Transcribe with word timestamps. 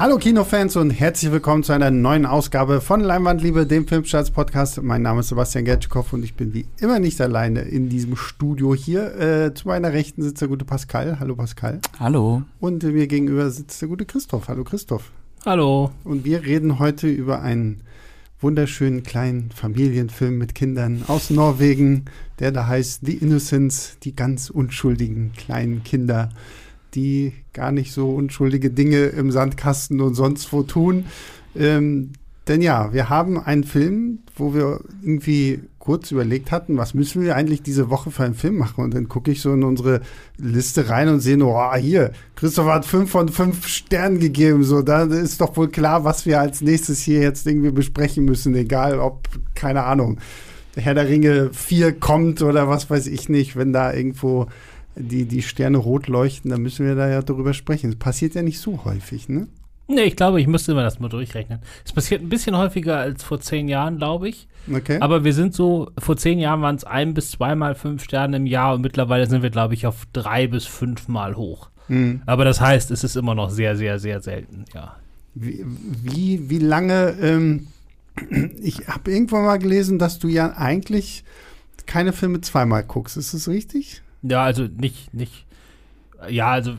Hallo 0.00 0.16
Kinofans 0.16 0.76
und 0.76 0.92
herzlich 0.92 1.30
willkommen 1.30 1.62
zu 1.62 1.74
einer 1.74 1.90
neuen 1.90 2.24
Ausgabe 2.24 2.80
von 2.80 3.00
Leinwandliebe, 3.00 3.66
dem 3.66 3.86
Filmstarts-Podcast. 3.86 4.82
Mein 4.82 5.02
Name 5.02 5.20
ist 5.20 5.28
Sebastian 5.28 5.66
Gertschikow 5.66 6.10
und 6.14 6.24
ich 6.24 6.32
bin 6.32 6.54
wie 6.54 6.64
immer 6.80 6.98
nicht 6.98 7.20
alleine 7.20 7.60
in 7.60 7.90
diesem 7.90 8.16
Studio 8.16 8.74
hier. 8.74 9.14
Äh, 9.20 9.52
zu 9.52 9.68
meiner 9.68 9.92
Rechten 9.92 10.22
sitzt 10.22 10.40
der 10.40 10.48
gute 10.48 10.64
Pascal. 10.64 11.20
Hallo 11.20 11.36
Pascal. 11.36 11.80
Hallo. 11.98 12.44
Und 12.60 12.82
mir 12.82 13.08
gegenüber 13.08 13.50
sitzt 13.50 13.82
der 13.82 13.90
gute 13.90 14.06
Christoph. 14.06 14.48
Hallo 14.48 14.64
Christoph. 14.64 15.10
Hallo. 15.44 15.90
Und 16.04 16.24
wir 16.24 16.44
reden 16.44 16.78
heute 16.78 17.06
über 17.06 17.42
einen 17.42 17.82
wunderschönen 18.40 19.02
kleinen 19.02 19.50
Familienfilm 19.50 20.38
mit 20.38 20.54
Kindern 20.54 21.02
aus 21.08 21.28
Norwegen, 21.28 22.06
der 22.38 22.52
da 22.52 22.66
heißt 22.66 23.04
The 23.04 23.18
Innocents, 23.18 23.98
die 24.02 24.16
ganz 24.16 24.48
unschuldigen 24.48 25.32
kleinen 25.36 25.84
Kinder 25.84 26.30
die 26.94 27.32
gar 27.52 27.72
nicht 27.72 27.92
so 27.92 28.10
unschuldige 28.10 28.70
Dinge 28.70 29.06
im 29.06 29.30
Sandkasten 29.30 30.00
und 30.00 30.14
sonst 30.14 30.52
wo 30.52 30.62
tun. 30.62 31.06
Ähm, 31.56 32.12
denn 32.48 32.62
ja, 32.62 32.92
wir 32.92 33.08
haben 33.08 33.38
einen 33.38 33.64
Film, 33.64 34.20
wo 34.36 34.54
wir 34.54 34.80
irgendwie 35.02 35.60
kurz 35.78 36.10
überlegt 36.10 36.50
hatten, 36.50 36.76
was 36.76 36.94
müssen 36.94 37.22
wir 37.22 37.36
eigentlich 37.36 37.62
diese 37.62 37.90
Woche 37.90 38.10
für 38.10 38.24
einen 38.24 38.34
Film 38.34 38.58
machen? 38.58 38.84
Und 38.84 38.94
dann 38.94 39.08
gucke 39.08 39.30
ich 39.30 39.40
so 39.40 39.52
in 39.52 39.62
unsere 39.62 40.02
Liste 40.36 40.88
rein 40.88 41.08
und 41.08 41.20
sehe 41.20 41.36
nur, 41.36 41.54
oh, 41.54 41.74
hier, 41.76 42.12
Christopher 42.36 42.74
hat 42.74 42.84
fünf 42.84 43.10
von 43.10 43.28
fünf 43.28 43.66
Sternen 43.66 44.20
gegeben. 44.20 44.62
So, 44.62 44.82
da 44.82 45.04
ist 45.04 45.40
doch 45.40 45.56
wohl 45.56 45.68
klar, 45.68 46.04
was 46.04 46.26
wir 46.26 46.40
als 46.40 46.60
nächstes 46.60 47.00
hier 47.00 47.20
jetzt 47.20 47.46
irgendwie 47.46 47.70
besprechen 47.70 48.24
müssen, 48.24 48.54
egal 48.54 48.98
ob, 48.98 49.28
keine 49.54 49.84
Ahnung, 49.84 50.18
Herr 50.76 50.94
der 50.94 51.08
Ringe 51.08 51.50
4 51.52 51.98
kommt 51.98 52.42
oder 52.42 52.68
was 52.68 52.90
weiß 52.90 53.06
ich 53.06 53.28
nicht, 53.28 53.56
wenn 53.56 53.72
da 53.72 53.92
irgendwo 53.92 54.46
die, 54.96 55.24
die 55.24 55.42
Sterne 55.42 55.78
rot 55.78 56.08
leuchten, 56.08 56.50
dann 56.50 56.62
müssen 56.62 56.86
wir 56.86 56.94
da 56.94 57.08
ja 57.08 57.22
darüber 57.22 57.54
sprechen. 57.54 57.90
Das 57.90 57.98
passiert 57.98 58.34
ja 58.34 58.42
nicht 58.42 58.58
so 58.60 58.84
häufig, 58.84 59.28
ne? 59.28 59.48
Nee, 59.90 60.02
ich 60.02 60.16
glaube, 60.16 60.40
ich 60.40 60.46
müsste 60.46 60.72
immer 60.72 60.84
das 60.84 61.00
mal 61.00 61.08
durchrechnen. 61.08 61.58
Es 61.84 61.92
passiert 61.92 62.22
ein 62.22 62.28
bisschen 62.28 62.56
häufiger 62.56 62.98
als 62.98 63.24
vor 63.24 63.40
zehn 63.40 63.66
Jahren, 63.66 63.98
glaube 63.98 64.28
ich. 64.28 64.46
Okay. 64.72 64.98
Aber 65.00 65.24
wir 65.24 65.34
sind 65.34 65.52
so, 65.52 65.90
vor 65.98 66.16
zehn 66.16 66.38
Jahren 66.38 66.62
waren 66.62 66.76
es 66.76 66.84
ein 66.84 67.12
bis 67.12 67.32
zweimal 67.32 67.74
fünf 67.74 68.04
Sterne 68.04 68.36
im 68.36 68.46
Jahr 68.46 68.74
und 68.74 68.82
mittlerweile 68.82 69.26
sind 69.26 69.42
wir, 69.42 69.50
glaube 69.50 69.74
ich, 69.74 69.86
auf 69.86 70.06
drei 70.12 70.46
bis 70.46 70.64
fünfmal 70.66 71.34
hoch. 71.34 71.70
Mhm. 71.88 72.22
Aber 72.24 72.44
das 72.44 72.60
heißt, 72.60 72.92
es 72.92 73.02
ist 73.02 73.16
immer 73.16 73.34
noch 73.34 73.50
sehr, 73.50 73.76
sehr, 73.76 73.98
sehr 73.98 74.20
selten, 74.20 74.64
ja. 74.74 74.96
Wie, 75.34 75.64
wie, 75.66 76.50
wie 76.50 76.58
lange, 76.58 77.16
ähm, 77.20 77.66
ich 78.60 78.86
habe 78.86 79.10
irgendwann 79.10 79.44
mal 79.44 79.58
gelesen, 79.58 79.98
dass 79.98 80.20
du 80.20 80.28
ja 80.28 80.52
eigentlich 80.56 81.24
keine 81.86 82.12
Filme 82.12 82.40
zweimal 82.40 82.84
guckst. 82.84 83.16
Ist 83.16 83.34
das 83.34 83.48
richtig? 83.48 84.02
Ja, 84.22 84.42
also 84.44 84.64
nicht, 84.64 85.14
nicht, 85.14 85.46
ja, 86.28 86.50
also 86.50 86.72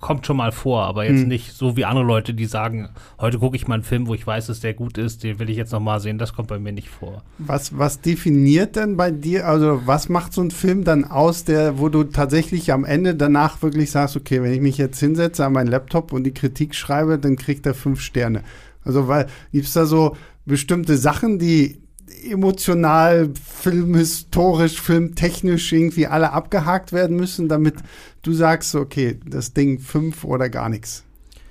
kommt 0.00 0.26
schon 0.26 0.36
mal 0.36 0.52
vor, 0.52 0.82
aber 0.82 1.04
jetzt 1.04 1.22
hm. 1.22 1.28
nicht 1.28 1.52
so 1.52 1.76
wie 1.76 1.84
andere 1.84 2.04
Leute, 2.04 2.34
die 2.34 2.44
sagen, 2.44 2.90
heute 3.18 3.38
gucke 3.38 3.56
ich 3.56 3.66
mal 3.66 3.74
einen 3.74 3.82
Film, 3.82 4.06
wo 4.06 4.14
ich 4.14 4.26
weiß, 4.26 4.46
dass 4.46 4.60
der 4.60 4.74
gut 4.74 4.96
ist, 4.96 5.24
den 5.24 5.38
will 5.38 5.50
ich 5.50 5.56
jetzt 5.56 5.72
noch 5.72 5.80
mal 5.80 5.98
sehen. 5.98 6.18
Das 6.18 6.34
kommt 6.34 6.48
bei 6.48 6.58
mir 6.58 6.72
nicht 6.72 6.88
vor. 6.88 7.22
Was, 7.38 7.76
was 7.76 8.00
definiert 8.00 8.76
denn 8.76 8.96
bei 8.96 9.10
dir, 9.10 9.48
also 9.48 9.82
was 9.86 10.08
macht 10.08 10.32
so 10.32 10.42
ein 10.42 10.52
Film 10.52 10.84
dann 10.84 11.04
aus, 11.04 11.44
der, 11.44 11.78
wo 11.78 11.88
du 11.88 12.04
tatsächlich 12.04 12.72
am 12.72 12.84
Ende 12.84 13.16
danach 13.16 13.62
wirklich 13.62 13.90
sagst, 13.90 14.16
okay, 14.16 14.42
wenn 14.42 14.52
ich 14.52 14.60
mich 14.60 14.78
jetzt 14.78 15.00
hinsetze 15.00 15.44
an 15.44 15.52
meinen 15.52 15.68
Laptop 15.68 16.12
und 16.12 16.24
die 16.24 16.34
Kritik 16.34 16.74
schreibe, 16.74 17.18
dann 17.18 17.36
kriegt 17.36 17.66
er 17.66 17.74
fünf 17.74 18.00
Sterne. 18.00 18.42
Also, 18.84 19.08
weil, 19.08 19.26
gibt 19.50 19.66
es 19.66 19.72
da 19.72 19.84
so 19.84 20.16
bestimmte 20.44 20.96
Sachen, 20.96 21.40
die 21.40 21.80
emotional, 22.24 23.30
filmhistorisch, 23.34 24.80
filmtechnisch 24.80 25.72
irgendwie 25.72 26.06
alle 26.06 26.32
abgehakt 26.32 26.92
werden 26.92 27.16
müssen, 27.16 27.48
damit 27.48 27.74
du 28.22 28.32
sagst, 28.32 28.74
okay, 28.74 29.18
das 29.24 29.52
Ding 29.52 29.78
fünf 29.78 30.24
oder 30.24 30.48
gar 30.48 30.68
nichts. 30.68 31.04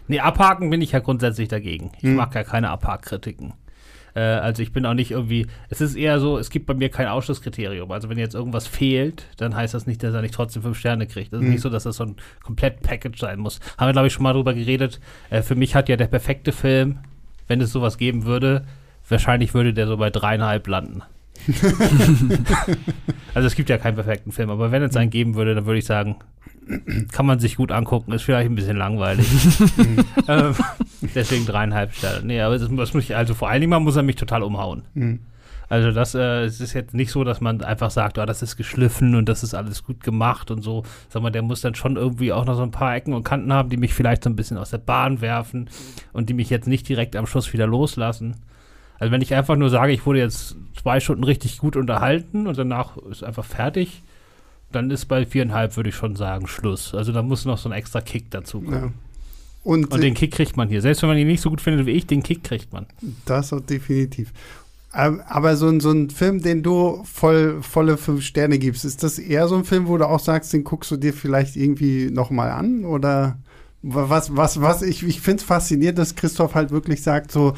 Nee, 0.08 0.20
abhaken 0.20 0.70
bin 0.70 0.82
ich 0.82 0.92
ja 0.92 1.00
grundsätzlich 1.00 1.48
dagegen. 1.48 1.92
Ich 1.98 2.04
hm. 2.04 2.16
mag 2.16 2.34
ja 2.36 2.44
keine 2.44 2.70
Abhakkritiken. 2.70 3.54
Äh, 4.14 4.20
also 4.20 4.62
ich 4.62 4.72
bin 4.72 4.86
auch 4.86 4.94
nicht 4.94 5.12
irgendwie, 5.12 5.48
es 5.70 5.82
ist 5.82 5.96
eher 5.96 6.20
so, 6.20 6.38
es 6.38 6.50
gibt 6.50 6.66
bei 6.66 6.74
mir 6.74 6.90
kein 6.90 7.08
Ausschlusskriterium. 7.08 7.92
Also 7.92 8.10
wenn 8.10 8.18
jetzt 8.18 8.36
irgendwas 8.36 8.68
fehlt, 8.68 9.28
dann 9.38 9.56
heißt 9.56 9.74
das 9.74 9.88
nicht, 9.88 10.04
dass 10.04 10.14
er 10.14 10.22
nicht 10.22 10.34
trotzdem 10.34 10.62
fünf 10.62 10.78
Sterne 10.78 11.08
kriegt. 11.08 11.34
Das 11.34 11.40
ist 11.40 11.46
hm. 11.46 11.52
nicht 11.54 11.62
so, 11.62 11.70
dass 11.70 11.84
das 11.84 11.98
so 11.98 12.04
ein 12.06 12.16
komplett 12.44 12.82
Package 12.82 13.20
sein 13.20 13.40
muss. 13.40 13.60
Haben 13.78 13.90
wir, 13.90 13.94
glaube 13.94 14.08
ich, 14.08 14.14
schon 14.14 14.24
mal 14.24 14.34
drüber 14.34 14.54
geredet. 14.54 15.00
Äh, 15.30 15.42
für 15.42 15.56
mich 15.56 15.76
hat 15.76 15.90
ja 15.90 15.98
der 15.98 16.08
perfekte 16.08 16.52
Film, 16.52 17.00
wenn 17.48 17.62
es 17.62 17.72
sowas 17.72 17.98
geben 17.98 18.26
würde, 18.26 18.66
wahrscheinlich 19.10 19.54
würde 19.54 19.74
der 19.74 19.88
so 19.88 19.98
bei 19.98 20.10
dreieinhalb 20.10 20.68
landen. 20.68 21.04
also 23.34 23.48
es 23.48 23.56
gibt 23.56 23.70
ja 23.70 23.78
keinen 23.78 23.96
perfekten 23.96 24.32
Film, 24.32 24.50
aber 24.50 24.72
wenn 24.72 24.82
es 24.84 24.96
einen 24.96 25.12
geben 25.12 25.36
würde, 25.36 25.54
dann 25.54 25.66
würde 25.66 25.80
ich 25.80 25.86
sagen, 25.86 26.16
kann 27.12 27.26
man 27.26 27.40
sich 27.40 27.58
gut 27.58 27.72
angucken, 27.72 28.12
ist 28.14 28.24
vielleicht 28.24 28.50
ein 28.50 28.56
bisschen 28.56 28.78
langweilig. 28.78 29.28
ähm, 30.28 30.56
deswegen 31.14 31.46
dreieinhalb 31.46 31.94
Sterne. 31.94 32.26
Nee, 32.26 32.42
aber 32.42 32.58
das, 32.58 32.70
das 32.70 32.94
muss 32.94 33.04
ich, 33.04 33.16
also 33.16 33.34
vor 33.34 33.50
allen 33.50 33.62
Dingen 33.62 33.84
muss 33.84 33.96
er 33.96 34.04
mich 34.04 34.16
total 34.16 34.44
umhauen. 34.44 34.84
Mhm. 34.94 35.20
Also 35.68 35.92
das 35.92 36.14
äh, 36.14 36.44
es 36.44 36.62
ist 36.62 36.74
jetzt 36.74 36.94
nicht 36.94 37.12
so, 37.12 37.24
dass 37.24 37.42
man 37.42 37.64
einfach 37.64 37.90
sagt, 37.90 38.18
oh, 38.20 38.26
das 38.26 38.42
ist 38.42 38.56
geschliffen 38.56 39.16
und 39.16 39.28
das 39.28 39.44
ist 39.44 39.56
alles 39.56 39.84
gut 39.84 40.04
gemacht 40.04 40.52
und 40.52 40.62
so. 40.62 40.84
Sag 41.10 41.24
mal, 41.24 41.32
der 41.32 41.42
muss 41.42 41.62
dann 41.62 41.76
schon 41.76 41.96
irgendwie 41.96 42.32
auch 42.32 42.46
noch 42.46 42.56
so 42.56 42.64
ein 42.64 42.72
paar 42.72 42.96
Ecken 42.96 43.14
und 43.14 43.24
Kanten 43.24 43.52
haben, 43.52 43.70
die 43.70 43.78
mich 43.78 43.94
vielleicht 43.94 44.24
so 44.24 44.30
ein 44.30 44.36
bisschen 44.36 44.58
aus 44.58 44.70
der 44.70 44.78
Bahn 44.78 45.22
werfen 45.22 45.70
und 46.14 46.30
die 46.30 46.34
mich 46.34 46.50
jetzt 46.50 46.68
nicht 46.68 46.88
direkt 46.88 47.16
am 47.16 47.26
Schluss 47.26 47.52
wieder 47.54 47.68
loslassen. 47.68 48.36
Also 49.00 49.12
wenn 49.12 49.22
ich 49.22 49.34
einfach 49.34 49.56
nur 49.56 49.70
sage, 49.70 49.92
ich 49.92 50.06
wurde 50.06 50.20
jetzt 50.20 50.56
zwei 50.82 51.00
Stunden 51.00 51.24
richtig 51.24 51.58
gut 51.58 51.76
unterhalten 51.76 52.48
und 52.48 52.58
danach 52.58 52.98
ist 52.98 53.24
einfach 53.24 53.46
fertig, 53.46 54.02
dann 54.72 54.92
ist 54.92 55.06
bei 55.06 55.26
viereinhalb, 55.26 55.76
würde 55.76 55.90
ich 55.90 55.96
schon 55.96 56.16
sagen, 56.16 56.48
Schluss. 56.48 56.94
Also 56.94 57.12
da 57.12 57.22
muss 57.22 57.46
noch 57.46 57.58
so 57.58 57.70
ein 57.70 57.74
extra 57.74 58.02
Kick 58.02 58.30
dazu 58.32 58.62
kommen. 58.62 58.74
Ja. 58.74 58.92
Und, 59.64 59.92
und, 59.92 60.02
den 60.02 60.14
Kick 60.14 60.32
kriegt 60.32 60.58
man 60.58 60.70
hier. 60.70 60.82
Selbst 60.82 61.02
wenn 61.02 61.10
man 61.10 61.18
ihn 61.18 61.28
nicht 61.28 61.42
so 61.42 61.50
gut 61.50 61.60
findet 61.60 61.88
wie 61.88 61.92
ich, 61.92 62.06
den 62.06 62.22
Kick 62.22 62.44
kriegt 62.44 62.72
man. 62.72 62.86
Das 63.26 63.52
auch 63.52 63.62
definitiv. 63.62 64.32
Aber 64.92 65.58
so 65.58 65.68
ein, 65.68 65.82
so 65.82 65.92
ein 65.92 66.10
Film, 66.10 66.42
den 66.42 66.64
du 66.64 67.04
voll, 67.04 67.62
volle 67.62 67.98
fünf 67.98 68.24
Sterne 68.24 68.60
gibst, 68.60 68.86
ist 68.86 69.04
das 69.04 69.20
eher 69.20 69.48
so 69.50 69.56
ein 69.56 69.66
Film, 69.66 69.88
wo 69.88 69.98
du 69.98 70.08
auch 70.08 70.20
sagst, 70.22 70.54
den 70.54 70.64
guckst 70.64 70.90
du 70.92 70.98
dir 70.98 71.14
vielleicht 71.14 71.58
irgendwie 71.58 72.10
nochmal 72.12 72.52
an? 72.52 72.86
Oder 72.86 73.38
was, 73.82 74.36
was, 74.36 74.62
was, 74.62 74.82
ich, 74.84 75.04
ich 75.04 75.20
finde 75.20 75.42
es 75.42 75.44
faszinierend, 75.44 76.00
dass 76.00 76.16
Christoph 76.16 76.56
halt 76.56 76.72
wirklich 76.72 77.04
sagt, 77.04 77.32
so, 77.32 77.56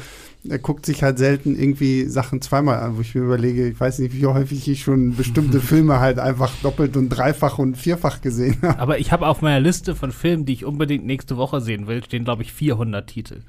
er 0.48 0.58
guckt 0.58 0.86
sich 0.86 1.02
halt 1.02 1.18
selten 1.18 1.58
irgendwie 1.58 2.04
Sachen 2.04 2.40
zweimal 2.40 2.78
an, 2.78 2.96
wo 2.96 3.00
ich 3.00 3.14
mir 3.14 3.22
überlege, 3.22 3.68
ich 3.68 3.78
weiß 3.78 3.98
nicht, 3.98 4.14
wie 4.14 4.26
häufig 4.26 4.68
ich 4.68 4.82
schon 4.82 5.16
bestimmte 5.16 5.60
Filme 5.68 5.98
halt 5.98 6.18
einfach 6.18 6.52
doppelt 6.62 6.96
und 6.96 7.08
dreifach 7.08 7.58
und 7.58 7.76
vierfach 7.76 8.20
gesehen 8.20 8.56
habe. 8.62 8.78
Aber 8.78 8.98
ich 8.98 9.10
habe 9.10 9.26
auf 9.26 9.42
meiner 9.42 9.60
Liste 9.60 9.96
von 9.96 10.12
Filmen, 10.12 10.46
die 10.46 10.52
ich 10.52 10.64
unbedingt 10.64 11.04
nächste 11.04 11.36
Woche 11.36 11.60
sehen 11.60 11.88
will, 11.88 12.04
stehen, 12.04 12.24
glaube 12.24 12.42
ich, 12.42 12.52
400 12.52 13.06
Titel. 13.06 13.40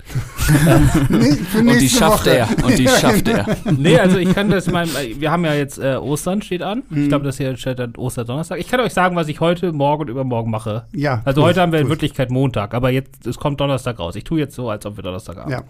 nee, 1.10 1.38
und 1.60 1.80
die 1.80 1.90
schafft 1.90 2.26
Woche. 2.26 2.38
er. 2.38 2.50
Und 2.64 2.78
die 2.78 2.84
ja, 2.86 2.98
schafft 2.98 3.26
genau. 3.26 3.38
er. 3.38 3.72
Nee, 3.72 4.00
also 4.00 4.18
ich 4.18 4.34
kann 4.34 4.50
das 4.50 4.70
mal, 4.70 4.88
wir 4.88 5.32
haben 5.32 5.46
ja 5.46 5.54
jetzt 5.54 5.78
äh, 5.78 5.96
Ostern 5.96 6.42
steht 6.42 6.64
an. 6.64 6.84
Mhm. 6.90 7.04
Ich 7.04 7.10
glaube, 7.10 7.26
das 7.26 7.38
hier 7.38 7.56
steht 7.56 7.78
dann 7.78 7.96
Osterdonnerstag. 7.98 8.60
Ich 8.60 8.68
kann 8.68 8.80
euch 8.80 8.94
sagen, 8.94 9.16
was 9.16 9.28
ich 9.28 9.40
heute, 9.40 9.72
morgen 9.74 10.04
und 10.04 10.10
übermorgen 10.10 10.50
mache. 10.50 10.86
Ja. 10.94 11.22
Also 11.24 11.44
heute 11.44 11.62
haben 11.62 11.72
wir 11.72 11.80
in 11.80 11.90
Wirklichkeit 11.90 12.32
Montag, 12.32 12.74
aber 12.74 12.90
jetzt, 12.90 13.28
es 13.28 13.38
kommt 13.38 13.62
Donnerstag 13.62 14.00
raus. 14.00 14.16
Ich 14.16 14.24
tue 14.24 14.40
jetzt 14.40 14.56
so, 14.56 14.70
als 14.70 14.86
ob 14.88 14.98
wir 14.98 15.04
Donnerstag 15.04 15.38
haben. 15.38 15.52
Ja. 15.52 15.64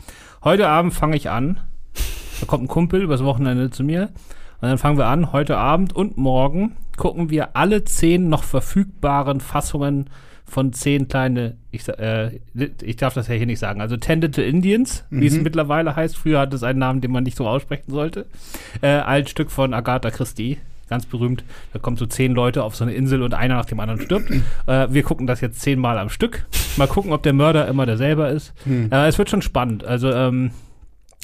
Heute 0.43 0.69
Abend 0.69 0.93
fange 0.93 1.17
ich 1.17 1.29
an. 1.29 1.59
Da 2.39 2.45
kommt 2.45 2.63
ein 2.63 2.67
Kumpel 2.67 3.01
übers 3.01 3.23
Wochenende 3.23 3.71
zu 3.71 3.83
mir. 3.83 4.03
Und 4.61 4.69
dann 4.69 4.77
fangen 4.77 4.97
wir 4.97 5.07
an, 5.07 5.33
heute 5.33 5.57
Abend 5.57 5.93
und 5.93 6.17
morgen 6.17 6.77
gucken 6.97 7.29
wir 7.29 7.55
alle 7.55 7.83
zehn 7.85 8.29
noch 8.29 8.43
verfügbaren 8.43 9.39
Fassungen 9.39 10.09
von 10.45 10.73
zehn 10.73 11.07
kleine, 11.07 11.57
ich, 11.71 11.87
äh, 11.87 12.39
ich 12.81 12.95
darf 12.95 13.13
das 13.13 13.27
ja 13.27 13.35
hier 13.35 13.45
nicht 13.45 13.59
sagen, 13.59 13.81
also 13.81 13.97
Tended 13.97 14.35
to 14.35 14.41
Indians, 14.41 15.05
mhm. 15.09 15.21
wie 15.21 15.27
es 15.27 15.35
mhm. 15.35 15.43
mittlerweile 15.43 15.95
heißt. 15.95 16.17
Früher 16.17 16.39
hat 16.39 16.53
es 16.53 16.63
einen 16.63 16.79
Namen, 16.79 17.01
den 17.01 17.11
man 17.11 17.23
nicht 17.23 17.37
so 17.37 17.47
aussprechen 17.47 17.91
sollte. 17.91 18.25
Äh, 18.81 18.99
ein 18.99 19.27
Stück 19.27 19.51
von 19.51 19.73
Agatha 19.73 20.09
Christie, 20.09 20.57
ganz 20.89 21.05
berühmt. 21.05 21.43
Da 21.73 21.79
kommen 21.79 21.97
so 21.97 22.05
zehn 22.05 22.33
Leute 22.33 22.63
auf 22.63 22.75
so 22.75 22.83
eine 22.83 22.93
Insel 22.93 23.21
und 23.21 23.33
einer 23.33 23.55
nach 23.55 23.65
dem 23.65 23.79
anderen 23.79 24.01
stirbt. 24.01 24.31
äh, 24.67 24.87
wir 24.89 25.03
gucken 25.03 25.27
das 25.27 25.41
jetzt 25.41 25.61
zehnmal 25.61 25.97
am 25.97 26.09
Stück. 26.09 26.45
Mal 26.77 26.87
gucken, 26.87 27.13
ob 27.13 27.23
der 27.23 27.33
Mörder 27.33 27.67
immer 27.67 27.85
derselbe 27.85 28.27
ist. 28.27 28.53
Mhm. 28.65 28.89
Äh, 28.91 29.07
es 29.07 29.17
wird 29.17 29.29
schon 29.29 29.41
spannend. 29.41 29.83
Also, 29.83 30.11
ähm, 30.11 30.51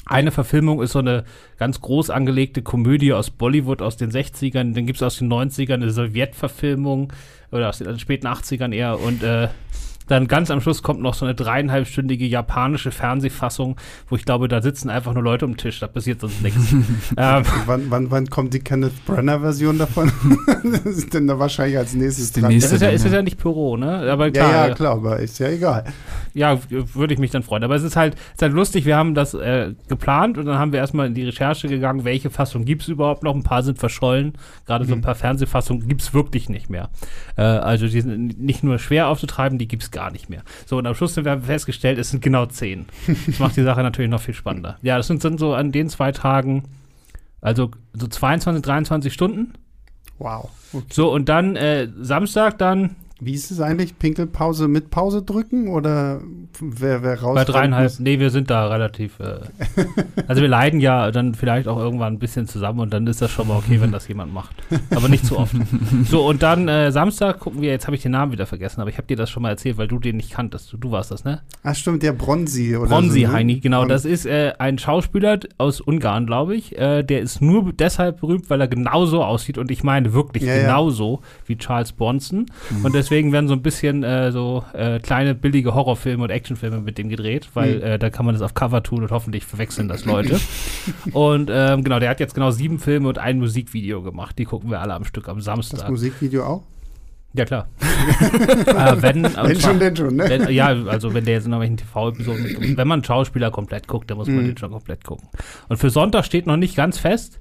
eine 0.08 0.30
Verfilmung 0.30 0.80
ist 0.82 0.92
so 0.92 1.00
eine 1.00 1.24
ganz 1.58 1.80
groß 1.80 2.10
angelegte 2.10 2.62
Komödie 2.62 3.12
aus 3.12 3.30
Bollywood 3.30 3.82
aus 3.82 3.96
den 3.96 4.12
60ern. 4.12 4.72
Dann 4.72 4.86
gibt 4.86 4.98
es 4.98 5.02
aus 5.02 5.18
den 5.18 5.32
90ern 5.32 5.74
eine 5.74 5.90
Sowjetverfilmung 5.90 7.12
oder 7.50 7.68
aus 7.68 7.78
den 7.78 7.98
späten 7.98 8.28
80ern 8.28 8.72
eher. 8.72 9.00
Und 9.00 9.24
äh, 9.24 9.48
dann 10.06 10.28
ganz 10.28 10.50
am 10.50 10.60
Schluss 10.60 10.82
kommt 10.82 11.00
noch 11.00 11.14
so 11.14 11.24
eine 11.24 11.34
dreieinhalbstündige 11.34 12.26
japanische 12.26 12.90
Fernsehfassung, 12.90 13.76
wo 14.08 14.16
ich 14.16 14.24
glaube, 14.24 14.48
da 14.48 14.62
sitzen 14.62 14.90
einfach 14.90 15.14
nur 15.14 15.22
Leute 15.22 15.44
am 15.44 15.56
Tisch, 15.56 15.80
da 15.80 15.86
passiert 15.86 16.20
sonst 16.20 16.42
nichts. 16.42 16.72
ähm, 17.16 17.42
wann, 17.66 17.90
wann, 17.90 18.10
wann 18.10 18.26
kommt 18.28 18.54
die 18.54 18.60
Kenneth 18.60 19.04
Brenner-Version 19.06 19.78
davon? 19.78 20.12
das 20.62 20.84
ist 20.84 21.14
denn 21.14 21.26
da 21.26 21.38
wahrscheinlich 21.38 21.78
als 21.78 21.94
nächstes 21.94 22.32
dran. 22.32 22.48
Nächste 22.50 22.74
das 22.74 22.76
ist 22.76 22.82
ja, 22.82 22.90
ist 22.90 23.12
ja 23.12 23.22
nicht 23.22 23.38
Pyro, 23.38 23.76
ne? 23.76 24.10
Aber 24.10 24.30
klar, 24.30 24.50
ja, 24.50 24.68
ja, 24.68 24.74
klar, 24.74 24.92
aber 24.92 25.18
ist 25.18 25.38
ja 25.38 25.48
egal. 25.48 25.84
Ja, 26.34 26.58
würde 26.68 27.14
ich 27.14 27.20
mich 27.20 27.30
dann 27.30 27.42
freuen. 27.42 27.64
Aber 27.64 27.74
es 27.74 27.82
ist 27.82 27.96
halt, 27.96 28.14
ist 28.14 28.42
halt 28.42 28.52
lustig, 28.52 28.84
wir 28.84 28.96
haben 28.96 29.14
das 29.14 29.34
äh, 29.34 29.74
geplant 29.88 30.38
und 30.38 30.46
dann 30.46 30.58
haben 30.58 30.72
wir 30.72 30.80
erstmal 30.80 31.06
in 31.06 31.14
die 31.14 31.24
Recherche 31.24 31.68
gegangen, 31.68 32.04
welche 32.04 32.30
Fassung 32.30 32.64
gibt 32.64 32.82
es 32.82 32.88
überhaupt 32.88 33.22
noch. 33.22 33.34
Ein 33.34 33.42
paar 33.42 33.62
sind 33.62 33.78
verschollen. 33.78 34.34
Gerade 34.66 34.84
mhm. 34.84 34.88
so 34.88 34.94
ein 34.94 34.98
mhm. 34.98 35.02
paar 35.02 35.14
Fernsehfassungen 35.14 35.88
gibt 35.88 36.02
es 36.02 36.14
wirklich 36.14 36.48
nicht 36.48 36.70
mehr. 36.70 36.90
Äh, 37.36 37.42
also 37.42 37.88
die 37.88 38.00
sind 38.00 38.38
nicht 38.40 38.62
nur 38.62 38.78
schwer 38.78 39.08
aufzutreiben, 39.08 39.58
die 39.58 39.68
gibt 39.68 39.82
es 39.84 39.90
gar 39.96 40.10
nicht 40.10 40.28
mehr. 40.28 40.42
So, 40.66 40.76
und 40.76 40.86
am 40.86 40.94
Schluss 40.94 41.16
haben 41.16 41.24
wir 41.24 41.40
festgestellt, 41.40 41.98
es 41.98 42.10
sind 42.10 42.22
genau 42.22 42.44
zehn. 42.44 42.84
Das 43.26 43.38
macht 43.38 43.56
die 43.56 43.62
Sache 43.62 43.82
natürlich 43.82 44.10
noch 44.10 44.20
viel 44.20 44.34
spannender. 44.34 44.76
Ja, 44.82 44.98
das 44.98 45.06
sind, 45.06 45.22
sind 45.22 45.40
so 45.40 45.54
an 45.54 45.72
den 45.72 45.88
zwei 45.88 46.12
Tagen, 46.12 46.64
also 47.40 47.70
so 47.94 48.06
22, 48.06 48.62
23 48.62 49.12
Stunden. 49.12 49.54
Wow. 50.18 50.50
Okay. 50.74 50.84
So, 50.92 51.10
und 51.10 51.30
dann 51.30 51.56
äh, 51.56 51.88
Samstag 51.98 52.58
dann 52.58 52.96
wie 53.18 53.32
ist 53.32 53.50
es 53.50 53.60
eigentlich? 53.60 53.98
Pinkelpause 53.98 54.68
mit 54.68 54.90
Pause 54.90 55.22
drücken 55.22 55.68
oder 55.68 56.20
wer, 56.60 57.02
wer 57.02 57.22
raus? 57.22 57.34
Bei 57.34 57.44
dreieinhalb, 57.44 57.92
nee, 57.98 58.18
wir 58.18 58.28
sind 58.28 58.50
da 58.50 58.66
relativ. 58.66 59.18
Äh, 59.20 59.40
also 60.28 60.42
wir 60.42 60.48
leiden 60.48 60.80
ja 60.80 61.10
dann 61.10 61.34
vielleicht 61.34 61.66
auch 61.66 61.78
irgendwann 61.78 62.14
ein 62.14 62.18
bisschen 62.18 62.46
zusammen 62.46 62.80
und 62.80 62.92
dann 62.92 63.06
ist 63.06 63.22
das 63.22 63.30
schon 63.30 63.48
mal 63.48 63.56
okay, 63.56 63.80
wenn 63.80 63.90
das 63.90 64.06
jemand 64.06 64.34
macht. 64.34 64.54
Aber 64.94 65.08
nicht 65.08 65.24
zu 65.24 65.38
oft. 65.38 65.54
so, 66.04 66.26
und 66.26 66.42
dann 66.42 66.68
äh, 66.68 66.92
Samstag 66.92 67.40
gucken 67.40 67.62
wir, 67.62 67.70
jetzt 67.70 67.86
habe 67.86 67.96
ich 67.96 68.02
den 68.02 68.12
Namen 68.12 68.32
wieder 68.32 68.44
vergessen, 68.44 68.82
aber 68.82 68.90
ich 68.90 68.98
habe 68.98 69.06
dir 69.06 69.16
das 69.16 69.30
schon 69.30 69.42
mal 69.42 69.48
erzählt, 69.48 69.78
weil 69.78 69.88
du 69.88 69.98
den 69.98 70.18
nicht 70.18 70.32
kanntest. 70.32 70.70
Du, 70.70 70.76
du 70.76 70.90
warst 70.90 71.10
das, 71.10 71.24
ne? 71.24 71.40
Ach 71.62 71.74
stimmt, 71.74 72.02
der 72.02 72.12
Bronzi 72.12 72.76
oder 72.76 72.90
Bronzi 72.90 73.22
so, 73.22 73.26
ne? 73.28 73.32
Heini, 73.32 73.60
genau. 73.60 73.80
Bron 73.80 73.88
das 73.88 74.04
ist 74.04 74.26
äh, 74.26 74.52
ein 74.58 74.76
Schauspieler 74.76 75.40
aus 75.56 75.80
Ungarn, 75.80 76.26
glaube 76.26 76.54
ich. 76.54 76.76
Äh, 76.76 77.02
der 77.02 77.20
ist 77.20 77.40
nur 77.40 77.72
deshalb 77.72 78.20
berühmt, 78.20 78.50
weil 78.50 78.60
er 78.60 78.68
genauso 78.68 79.24
aussieht 79.24 79.56
und 79.56 79.70
ich 79.70 79.82
meine 79.82 80.12
wirklich 80.12 80.42
ja, 80.42 80.60
genauso 80.60 81.20
ja. 81.22 81.28
wie 81.46 81.56
Charles 81.56 81.92
Bronson. 81.92 82.44
Mhm. 82.68 82.84
Und 82.84 82.94
deswegen 83.06 83.30
werden 83.30 83.46
so 83.46 83.54
ein 83.54 83.62
bisschen 83.62 84.02
äh, 84.02 84.32
so 84.32 84.64
äh, 84.72 84.98
kleine 84.98 85.36
billige 85.36 85.74
Horrorfilme 85.74 86.24
und 86.24 86.30
Actionfilme 86.30 86.80
mit 86.80 86.98
dem 86.98 87.08
gedreht, 87.08 87.48
weil 87.54 87.76
mhm. 87.76 87.82
äh, 87.82 87.98
da 87.98 88.10
kann 88.10 88.26
man 88.26 88.34
das 88.34 88.42
auf 88.42 88.54
Cover 88.54 88.82
tun 88.82 89.04
und 89.04 89.12
hoffentlich 89.12 89.44
verwechseln 89.44 89.86
das 89.86 90.04
Leute. 90.04 90.40
und 91.12 91.48
ähm, 91.52 91.84
genau, 91.84 92.00
der 92.00 92.10
hat 92.10 92.18
jetzt 92.18 92.34
genau 92.34 92.50
sieben 92.50 92.80
Filme 92.80 93.08
und 93.08 93.18
ein 93.18 93.38
Musikvideo 93.38 94.02
gemacht. 94.02 94.36
Die 94.38 94.44
gucken 94.44 94.70
wir 94.70 94.80
alle 94.80 94.94
am 94.94 95.04
Stück 95.04 95.28
am 95.28 95.40
Samstag. 95.40 95.80
Das 95.80 95.88
Musikvideo 95.88 96.44
auch? 96.44 96.62
Ja, 97.32 97.44
klar. 97.44 97.68
äh, 98.66 99.02
wenn, 99.02 99.22
wenn 99.22 99.60
schon, 99.60 99.78
denn 99.78 99.94
schon, 99.94 100.16
ne? 100.16 100.24
Wenn, 100.28 100.48
ja, 100.48 100.68
also 100.68 101.14
wenn 101.14 101.24
der 101.24 101.34
jetzt 101.34 101.46
in 101.46 101.52
irgendwelchen 101.52 101.76
TV-Episoden, 101.76 102.76
wenn 102.76 102.88
man 102.88 102.98
einen 102.98 103.04
Schauspieler 103.04 103.52
komplett 103.52 103.86
guckt, 103.86 104.10
dann 104.10 104.16
muss 104.16 104.26
man 104.26 104.38
mhm. 104.38 104.46
den 104.46 104.58
schon 104.58 104.72
komplett 104.72 105.04
gucken. 105.04 105.28
Und 105.68 105.76
für 105.76 105.90
Sonntag 105.90 106.24
steht 106.24 106.46
noch 106.46 106.56
nicht 106.56 106.74
ganz 106.74 106.98
fest. 106.98 107.40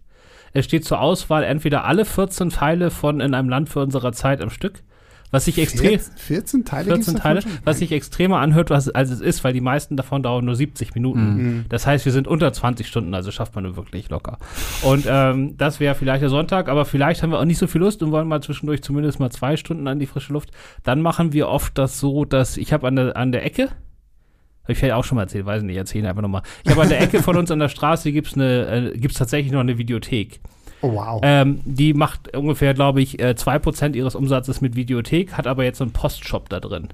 Es 0.53 0.65
steht 0.65 0.85
zur 0.85 1.01
Auswahl 1.01 1.44
entweder 1.44 1.85
alle 1.85 2.06
14 2.06 2.50
Teile 2.50 2.91
von 2.91 3.19
In 3.19 3.33
einem 3.33 3.50
Land 3.50 3.69
für 3.69 3.79
unserer 3.79 4.12
Zeit 4.13 4.41
am 4.41 4.50
Stück 4.50 4.83
was 5.31 5.45
sich 5.45 5.57
extrem 5.57 6.00
14 6.00 6.66
Teile, 6.66 6.95
14 6.95 7.16
Teile 7.16 7.42
was 7.63 7.80
sich 7.80 7.92
extremer 7.92 8.39
anhört, 8.39 8.69
was, 8.69 8.89
als 8.89 9.10
es 9.10 9.22
ist, 9.22 9.44
weil 9.44 9.54
die 9.54 9.62
meisten 9.62 9.98
davon 9.98 10.24
dauern 10.24 10.45
nur 10.45 10.56
70 10.56 10.95
Minuten. 10.95 11.36
Mhm. 11.36 11.66
Das 11.69 11.86
heißt, 11.88 12.06
wir 12.06 12.12
sind 12.12 12.27
unter 12.27 12.54
20 12.54 12.88
Stunden, 12.88 13.13
also 13.13 13.31
schafft 13.31 13.56
man 13.56 13.63
nur 13.63 13.75
wirklich 13.75 14.10
locker. 14.10 14.38
Und 14.83 15.06
ähm, 15.07 15.57
das 15.57 15.80
wäre 15.80 15.95
vielleicht 15.95 16.22
der 16.22 16.30
Sonntag, 16.30 16.69
aber 16.69 16.86
vielleicht 16.86 17.24
haben 17.24 17.31
wir 17.31 17.39
auch 17.39 17.45
nicht 17.45 17.57
so 17.57 17.68
viel 17.68 17.81
Lust 17.81 18.01
und 18.04 18.12
wollen 18.12 18.27
mal 18.27 18.42
zwischendurch 18.42 18.81
zumindest 18.81 19.19
mal 19.19 19.30
zwei 19.30 19.57
Stunden 19.57 19.88
an 19.88 20.00
die 20.00 20.06
frische 20.06 20.33
Luft. 20.33 20.51
Dann 20.83 21.01
machen 21.01 21.33
wir 21.33 21.48
oft 21.48 21.77
das 21.77 22.00
so, 22.00 22.25
dass 22.25 22.57
ich 22.57 22.74
habe 22.74 22.88
an 22.88 22.95
der, 22.95 23.18
an 23.18 23.31
der 23.31 23.45
Ecke, 23.45 23.69
habe 24.66 24.72
ich 24.74 24.80
vielleicht 24.80 24.95
auch 24.95 25.04
schon 25.04 25.18
mal 25.18 25.24
erzählt, 25.24 25.45
weiß 25.45 25.62
nicht, 25.62 25.77
erzähle 25.77 26.10
einfach 26.10 26.24
nochmal. 26.24 26.42
Ich 26.63 26.72
habe 26.72 26.81
an 26.81 26.89
der 26.89 27.00
Ecke 27.00 27.22
von 27.22 27.38
uns 27.38 27.51
an 27.51 27.60
der 27.60 27.69
Straße 27.69 28.12
gibt's 28.12 28.33
eine, 28.33 28.94
äh, 28.94 28.98
gibt's 28.98 29.18
tatsächlich 29.18 29.51
noch 29.51 29.60
eine 29.60 29.77
Videothek. 29.77 30.39
Oh, 30.81 30.94
wow. 30.94 31.22
Ähm, 31.24 31.62
die 31.66 31.94
macht 31.94 32.36
ungefähr, 32.36 32.74
glaube 32.74 33.01
ich, 33.01 33.19
äh, 33.19 33.36
2% 33.36 33.95
ihres 33.95 34.16
Umsatzes 34.16 34.62
mit 34.62 34.75
Videothek, 34.75 35.33
hat 35.33 35.48
aber 35.48 35.63
jetzt 35.63 35.77
so 35.77 35.83
einen 35.83 35.94
Postshop 35.94 36.50
da 36.50 36.60
drin. 36.60 36.89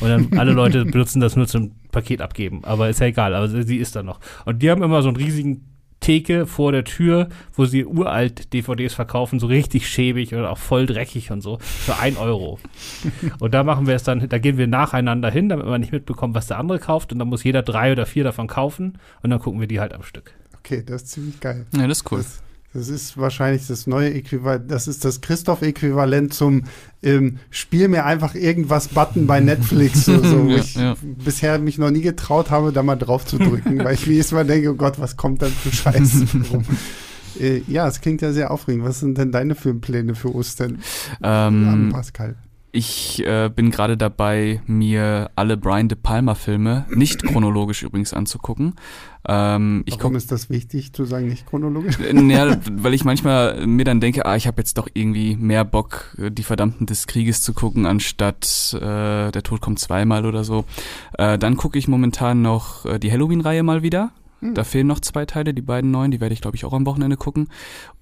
Und 0.00 0.08
dann 0.08 0.38
alle 0.38 0.52
Leute 0.52 0.84
benutzen 0.84 1.20
das 1.20 1.36
nur 1.36 1.46
zum 1.46 1.72
Paket 1.90 2.20
abgeben. 2.20 2.64
Aber 2.64 2.88
ist 2.88 3.00
ja 3.00 3.06
egal, 3.06 3.34
aber 3.34 3.48
sie 3.48 3.78
ist 3.78 3.96
da 3.96 4.02
noch. 4.02 4.20
Und 4.44 4.62
die 4.62 4.70
haben 4.70 4.82
immer 4.82 5.02
so 5.02 5.08
einen 5.08 5.16
riesigen 5.16 5.74
Theke 6.04 6.46
vor 6.46 6.70
der 6.70 6.84
Tür, 6.84 7.28
wo 7.54 7.64
sie 7.64 7.86
uralt 7.86 8.52
DVDs 8.52 8.92
verkaufen, 8.92 9.40
so 9.40 9.46
richtig 9.46 9.88
schäbig 9.88 10.34
oder 10.34 10.50
auch 10.50 10.58
voll 10.58 10.84
dreckig 10.84 11.30
und 11.30 11.40
so, 11.40 11.58
für 11.60 11.98
ein 11.98 12.18
Euro. 12.18 12.58
und 13.40 13.54
da 13.54 13.64
machen 13.64 13.86
wir 13.86 13.94
es 13.94 14.02
dann, 14.02 14.28
da 14.28 14.38
gehen 14.38 14.58
wir 14.58 14.66
nacheinander 14.66 15.30
hin, 15.30 15.48
damit 15.48 15.66
man 15.66 15.80
nicht 15.80 15.92
mitbekommt, 15.92 16.34
was 16.34 16.46
der 16.46 16.58
andere 16.58 16.78
kauft. 16.78 17.12
Und 17.12 17.20
dann 17.20 17.28
muss 17.28 17.42
jeder 17.42 17.62
drei 17.62 17.90
oder 17.92 18.04
vier 18.04 18.22
davon 18.22 18.48
kaufen 18.48 18.98
und 19.22 19.30
dann 19.30 19.38
gucken 19.40 19.60
wir 19.60 19.66
die 19.66 19.80
halt 19.80 19.94
am 19.94 20.02
Stück. 20.02 20.34
Okay, 20.58 20.82
das 20.84 21.04
ist 21.04 21.12
ziemlich 21.12 21.40
geil. 21.40 21.66
Ja, 21.74 21.86
das 21.86 21.98
ist 21.98 22.12
cool. 22.12 22.18
Das 22.18 22.42
das 22.74 22.88
ist 22.88 23.16
wahrscheinlich 23.16 23.68
das 23.68 23.86
neue 23.86 24.12
Äquivalent, 24.12 24.68
das 24.68 24.88
ist 24.88 25.04
das 25.04 25.20
Christoph-Äquivalent 25.20 26.34
zum 26.34 26.64
ähm, 27.04 27.38
Spiel 27.50 27.86
mir 27.86 28.04
einfach 28.04 28.34
irgendwas 28.34 28.88
Button 28.88 29.28
bei 29.28 29.38
Netflix, 29.38 30.04
so, 30.04 30.22
so, 30.22 30.44
wo 30.44 30.48
ja, 30.50 30.56
ich 30.56 30.74
ja. 30.74 30.96
bisher 31.02 31.58
mich 31.60 31.78
noch 31.78 31.90
nie 31.90 32.00
getraut 32.00 32.50
habe, 32.50 32.72
da 32.72 32.82
mal 32.82 32.96
drauf 32.96 33.24
zu 33.24 33.38
drücken, 33.38 33.78
weil 33.84 33.94
ich 33.94 34.04
jedes 34.06 34.32
Mal 34.32 34.44
denke, 34.44 34.70
oh 34.70 34.74
Gott, 34.74 34.98
was 34.98 35.16
kommt 35.16 35.40
da 35.40 35.46
für 35.46 35.72
Scheiße 35.72 36.26
rum. 36.52 36.64
äh, 37.38 37.62
ja, 37.68 37.86
es 37.86 38.00
klingt 38.00 38.22
ja 38.22 38.32
sehr 38.32 38.50
aufregend. 38.50 38.84
Was 38.84 38.98
sind 38.98 39.18
denn 39.18 39.30
deine 39.30 39.54
Filmpläne 39.54 40.16
für 40.16 40.34
Ostern? 40.34 40.78
Ähm, 41.22 41.90
Pascal. 41.92 42.34
Ich 42.72 43.24
äh, 43.24 43.50
bin 43.54 43.70
gerade 43.70 43.96
dabei, 43.96 44.60
mir 44.66 45.30
alle 45.36 45.56
Brian 45.56 45.88
De 45.88 45.96
Palma 45.96 46.34
Filme, 46.34 46.86
nicht 46.90 47.22
chronologisch 47.22 47.84
übrigens, 47.84 48.12
anzugucken. 48.12 48.74
Ähm, 49.26 49.82
ich 49.86 49.98
Warum 49.98 50.16
ist 50.16 50.30
das 50.30 50.50
wichtig 50.50 50.92
zu 50.92 51.04
sagen, 51.04 51.28
nicht 51.28 51.46
chronologisch? 51.46 51.98
Naja, 52.12 52.52
äh, 52.52 52.58
weil 52.70 52.94
ich 52.94 53.04
manchmal 53.04 53.66
mir 53.66 53.84
dann 53.84 54.00
denke, 54.00 54.26
ah, 54.26 54.36
ich 54.36 54.46
habe 54.46 54.60
jetzt 54.60 54.76
doch 54.76 54.88
irgendwie 54.92 55.36
mehr 55.36 55.64
Bock, 55.64 56.16
äh, 56.18 56.30
die 56.30 56.42
Verdammten 56.42 56.86
des 56.86 57.06
Krieges 57.06 57.42
zu 57.42 57.54
gucken, 57.54 57.86
anstatt 57.86 58.74
äh, 58.74 59.30
Der 59.30 59.42
Tod 59.42 59.60
kommt 59.60 59.78
zweimal 59.78 60.26
oder 60.26 60.44
so. 60.44 60.64
Äh, 61.18 61.38
dann 61.38 61.56
gucke 61.56 61.78
ich 61.78 61.88
momentan 61.88 62.42
noch 62.42 62.84
äh, 62.84 62.98
die 62.98 63.10
Halloween-Reihe 63.10 63.62
mal 63.62 63.82
wieder. 63.82 64.12
Da 64.40 64.64
fehlen 64.64 64.86
noch 64.86 65.00
zwei 65.00 65.24
Teile, 65.24 65.54
die 65.54 65.62
beiden 65.62 65.90
neuen, 65.90 66.10
die 66.10 66.20
werde 66.20 66.34
ich, 66.34 66.42
glaube 66.42 66.56
ich, 66.56 66.64
auch 66.64 66.74
am 66.74 66.84
Wochenende 66.84 67.16
gucken. 67.16 67.48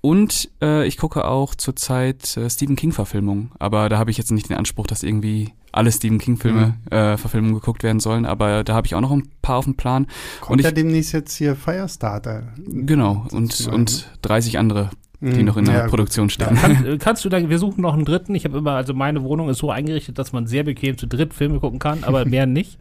Und 0.00 0.50
äh, 0.60 0.86
ich 0.86 0.96
gucke 0.96 1.24
auch 1.24 1.54
zurzeit 1.54 2.36
äh, 2.36 2.50
Stephen 2.50 2.74
King-Verfilmungen. 2.74 3.52
Aber 3.60 3.88
da 3.88 3.98
habe 3.98 4.10
ich 4.10 4.18
jetzt 4.18 4.32
nicht 4.32 4.48
den 4.48 4.56
Anspruch, 4.56 4.86
dass 4.88 5.04
irgendwie 5.04 5.52
alle 5.70 5.92
Stephen 5.92 6.18
King-Filme, 6.18 6.74
mhm. 6.84 6.92
äh, 6.92 7.16
Verfilmungen 7.16 7.54
geguckt 7.54 7.84
werden 7.84 8.00
sollen. 8.00 8.26
Aber 8.26 8.64
da 8.64 8.74
habe 8.74 8.86
ich 8.86 8.94
auch 8.96 9.00
noch 9.00 9.12
ein 9.12 9.28
paar 9.40 9.56
auf 9.56 9.66
dem 9.66 9.76
Plan. 9.76 10.08
Kommt 10.40 10.58
und 10.58 10.64
ja 10.64 10.72
demnächst 10.72 11.12
jetzt 11.12 11.36
hier 11.36 11.54
Firestarter. 11.54 12.48
Genau, 12.66 13.26
und, 13.30 13.68
und 13.68 14.10
30 14.22 14.58
andere 14.58 14.90
die 15.22 15.38
hm. 15.38 15.44
noch 15.44 15.56
in 15.56 15.66
der 15.66 15.74
ja, 15.74 15.86
Produktion 15.86 16.30
stehen. 16.30 16.56
Kann, 16.56 16.98
kannst 16.98 17.24
du 17.24 17.28
da, 17.28 17.48
wir 17.48 17.58
suchen 17.60 17.80
noch 17.80 17.94
einen 17.94 18.04
dritten. 18.04 18.34
Ich 18.34 18.44
habe 18.44 18.58
immer, 18.58 18.72
also 18.72 18.92
meine 18.92 19.22
Wohnung 19.22 19.48
ist 19.48 19.58
so 19.58 19.70
eingerichtet, 19.70 20.18
dass 20.18 20.32
man 20.32 20.48
sehr 20.48 20.64
bequem 20.64 20.98
zu 20.98 21.06
dritt 21.06 21.32
Filme 21.32 21.60
gucken 21.60 21.78
kann, 21.78 22.02
aber 22.02 22.24
mehr 22.24 22.46
nicht. 22.46 22.76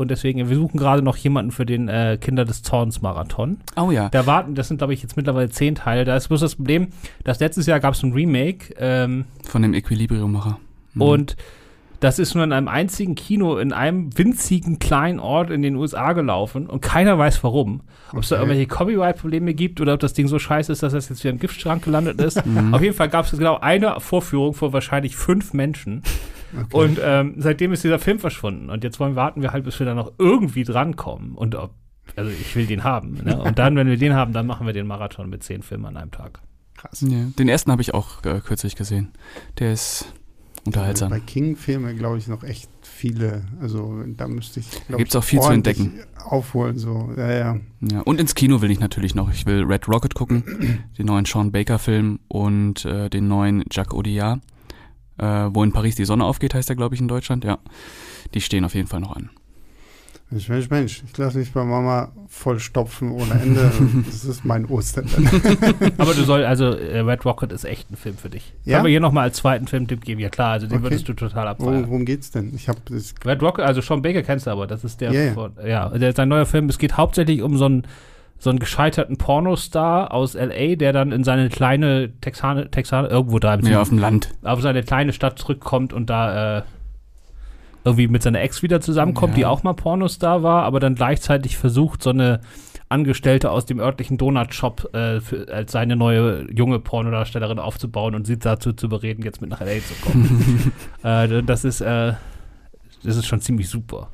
Und 0.00 0.10
deswegen, 0.10 0.48
wir 0.48 0.56
suchen 0.56 0.78
gerade 0.78 1.02
noch 1.02 1.18
jemanden 1.18 1.50
für 1.50 1.66
den 1.66 1.88
äh, 1.88 2.16
Kinder 2.18 2.46
des 2.46 2.62
Zorns 2.62 3.02
Marathon. 3.02 3.58
Oh 3.76 3.90
ja. 3.90 4.08
Da 4.08 4.24
warten, 4.24 4.54
das 4.54 4.68
sind 4.68 4.78
glaube 4.78 4.94
ich 4.94 5.02
jetzt 5.02 5.18
mittlerweile 5.18 5.50
zehn 5.50 5.74
Teile. 5.74 6.06
Da 6.06 6.16
ist 6.16 6.28
bloß 6.28 6.40
das 6.40 6.54
Problem, 6.54 6.88
dass 7.22 7.38
letztes 7.38 7.66
Jahr 7.66 7.80
gab 7.80 7.92
es 7.92 8.02
ein 8.02 8.12
Remake. 8.14 8.74
Ähm, 8.78 9.26
Von 9.44 9.60
dem 9.60 9.74
Equilibrium-Macher. 9.74 10.58
Mhm. 10.94 11.02
Und 11.02 11.36
das 12.00 12.18
ist 12.18 12.34
nur 12.34 12.44
in 12.44 12.52
einem 12.52 12.68
einzigen 12.68 13.14
Kino 13.14 13.58
in 13.58 13.72
einem 13.72 14.16
winzigen 14.16 14.78
kleinen 14.78 15.20
Ort 15.20 15.50
in 15.50 15.62
den 15.62 15.76
USA 15.76 16.14
gelaufen 16.14 16.66
und 16.66 16.80
keiner 16.80 17.18
weiß 17.18 17.44
warum. 17.44 17.82
Ob 18.12 18.20
es 18.20 18.30
da 18.30 18.36
irgendwelche 18.36 18.66
Copyright-Probleme 18.66 19.54
gibt 19.54 19.80
oder 19.80 19.94
ob 19.94 20.00
das 20.00 20.14
Ding 20.14 20.26
so 20.26 20.38
scheiße 20.38 20.72
ist, 20.72 20.82
dass 20.82 20.94
das 20.94 21.10
jetzt 21.10 21.22
wieder 21.22 21.32
im 21.32 21.38
Giftschrank 21.38 21.84
gelandet 21.84 22.20
ist. 22.20 22.40
Mhm. 22.50 22.74
Auf 22.74 22.82
jeden 22.82 22.96
Fall 22.96 23.10
gab 23.10 23.26
es 23.26 23.32
genau 23.32 23.58
eine 23.58 24.00
Vorführung 24.00 24.54
vor 24.54 24.72
wahrscheinlich 24.72 25.14
fünf 25.14 25.52
Menschen. 25.52 26.02
Okay. 26.52 26.76
Und 26.76 26.98
ähm, 27.02 27.34
seitdem 27.36 27.72
ist 27.72 27.84
dieser 27.84 27.98
Film 27.98 28.18
verschwunden. 28.18 28.70
Und 28.70 28.82
jetzt 28.82 28.98
wollen 28.98 29.14
warten 29.14 29.42
wir 29.42 29.52
halt, 29.52 29.64
bis 29.64 29.78
wir 29.78 29.86
da 29.86 29.94
noch 29.94 30.12
irgendwie 30.18 30.64
drankommen. 30.64 31.34
Und 31.34 31.54
ob, 31.54 31.74
also 32.16 32.30
ich 32.30 32.56
will 32.56 32.66
den 32.66 32.82
haben. 32.82 33.20
Ne? 33.22 33.40
Und 33.40 33.58
dann, 33.58 33.76
wenn 33.76 33.88
wir 33.88 33.98
den 33.98 34.14
haben, 34.14 34.32
dann 34.32 34.46
machen 34.46 34.66
wir 34.66 34.72
den 34.72 34.86
Marathon 34.86 35.28
mit 35.28 35.44
zehn 35.44 35.62
Filmen 35.62 35.84
an 35.84 35.96
einem 35.96 36.10
Tag. 36.10 36.40
Krass. 36.76 37.04
Ja, 37.06 37.26
den 37.38 37.48
ersten 37.48 37.70
habe 37.70 37.82
ich 37.82 37.92
auch 37.92 38.24
äh, 38.24 38.40
kürzlich 38.40 38.74
gesehen. 38.74 39.12
Der 39.58 39.72
ist 39.74 40.12
unterhaltsam. 40.64 41.10
Bei 41.10 41.20
King-Filmen 41.20 41.96
glaube 41.96 42.18
ich 42.18 42.28
noch 42.28 42.42
echt 42.42 42.70
viele. 42.82 43.44
Also 43.60 44.02
da 44.06 44.28
müsste 44.28 44.60
ich. 44.60 44.66
Da 44.88 44.96
gibt 44.96 45.10
es 45.10 45.16
auch 45.16 45.24
viel 45.24 45.40
zu 45.40 45.50
entdecken. 45.50 46.00
Aufholen, 46.24 46.78
so. 46.78 47.10
Ja, 47.16 47.30
ja. 47.30 47.60
ja, 47.80 48.00
und 48.00 48.20
ins 48.20 48.34
Kino 48.34 48.60
will 48.60 48.70
ich 48.70 48.80
natürlich 48.80 49.14
noch. 49.14 49.32
Ich 49.32 49.46
will 49.46 49.64
Red 49.64 49.88
Rocket 49.88 50.14
gucken, 50.14 50.44
den 50.98 51.06
neuen 51.06 51.24
Sean 51.24 51.52
Baker-Film 51.52 52.20
und 52.28 52.84
äh, 52.84 53.08
den 53.08 53.28
neuen 53.28 53.64
Jacques 53.70 53.94
Audiard. 53.94 54.40
Äh, 55.18 55.50
wo 55.52 55.62
in 55.62 55.72
Paris 55.72 55.96
die 55.96 56.06
Sonne 56.06 56.24
aufgeht, 56.24 56.54
heißt 56.54 56.70
er, 56.70 56.76
glaube 56.76 56.94
ich, 56.94 57.00
in 57.00 57.08
Deutschland. 57.08 57.44
Ja, 57.44 57.58
die 58.32 58.40
stehen 58.40 58.64
auf 58.64 58.74
jeden 58.74 58.88
Fall 58.88 59.00
noch 59.00 59.14
an. 59.14 59.30
Mensch, 60.30 60.48
Mensch, 60.48 60.70
Mensch, 60.70 61.02
ich 61.04 61.18
lasse 61.18 61.38
mich 61.38 61.52
bei 61.52 61.64
Mama 61.64 62.12
vollstopfen 62.28 63.10
ohne 63.10 63.32
Ende. 63.32 63.72
das 64.06 64.24
ist 64.24 64.44
mein 64.44 64.64
Ostern. 64.66 65.06
Aber 65.98 66.14
du 66.14 66.22
sollst, 66.22 66.46
also 66.46 66.66
äh, 66.66 67.00
Red 67.00 67.24
Rocket 67.24 67.50
ist 67.50 67.64
echt 67.64 67.90
ein 67.90 67.96
Film 67.96 68.16
für 68.16 68.30
dich. 68.30 68.54
Ja? 68.64 68.76
Können 68.76 68.86
wir 68.86 68.90
hier 68.90 69.00
nochmal 69.00 69.24
als 69.24 69.38
zweiten 69.38 69.66
Filmtipp 69.66 70.04
geben? 70.04 70.20
Ja 70.20 70.28
klar, 70.28 70.52
also 70.52 70.68
den 70.68 70.78
okay. 70.78 70.84
würdest 70.84 71.08
du 71.08 71.14
total 71.14 71.48
abfeiern. 71.48 71.88
Worum 71.88 72.04
geht's 72.04 72.30
denn? 72.30 72.52
Ich 72.54 72.68
habe 72.68 72.78
Red 73.24 73.42
Rocket, 73.42 73.64
also 73.64 73.80
Sean 73.80 74.02
Baker 74.02 74.22
kennst 74.22 74.46
du 74.46 74.52
aber, 74.52 74.68
das 74.68 74.84
ist 74.84 75.00
der, 75.00 75.10
yeah, 75.10 75.34
von, 75.34 75.52
ja, 75.66 75.88
der, 75.88 76.14
sein 76.14 76.28
neuer 76.28 76.46
Film. 76.46 76.68
Es 76.68 76.78
geht 76.78 76.96
hauptsächlich 76.96 77.42
um 77.42 77.56
so 77.56 77.64
einen 77.64 77.86
so 78.38 78.48
einen 78.48 78.58
gescheiterten 78.58 79.18
Pornostar 79.18 80.14
aus 80.14 80.32
LA, 80.32 80.76
der 80.76 80.94
dann 80.94 81.12
in 81.12 81.24
seine 81.24 81.50
kleine 81.50 82.10
Texane, 82.22 82.70
Texane 82.70 83.08
irgendwo 83.08 83.38
da 83.38 83.54
im 83.54 83.66
ja, 83.66 83.82
auf 83.82 83.90
dem 83.90 83.98
Land, 83.98 84.30
auf 84.42 84.62
seine 84.62 84.82
kleine 84.82 85.12
Stadt 85.12 85.38
zurückkommt 85.38 85.92
und 85.92 86.08
da 86.08 86.58
äh, 86.58 86.62
irgendwie 87.84 88.08
mit 88.08 88.22
seiner 88.22 88.40
Ex 88.40 88.62
wieder 88.62 88.80
zusammenkommt, 88.80 89.32
ja. 89.32 89.36
die 89.38 89.46
auch 89.46 89.62
mal 89.62 89.74
Pornostar 89.74 90.42
war, 90.42 90.64
aber 90.64 90.80
dann 90.80 90.94
gleichzeitig 90.94 91.56
versucht, 91.56 92.02
so 92.02 92.10
eine 92.10 92.40
Angestellte 92.88 93.50
aus 93.50 93.66
dem 93.66 93.78
örtlichen 93.78 94.18
Donut-Shop 94.18 94.90
äh, 94.92 95.20
als 95.50 95.72
seine 95.72 95.96
neue 95.96 96.46
junge 96.52 96.80
Pornodarstellerin 96.80 97.58
aufzubauen 97.58 98.14
und 98.14 98.26
sie 98.26 98.38
dazu 98.38 98.72
zu 98.72 98.88
bereden, 98.88 99.22
jetzt 99.22 99.40
mit 99.40 99.50
nach 99.50 99.60
LA 99.60 99.78
zu 99.78 99.94
kommen. 100.02 100.72
äh, 101.04 101.42
das 101.42 101.64
ist 101.64 101.80
äh, 101.80 102.14
das 103.02 103.16
ist 103.16 103.26
schon 103.26 103.40
ziemlich 103.40 103.68
super. 103.68 104.08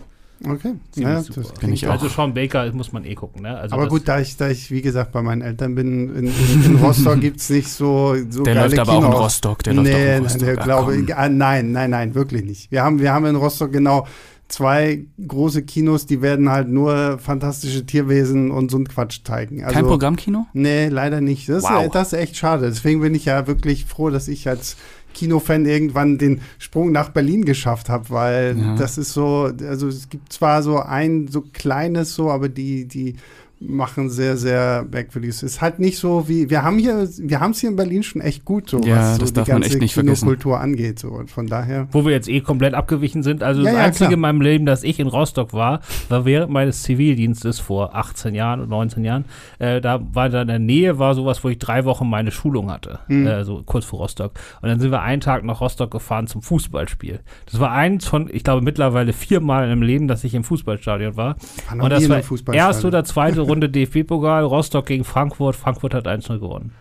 Okay, 0.45 0.75
ja, 0.97 1.23
das 1.23 1.53
bin 1.61 1.73
ich 1.73 1.87
auch. 1.87 1.93
Also 1.93 2.09
Sean 2.09 2.35
Baker 2.35 2.71
muss 2.73 2.93
man 2.93 3.05
eh 3.05 3.15
gucken. 3.15 3.43
Ne? 3.43 3.57
Also 3.57 3.75
aber 3.75 3.89
gut, 3.89 4.07
da 4.07 4.21
ich, 4.21 4.37
da 4.37 4.51
ich, 4.51 4.71
wie 4.71 4.83
gesagt, 4.83 5.13
bei 5.13 5.23
meinen 5.23 5.41
Eltern 5.41 5.75
bin, 5.75 6.15
in, 6.15 6.27
in, 6.27 6.65
in 6.65 6.77
Rostock 6.77 7.21
gibt 7.21 7.41
es 7.41 7.49
nicht 7.49 7.69
so, 7.69 8.15
so 8.29 8.43
Der 8.43 8.55
geile 8.55 8.67
läuft 8.77 8.79
aber 8.81 8.93
Kinos. 8.93 9.05
auch 9.07 9.13
in 9.17 9.23
Rostock. 9.23 9.63
Der 9.63 9.75
läuft 9.75 9.89
nee, 9.89 9.95
auch 9.95 10.17
in 10.19 10.23
Rostock. 10.25 10.41
Der, 10.43 10.57
glaube, 10.57 10.97
ich, 10.97 11.17
ah, 11.17 11.29
nein, 11.29 11.73
nein, 11.73 11.91
nein, 11.91 12.15
wirklich 12.15 12.45
nicht. 12.45 12.71
Wir 12.71 12.83
haben, 12.83 12.99
wir 13.01 13.13
haben 13.13 13.25
in 13.27 13.37
Rostock 13.37 13.73
genau 13.73 14.07
zwei 14.49 15.07
große 15.27 15.63
Kinos, 15.63 16.07
die 16.07 16.23
werden 16.23 16.51
halt 16.51 16.69
nur 16.69 17.19
fantastische 17.19 17.85
Tierwesen 17.87 18.51
und 18.51 18.71
so 18.71 18.79
ein 18.79 18.87
Quatsch 18.87 19.21
zeigen. 19.25 19.65
Also, 19.65 19.75
Kein 19.75 19.87
Programmkino? 19.87 20.47
Nee, 20.53 20.89
leider 20.89 21.21
nicht. 21.21 21.49
Das, 21.49 21.65
Wow. 21.65 21.87
ist, 21.87 21.95
das 21.95 22.13
ist 22.13 22.19
echt 22.19 22.37
schade. 22.37 22.67
Deswegen 22.67 23.01
bin 23.01 23.15
ich 23.15 23.25
ja 23.25 23.47
wirklich 23.47 23.87
froh, 23.87 24.11
dass 24.11 24.29
ich 24.29 24.49
als 24.49 24.77
Kinofan 25.17 25.65
irgendwann 25.65 26.19
den 26.19 26.41
Sprung 26.59 26.93
nach 26.93 27.09
Berlin 27.09 27.45
geschafft 27.45 27.89
habe, 27.89 28.11
weil 28.11 28.57
Ja. 28.59 28.77
das 28.77 28.99
ist 28.99 29.13
so, 29.15 29.51
also 29.67 29.89
es 29.89 30.09
gibt 30.11 30.33
zwar 30.33 30.63
so 30.63 30.79
ein 30.79 31.29
so 31.29 31.43
kleines 31.53 32.15
so, 32.15 32.31
aber 32.31 32.49
die, 32.49 32.87
die 32.87 33.17
machen 33.59 34.11
sehr, 34.11 34.37
sehr 34.37 34.85
merkwürdig. 34.91 35.31
Es 35.31 35.43
ist 35.43 35.61
halt 35.63 35.79
nicht 35.79 35.99
so 35.99 36.29
wie, 36.29 36.51
wir 36.51 36.63
haben 36.63 36.79
hier, 36.79 37.09
wir 37.19 37.41
haben 37.41 37.53
es 37.53 37.61
hier 37.61 37.71
in 37.71 37.77
Berlin 37.77 38.03
schon 38.03 38.21
echt 38.21 38.45
gut, 38.45 38.69
so 38.69 38.81
Ja, 38.81 38.97
was 38.97 39.15
so 39.15 39.21
das 39.21 39.29
die 39.31 39.35
darf 39.35 39.49
man 39.49 39.61
ganze 39.63 39.71
echt 39.71 39.81
nicht 39.81 39.95
vergessen. 39.95 40.25
Kinokultur 40.27 40.61
angeht. 40.61 40.99
So. 40.99 41.09
Und 41.09 41.31
von 41.31 41.47
daher. 41.47 41.89
Wo 41.91 42.05
wir 42.05 42.13
jetzt 42.13 42.29
eh 42.29 42.41
komplett 42.41 42.75
abgewichen 42.75 43.23
sind. 43.23 43.43
Also 43.43 43.63
Ja, 43.63 43.71
das 43.71 43.75
ja, 43.75 43.85
Einzige 43.85 44.05
klar. 44.09 44.13
in 44.15 44.21
meinem 44.21 44.41
Leben, 44.43 44.67
dass 44.67 44.83
ich 44.83 45.01
in 45.01 45.07
Rostock 45.07 45.55
war, 45.55 45.81
war 46.11 46.27
während 46.27 46.53
meines 46.53 46.83
Zivildienstes 46.83 47.59
vor 47.59 47.95
18 47.97 48.35
Jahren 48.35 48.61
oder 48.61 48.69
19 48.69 49.05
Jahren. 49.05 49.25
Äh, 49.59 49.81
da 49.81 50.01
war 50.13 50.29
da 50.29 50.43
in 50.43 50.49
der 50.49 50.59
Nähe 50.59 50.99
war 50.99 51.15
sowas, 51.15 51.43
wo 51.43 51.49
ich 51.49 51.59
drei 51.59 51.87
Wochen 51.87 52.09
meine 52.11 52.33
Schulung 52.33 52.71
hatte. 52.71 52.99
Mhm. 53.09 53.27
Äh, 53.27 53.45
so 53.45 53.63
kurz 53.65 53.87
vor 53.87 54.01
Rostock. 54.01 54.33
Und 54.61 54.69
dann 54.69 54.81
sind 54.81 54.91
wir 54.91 55.01
einen 55.01 55.23
Tag 55.23 55.45
nach 55.45 55.63
Rostock 55.63 55.91
gefahren 55.91 56.27
zum 56.27 56.43
Fußballspiel. 56.43 57.21
Das 57.51 57.59
war 57.59 57.73
eins 57.73 58.07
von, 58.07 58.29
ich 58.31 58.45
glaube, 58.45 58.61
mittlerweile 58.61 59.15
viermal 59.15 59.65
in 59.65 59.71
meinem 59.71 59.83
Leben, 59.83 60.09
dass 60.09 60.25
ich 60.25 60.35
im 60.35 60.45
Fußballstadion 60.45 61.17
war. 61.17 61.37
War 61.71 61.85
Und 61.85 61.91
das 61.91 62.07
war 62.09 62.21
erste 62.53 62.87
oder 62.87 63.05
zweite 63.05 63.46
Runde 63.47 63.69
DFB-Pokal, 63.69 64.45
Rostock 64.45 64.87
gegen 64.87 65.05
Frankfurt. 65.05 65.57
Frankfurt 65.57 65.95
hat 65.95 66.07
1-0 66.07 66.39
gewonnen. 66.39 66.73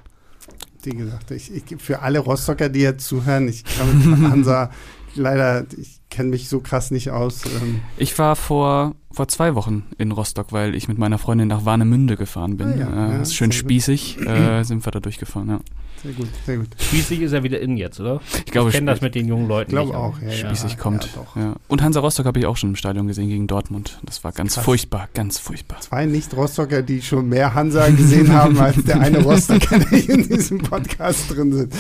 Wie 0.84 0.92
gesagt, 0.92 1.32
ich, 1.32 1.52
ich, 1.52 1.82
für 1.82 2.02
alle 2.02 2.20
Rostocker, 2.20 2.70
die 2.70 2.82
jetzt 2.82 3.08
zuhören, 3.08 3.48
ich 3.48 3.64
kann 3.64 4.20
mit 4.22 4.32
Hansa 4.32 4.70
leider, 5.16 5.66
ich 5.78 6.00
kenne 6.10 6.30
mich 6.30 6.48
so 6.48 6.60
krass 6.60 6.92
nicht 6.92 7.10
aus. 7.12 7.46
Ähm, 7.46 7.82
Ich 7.98 8.18
war 8.20 8.36
vor, 8.36 8.96
vor 9.16 9.28
zwei 9.30 9.56
Wochen 9.56 9.84
in 9.98 10.12
Rostock, 10.12 10.52
weil 10.52 10.76
ich 10.76 10.88
mit 10.88 10.98
meiner 10.98 11.18
Freundin 11.18 11.48
nach 11.48 11.64
Warnemünde 11.64 12.18
gefahren 12.18 12.58
bin. 12.58 12.74
Ah 12.74 12.78
ja, 12.78 12.88
äh, 12.88 13.12
ja, 13.14 13.22
ist 13.22 13.34
schön 13.34 13.52
spießig, 13.52 14.20
äh, 14.28 14.64
sind 14.64 14.86
wir 14.86 14.92
da 14.92 15.00
durchgefahren, 15.00 15.48
ja. 15.48 15.60
sehr 16.04 16.12
gut, 16.12 16.28
sehr 16.46 16.58
gut. 16.58 16.68
Schließlich 16.78 17.22
ist 17.22 17.32
er 17.32 17.44
wieder 17.44 17.62
in 17.62 17.78
jetzt, 17.78 18.00
oder? 18.02 18.20
Ich 18.46 18.52
glaube, 18.52 18.70
ich 18.70 18.76
kenne 18.76 18.92
das 18.92 19.00
mit 19.00 19.16
den 19.16 19.28
jungen 19.28 19.48
Leuten. 19.48 19.72
Ich 19.72 19.76
glaube 19.76 19.98
auch, 19.98 20.22
ja, 20.22 20.28
ja. 20.28 20.34
Spießig 20.34 20.78
kommt. 20.78 21.06
Ja, 21.06 21.10
doch. 21.16 21.36
Ja. 21.38 21.56
Und 21.70 21.82
Hansa 21.82 22.02
Rostock 22.02 22.26
habe 22.26 22.40
ich 22.40 22.46
auch 22.46 22.58
schon 22.58 22.72
im 22.72 22.76
Stadion 22.76 23.08
gesehen 23.08 23.30
gegen 23.30 23.48
Dortmund. 23.48 24.00
Das 24.04 24.24
war 24.26 24.34
ganz 24.34 24.56
Krass. 24.56 24.66
furchtbar, 24.66 25.08
ganz 25.14 25.40
furchtbar. 25.40 25.80
Zwei 25.80 26.06
Nicht-Rostocker, 26.06 26.82
die 26.82 27.02
schon 27.02 27.30
mehr 27.30 27.54
Hansa 27.54 27.88
gesehen 27.90 28.34
haben 28.34 28.60
als 28.60 28.84
der 28.84 29.00
eine 29.00 29.24
Rostocker, 29.24 29.80
der 29.80 29.98
hier 29.98 30.16
in 30.16 30.28
diesem 30.28 30.58
Podcast 30.58 31.34
drin 31.34 31.54
sind. 31.54 31.74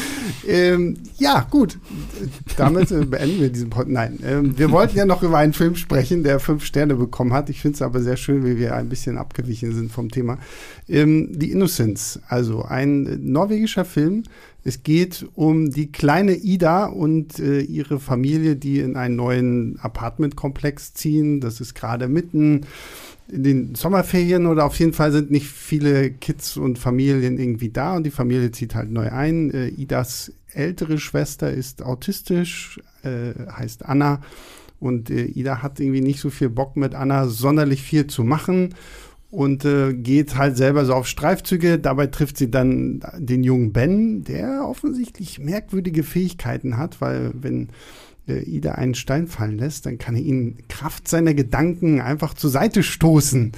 Ähm, 0.48 0.98
ja, 1.18 1.46
gut. 1.50 1.77
Damit 2.56 2.92
äh, 2.92 3.04
beenden 3.04 3.42
wir 3.42 3.50
diesen 3.50 3.70
Podcast. 3.70 3.94
Nein, 3.94 4.20
ähm, 4.24 4.58
wir 4.58 4.72
wollten 4.72 4.98
ja 4.98 5.06
noch 5.06 5.22
über 5.22 5.38
einen 5.38 5.54
Film 5.54 5.75
sprechen, 5.75 6.24
der 6.24 6.39
fünf 6.39 6.63
Sterne 6.63 6.96
bekommen 7.25 7.34
hat. 7.34 7.50
Ich 7.50 7.62
finde 7.62 7.75
es 7.75 7.82
aber 7.82 8.01
sehr 8.01 8.17
schön, 8.17 8.46
wie 8.46 8.58
wir 8.58 8.75
ein 8.75 8.89
bisschen 8.89 9.17
abgewichen 9.17 9.74
sind 9.74 9.91
vom 9.91 10.10
Thema. 10.10 10.38
Ähm, 10.88 11.32
The 11.38 11.51
Innocents, 11.51 12.20
also 12.27 12.63
ein 12.63 13.05
äh, 13.05 13.17
norwegischer 13.17 13.86
Film. 13.86 14.24
Es 14.63 14.84
geht 14.84 15.27
um 15.36 15.72
die 15.72 15.91
kleine 15.91 16.36
Ida 16.36 16.86
und 16.86 17.39
äh, 17.39 17.62
ihre 17.62 18.00
Familie, 18.00 18.55
die 18.55 18.79
in 18.79 18.96
einen 18.96 19.15
neuen 19.15 19.79
Apartmentkomplex 19.79 20.94
ziehen. 20.94 21.39
Das 21.39 21.62
ist 21.62 21.75
gerade 21.75 22.08
mitten 22.08 22.62
in 23.27 23.44
den 23.44 23.75
Sommerferien 23.75 24.46
oder 24.46 24.65
auf 24.65 24.77
jeden 24.77 24.94
Fall 24.94 25.12
sind 25.12 25.32
nicht 25.32 25.48
viele 25.48 26.12
Kids 26.12 26.58
und 26.58 26.77
Familien 26.77 27.39
irgendwie 27.39 27.70
da 27.70 27.96
und 27.96 28.03
die 28.03 28.12
Familie 28.12 28.51
zieht 28.51 28.75
halt 28.75 28.91
neu 28.91 29.12
ein. 29.12 29.51
Äh, 29.51 29.67
Idas 29.70 30.32
ältere 30.53 31.00
Schwester 31.00 31.51
ist 31.51 31.84
autistisch, 31.84 32.79
äh, 33.03 33.34
heißt 33.51 33.86
Anna 33.86 34.22
und 34.86 35.10
äh, 35.10 35.25
Ida 35.25 35.63
hat 35.63 35.80
irgendwie 35.80 36.01
nicht 36.01 36.20
so 36.20 36.30
viel 36.30 36.50
Bock 36.50 36.77
mit 36.77 36.94
Anna 36.94 37.27
sonderlich 37.27 37.82
viel 37.82 38.06
zu 38.06 38.24
machen 38.24 38.75
und 39.32 39.65
äh, 39.65 39.94
geht 39.94 40.38
halt 40.38 40.58
selber 40.58 40.86
so 40.86 40.94
auf 40.94 41.08
Streifzüge. 41.08 41.80
Dabei 41.80 42.06
trifft 42.08 42.38
sie 42.38 42.51
dann 42.51 43.01
den 43.18 43.44
jungen 43.44 43.74
Ben, 43.74 44.24
der 44.24 44.63
offensichtlich 44.68 45.39
merkwürdige 45.39 46.04
Fähigkeiten 46.04 46.77
hat, 46.77 47.01
weil 47.01 47.32
wenn 47.34 47.70
äh, 48.27 48.44
Ida 48.44 48.74
einen 48.74 48.94
Stein 48.94 49.25
fallen 49.25 49.58
lässt, 49.58 49.88
dann 49.88 49.98
kann 49.98 50.15
er 50.15 50.22
ihn 50.22 50.60
Kraft 50.70 51.08
seiner 51.08 51.34
Gedanken 51.34 52.00
einfach 52.00 52.36
zur 52.36 52.51
Seite 52.51 52.84
stoßen. 52.84 53.54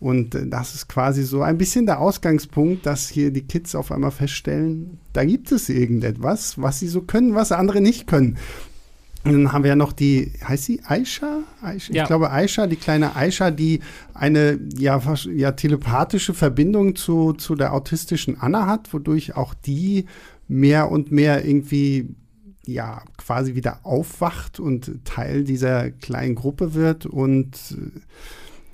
Und 0.00 0.34
äh, 0.34 0.46
das 0.46 0.74
ist 0.74 0.88
quasi 0.88 1.24
so 1.24 1.42
ein 1.42 1.58
bisschen 1.58 1.84
der 1.84 2.00
Ausgangspunkt, 2.00 2.86
dass 2.86 3.10
hier 3.10 3.30
die 3.30 3.46
Kids 3.46 3.74
auf 3.74 3.92
einmal 3.92 4.12
feststellen, 4.12 4.98
da 5.12 5.26
gibt 5.26 5.52
es 5.52 5.68
irgendetwas, 5.68 6.58
was 6.58 6.80
sie 6.80 6.88
so 6.88 7.02
können, 7.02 7.34
was 7.34 7.52
andere 7.52 7.82
nicht 7.82 8.06
können. 8.06 8.38
Dann 9.24 9.52
haben 9.52 9.64
wir 9.64 9.68
ja 9.68 9.76
noch 9.76 9.92
die, 9.92 10.32
heißt 10.42 10.64
sie 10.64 10.80
Aisha? 10.84 11.40
Aisha 11.60 11.92
Ja. 11.92 12.02
Ich 12.02 12.08
glaube 12.08 12.30
Aisha, 12.30 12.66
die 12.66 12.76
kleine 12.76 13.16
Aisha, 13.16 13.50
die 13.50 13.80
eine 14.14 14.58
ja, 14.76 15.00
ja 15.34 15.52
telepathische 15.52 16.32
Verbindung 16.32 16.96
zu, 16.96 17.34
zu 17.34 17.54
der 17.54 17.74
autistischen 17.74 18.40
Anna 18.40 18.66
hat, 18.66 18.92
wodurch 18.92 19.36
auch 19.36 19.52
die 19.52 20.06
mehr 20.48 20.90
und 20.90 21.12
mehr 21.12 21.44
irgendwie 21.44 22.14
ja 22.66 23.02
quasi 23.16 23.54
wieder 23.54 23.80
aufwacht 23.84 24.58
und 24.58 25.04
Teil 25.04 25.44
dieser 25.44 25.90
kleinen 25.90 26.34
Gruppe 26.34 26.74
wird. 26.74 27.04
Und 27.04 27.56
äh, 27.72 28.00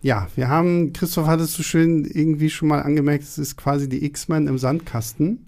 ja, 0.02 0.28
wir 0.36 0.48
haben, 0.48 0.92
Christoph 0.92 1.26
hat 1.26 1.40
es 1.40 1.54
so 1.54 1.62
schön 1.62 2.04
irgendwie 2.04 2.50
schon 2.50 2.68
mal 2.68 2.82
angemerkt, 2.82 3.24
es 3.24 3.38
ist 3.38 3.56
quasi 3.56 3.88
die 3.88 4.04
X-Men 4.04 4.46
im 4.46 4.58
Sandkasten. 4.58 5.46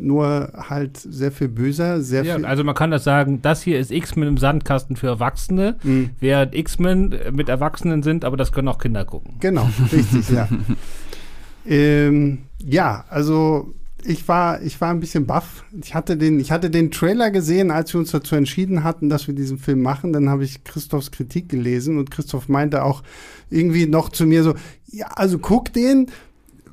Nur 0.00 0.52
halt 0.56 0.96
sehr 0.96 1.32
viel 1.32 1.48
böser, 1.48 2.00
sehr 2.02 2.22
Ja, 2.24 2.36
viel. 2.36 2.44
also 2.46 2.62
man 2.62 2.76
kann 2.76 2.92
das 2.92 3.02
sagen, 3.02 3.42
das 3.42 3.62
hier 3.62 3.80
ist 3.80 3.90
X-Men 3.90 4.28
im 4.28 4.36
Sandkasten 4.38 4.94
für 4.94 5.08
Erwachsene, 5.08 5.76
Mhm. 5.82 6.10
während 6.20 6.54
X-Men 6.54 7.14
mit 7.32 7.48
Erwachsenen 7.48 8.04
sind, 8.04 8.24
aber 8.24 8.36
das 8.36 8.52
können 8.52 8.68
auch 8.68 8.78
Kinder 8.78 9.04
gucken. 9.04 9.34
Genau, 9.40 9.68
richtig, 9.92 10.30
ja. 10.30 10.48
ähm, 11.66 12.38
ja, 12.64 13.04
also 13.08 13.74
ich 14.04 14.26
war, 14.28 14.62
ich 14.62 14.80
war 14.80 14.90
ein 14.90 15.00
bisschen 15.00 15.26
baff. 15.26 15.64
Ich 15.82 15.94
hatte, 15.94 16.16
den, 16.16 16.38
ich 16.38 16.52
hatte 16.52 16.70
den 16.70 16.90
Trailer 16.92 17.30
gesehen, 17.32 17.70
als 17.72 17.92
wir 17.92 17.98
uns 18.00 18.12
dazu 18.12 18.36
entschieden 18.36 18.84
hatten, 18.84 19.08
dass 19.08 19.26
wir 19.26 19.34
diesen 19.34 19.58
Film 19.58 19.82
machen. 19.82 20.12
Dann 20.12 20.28
habe 20.28 20.44
ich 20.44 20.62
Christophs 20.62 21.10
Kritik 21.10 21.48
gelesen 21.48 21.98
und 21.98 22.10
Christoph 22.10 22.48
meinte 22.48 22.84
auch 22.84 23.02
irgendwie 23.50 23.86
noch 23.86 24.08
zu 24.10 24.24
mir 24.26 24.44
so, 24.44 24.54
ja, 24.90 25.08
also 25.08 25.38
guck 25.38 25.72
den, 25.72 26.06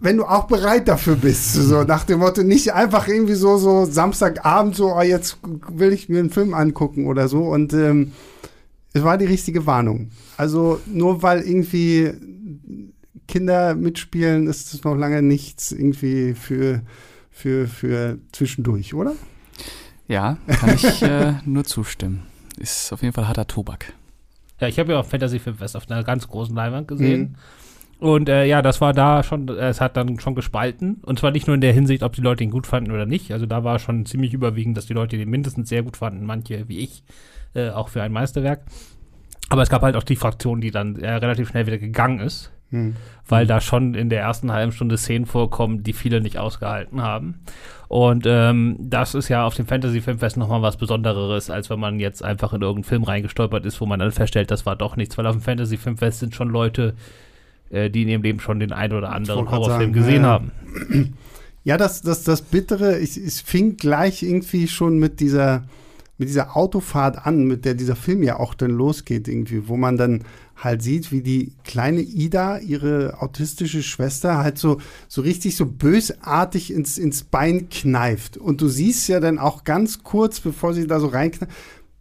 wenn 0.06 0.18
du 0.18 0.26
auch 0.26 0.46
bereit 0.46 0.88
dafür 0.88 1.16
bist. 1.16 1.54
So 1.54 1.84
nach 1.84 2.06
dem 2.06 2.20
Motto, 2.20 2.44
nicht 2.44 2.72
einfach 2.74 3.08
irgendwie 3.08 3.34
so, 3.34 3.58
so 3.58 3.86
Samstagabend 3.86 4.76
so, 4.76 4.94
oh, 4.94 5.02
jetzt 5.02 5.40
will 5.44 5.92
ich 5.92 6.08
mir 6.08 6.20
einen 6.20 6.30
Film 6.30 6.54
angucken 6.54 7.08
oder 7.08 7.28
so. 7.28 7.44
Und 7.44 7.74
ähm, 7.74 8.14
es 8.94 9.04
war 9.04 9.18
die 9.18 9.26
richtige 9.26 9.66
Warnung. 9.66 10.12
Also 10.38 10.80
nur 10.86 11.24
weil 11.24 11.42
irgendwie 11.42 12.14
Kinder 13.28 13.74
mitspielen, 13.74 14.48
ist 14.48 14.74
es 14.74 14.84
noch 14.84 14.96
lange 14.96 15.24
nichts 15.24 15.72
irgendwie 15.72 16.36
für, 16.36 16.84
für, 17.32 17.68
für 17.68 18.20
zwischendurch, 18.32 18.94
oder? 18.94 19.14
Ja, 20.08 20.38
kann 20.48 20.76
ich 20.76 21.02
äh, 21.02 21.34
nur 21.46 21.64
zustimmen. 21.64 22.22
Ist 22.60 22.94
auf 22.94 23.02
jeden 23.02 23.14
Fall 23.14 23.28
harter 23.28 23.48
Tobak. 23.48 23.92
Ja, 24.62 24.68
ich 24.68 24.78
habe 24.78 24.94
ja 24.94 25.00
auch 25.00 25.06
Fantasy 25.06 25.40
Filmfest 25.40 25.76
auf 25.76 25.90
einer 25.90 26.04
ganz 26.04 26.28
großen 26.28 26.56
Leinwand 26.56 26.88
gesehen. 26.88 27.38
Und 28.00 28.28
äh, 28.28 28.46
ja, 28.46 28.62
das 28.62 28.82
war 28.82 28.94
da 28.94 29.24
schon, 29.24 29.48
es 29.50 29.80
hat 29.80 29.96
dann 29.96 30.20
schon 30.20 30.36
gespalten. 30.36 31.02
Und 31.04 31.20
zwar 31.20 31.32
nicht 31.32 31.48
nur 31.48 31.56
in 31.56 31.62
der 31.62 31.74
Hinsicht, 31.74 32.04
ob 32.04 32.14
die 32.14 32.22
Leute 32.22 32.44
ihn 32.44 32.52
gut 32.52 32.68
fanden 32.68 32.92
oder 32.92 33.06
nicht. 33.06 33.32
Also 33.32 33.46
da 33.46 33.64
war 33.64 33.80
schon 33.80 34.06
ziemlich 34.06 34.34
überwiegend, 34.34 34.78
dass 34.78 34.86
die 34.86 34.94
Leute 34.94 35.18
den 35.18 35.30
mindestens 35.30 35.70
sehr 35.70 35.84
gut 35.84 35.98
fanden, 35.98 36.26
manche 36.26 36.68
wie 36.68 36.80
ich, 36.80 37.04
äh, 37.54 37.70
auch 37.70 37.90
für 37.90 38.02
ein 38.02 38.12
Meisterwerk. 38.12 38.62
Aber 39.50 39.62
es 39.62 39.70
gab 39.70 39.82
halt 39.82 39.96
auch 39.96 40.04
die 40.04 40.16
Fraktion, 40.16 40.60
die 40.60 40.72
dann 40.72 40.98
äh, 40.98 41.10
relativ 41.12 41.50
schnell 41.50 41.68
wieder 41.68 41.78
gegangen 41.78 42.20
ist, 42.20 42.52
Hm. 42.72 42.96
weil 43.28 43.46
da 43.46 43.62
schon 43.62 43.94
in 43.94 44.10
der 44.10 44.22
ersten 44.22 44.52
halben 44.52 44.72
Stunde 44.72 44.98
Szenen 44.98 45.28
vorkommen, 45.28 45.84
die 45.84 45.94
viele 45.94 46.20
nicht 46.20 46.40
ausgehalten 46.40 47.04
haben. 47.04 47.42
Und 47.88 48.26
ähm, 48.28 48.76
das 48.80 49.14
ist 49.14 49.30
ja 49.30 49.46
auf 49.46 49.54
dem 49.54 49.68
Fantasy 49.68 50.02
Filmfest 50.02 50.36
nochmal 50.36 50.64
was 50.64 50.76
Besonderes, 50.76 51.52
als 51.52 51.70
wenn 51.70 51.80
man 51.80 52.00
jetzt 52.00 52.24
einfach 52.24 52.54
in 52.54 52.62
irgendeinen 52.64 52.84
Film 52.84 53.04
reingestolpert 53.04 53.66
ist, 53.68 53.80
wo 53.82 53.86
man 53.86 54.00
dann 54.00 54.12
feststellt, 54.12 54.50
das 54.50 54.66
war 54.66 54.76
doch 54.76 54.96
nichts, 54.96 55.16
weil 55.16 55.28
auf 55.28 55.36
dem 55.36 55.42
Fantasy 55.42 55.78
Filmfest 55.78 56.20
sind 56.20 56.34
schon 56.34 56.50
Leute, 56.50 56.96
äh, 57.76 57.90
die 57.90 58.04
in 58.04 58.10
ihrem 58.10 58.24
Leben 58.24 58.40
schon 58.40 58.60
den 58.60 58.72
einen 58.72 58.94
oder 58.94 59.12
anderen 59.12 59.50
Horrorfilm 59.50 59.80
sagen, 59.80 59.94
gesehen 59.94 60.24
ja. 60.24 60.30
haben. 60.30 60.52
Ja, 61.64 61.78
das, 61.78 62.04
das, 62.04 62.24
das 62.24 62.44
Bittere, 62.44 63.00
ich, 63.00 63.18
es 63.18 63.42
fing 63.42 63.76
gleich 63.76 64.22
irgendwie 64.22 64.68
schon 64.68 65.00
mit 65.00 65.20
dieser, 65.20 65.64
mit 66.20 66.30
dieser 66.30 66.56
Autofahrt 66.56 67.26
an, 67.26 67.46
mit 67.46 67.66
der 67.66 67.74
dieser 67.74 67.96
Film 67.96 68.22
ja 68.22 68.40
auch 68.40 68.54
dann 68.54 68.70
losgeht, 68.70 69.28
irgendwie, 69.28 69.68
wo 69.68 69.76
man 69.76 69.98
dann 69.98 70.24
halt 70.56 70.84
sieht, 70.84 71.12
wie 71.12 71.22
die 71.22 71.54
kleine 71.64 72.02
Ida, 72.02 72.60
ihre 72.60 73.20
autistische 73.20 73.82
Schwester, 73.84 74.38
halt 74.38 74.60
so, 74.60 74.80
so 75.08 75.22
richtig 75.22 75.56
so 75.56 75.66
bösartig 75.66 76.72
ins, 76.72 77.00
ins 77.00 77.24
Bein 77.24 77.68
kneift. 77.70 78.38
Und 78.38 78.62
du 78.62 78.68
siehst 78.68 79.08
ja 79.10 79.20
dann 79.20 79.40
auch 79.40 79.64
ganz 79.64 80.04
kurz, 80.04 80.40
bevor 80.40 80.74
sie 80.74 80.88
da 80.88 81.00
so 81.00 81.08
reinkneift, 81.08 81.52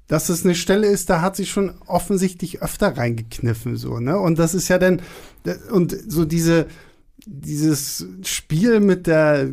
dass 0.06 0.28
es 0.28 0.44
eine 0.44 0.54
Stelle 0.54 0.86
ist, 0.86 1.08
da 1.08 1.20
hat 1.20 1.36
sie 1.36 1.46
schon 1.46 1.74
offensichtlich 1.86 2.62
öfter 2.62 2.96
reingekniffen, 2.96 3.76
so, 3.76 4.00
ne? 4.00 4.18
Und 4.18 4.38
das 4.38 4.54
ist 4.54 4.68
ja 4.68 4.78
dann, 4.78 5.00
und 5.70 5.96
so 6.08 6.24
diese, 6.24 6.66
dieses 7.26 8.06
Spiel 8.22 8.80
mit 8.80 9.06
der 9.06 9.50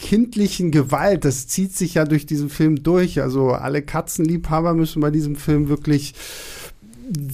kindlichen 0.00 0.70
Gewalt, 0.70 1.24
das 1.24 1.46
zieht 1.46 1.76
sich 1.76 1.94
ja 1.94 2.04
durch 2.04 2.24
diesen 2.24 2.48
Film 2.48 2.82
durch. 2.82 3.20
Also 3.20 3.50
alle 3.50 3.82
Katzenliebhaber 3.82 4.74
müssen 4.74 5.00
bei 5.00 5.10
diesem 5.10 5.36
Film 5.36 5.68
wirklich 5.68 6.14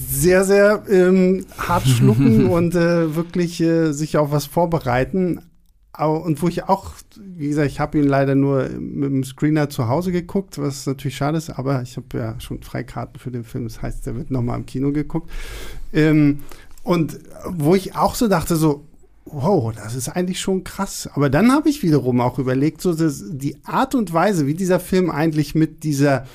sehr, 0.09 0.43
sehr 0.43 0.83
ähm, 0.89 1.45
hart 1.57 1.87
schlucken 1.87 2.45
und 2.49 2.75
äh, 2.75 3.15
wirklich 3.15 3.61
äh, 3.61 3.93
sich 3.93 4.17
auf 4.17 4.31
was 4.31 4.45
vorbereiten. 4.45 5.39
Und 5.97 6.41
wo 6.41 6.47
ich 6.47 6.63
auch, 6.65 6.91
wie 7.15 7.47
gesagt, 7.47 7.71
ich 7.71 7.79
habe 7.79 7.97
ihn 7.97 8.03
leider 8.03 8.35
nur 8.35 8.69
mit 8.69 9.09
dem 9.09 9.23
Screener 9.23 9.69
zu 9.69 9.87
Hause 9.87 10.11
geguckt, 10.11 10.59
was 10.59 10.85
natürlich 10.85 11.17
schade 11.17 11.37
ist, 11.37 11.49
aber 11.49 11.81
ich 11.81 11.97
habe 11.97 12.17
ja 12.17 12.39
schon 12.39 12.61
Freikarten 12.61 13.19
für 13.19 13.31
den 13.31 13.43
Film, 13.43 13.63
das 13.63 13.81
heißt, 13.81 14.05
der 14.05 14.15
wird 14.15 14.29
nochmal 14.29 14.59
im 14.59 14.65
Kino 14.65 14.91
geguckt. 14.91 15.31
Ähm, 15.93 16.39
und 16.83 17.19
wo 17.47 17.75
ich 17.75 17.95
auch 17.95 18.15
so 18.15 18.27
dachte, 18.27 18.55
so, 18.55 18.85
wow, 19.25 19.73
das 19.73 19.95
ist 19.95 20.09
eigentlich 20.09 20.39
schon 20.39 20.63
krass. 20.63 21.09
Aber 21.13 21.29
dann 21.29 21.51
habe 21.51 21.69
ich 21.69 21.83
wiederum 21.83 22.21
auch 22.21 22.39
überlegt, 22.39 22.81
so 22.81 22.93
die 22.93 23.57
Art 23.65 23.95
und 23.95 24.13
Weise, 24.13 24.47
wie 24.47 24.53
dieser 24.53 24.79
Film 24.79 25.09
eigentlich 25.09 25.55
mit 25.55 25.83
dieser 25.83 26.25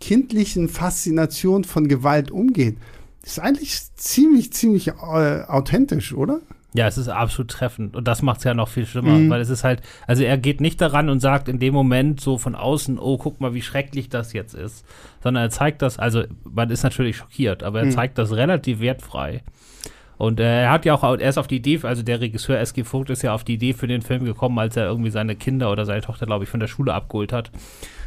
kindlichen 0.00 0.68
Faszination 0.68 1.64
von 1.64 1.88
Gewalt 1.88 2.30
umgeht, 2.30 2.76
ist 3.22 3.40
eigentlich 3.40 3.80
ziemlich, 3.96 4.52
ziemlich 4.52 4.88
äh, 4.88 4.92
authentisch, 4.92 6.14
oder? 6.14 6.40
Ja, 6.72 6.86
es 6.86 6.98
ist 6.98 7.08
absolut 7.08 7.50
treffend. 7.50 7.96
Und 7.96 8.06
das 8.06 8.22
macht 8.22 8.38
es 8.38 8.44
ja 8.44 8.54
noch 8.54 8.68
viel 8.68 8.86
schlimmer, 8.86 9.18
mhm. 9.18 9.30
weil 9.30 9.40
es 9.40 9.48
ist 9.48 9.64
halt, 9.64 9.82
also 10.06 10.22
er 10.22 10.38
geht 10.38 10.60
nicht 10.60 10.80
daran 10.80 11.08
und 11.08 11.20
sagt 11.20 11.48
in 11.48 11.58
dem 11.58 11.74
Moment 11.74 12.20
so 12.20 12.38
von 12.38 12.54
außen, 12.54 12.98
oh, 12.98 13.18
guck 13.18 13.40
mal, 13.40 13.54
wie 13.54 13.62
schrecklich 13.62 14.08
das 14.08 14.32
jetzt 14.32 14.54
ist. 14.54 14.84
Sondern 15.22 15.44
er 15.44 15.50
zeigt 15.50 15.82
das, 15.82 15.98
also 15.98 16.24
man 16.44 16.70
ist 16.70 16.84
natürlich 16.84 17.16
schockiert, 17.16 17.62
aber 17.62 17.80
er 17.80 17.86
mhm. 17.86 17.90
zeigt 17.90 18.18
das 18.18 18.32
relativ 18.32 18.80
wertfrei. 18.80 19.42
Und 20.16 20.38
äh, 20.38 20.64
er 20.64 20.70
hat 20.70 20.84
ja 20.84 20.94
auch, 20.94 21.02
er 21.02 21.28
ist 21.28 21.38
auf 21.38 21.46
die 21.46 21.56
Idee, 21.56 21.80
also 21.82 22.02
der 22.02 22.20
Regisseur 22.20 22.58
S.G. 22.58 22.84
Vogt 22.84 23.10
ist 23.10 23.22
ja 23.22 23.34
auf 23.34 23.42
die 23.42 23.54
Idee 23.54 23.72
für 23.72 23.86
den 23.86 24.02
Film 24.02 24.24
gekommen, 24.24 24.58
als 24.58 24.76
er 24.76 24.84
irgendwie 24.84 25.10
seine 25.10 25.34
Kinder 25.34 25.72
oder 25.72 25.86
seine 25.86 26.02
Tochter, 26.02 26.26
glaube 26.26 26.44
ich, 26.44 26.50
von 26.50 26.60
der 26.60 26.66
Schule 26.68 26.92
abgeholt 26.94 27.32
hat 27.32 27.50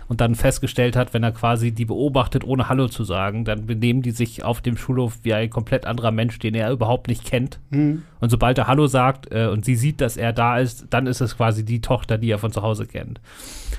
und 0.08 0.22
dann 0.22 0.36
festgestellt 0.36 0.96
hat, 0.96 1.14
wenn 1.14 1.24
er 1.24 1.32
quasi 1.32 1.72
die 1.72 1.86
beobachtet, 1.86 2.44
ohne 2.44 2.70
Hallo 2.70 2.88
zu 2.88 3.04
sagen, 3.04 3.46
dann 3.46 3.66
benehmen 3.66 4.02
die 4.02 4.12
sich 4.12 4.44
auf 4.44 4.62
dem 4.62 4.78
Schulhof 4.78 5.20
wie 5.24 5.34
ein 5.34 5.50
komplett 5.50 5.86
anderer 5.86 6.12
Mensch, 6.12 6.40
den 6.40 6.56
er 6.56 6.72
überhaupt 6.72 7.08
nicht 7.08 7.26
kennt. 7.26 7.60
Mhm. 7.70 8.04
Und 8.20 8.30
sobald 8.30 8.58
er 8.58 8.68
Hallo 8.68 8.88
sagt 8.88 9.32
äh, 9.32 9.48
und 9.48 9.66
sie 9.66 9.76
sieht, 9.76 10.02
dass 10.02 10.18
er 10.18 10.34
da 10.34 10.58
ist, 10.58 10.88
dann 10.90 11.08
ist 11.08 11.22
es 11.22 11.38
quasi 11.38 11.64
die 11.66 11.82
Tochter, 11.82 12.18
die 12.18 12.30
er 12.30 12.40
von 12.40 12.52
zu 12.52 12.62
Hause 12.62 12.86
kennt. 12.86 13.20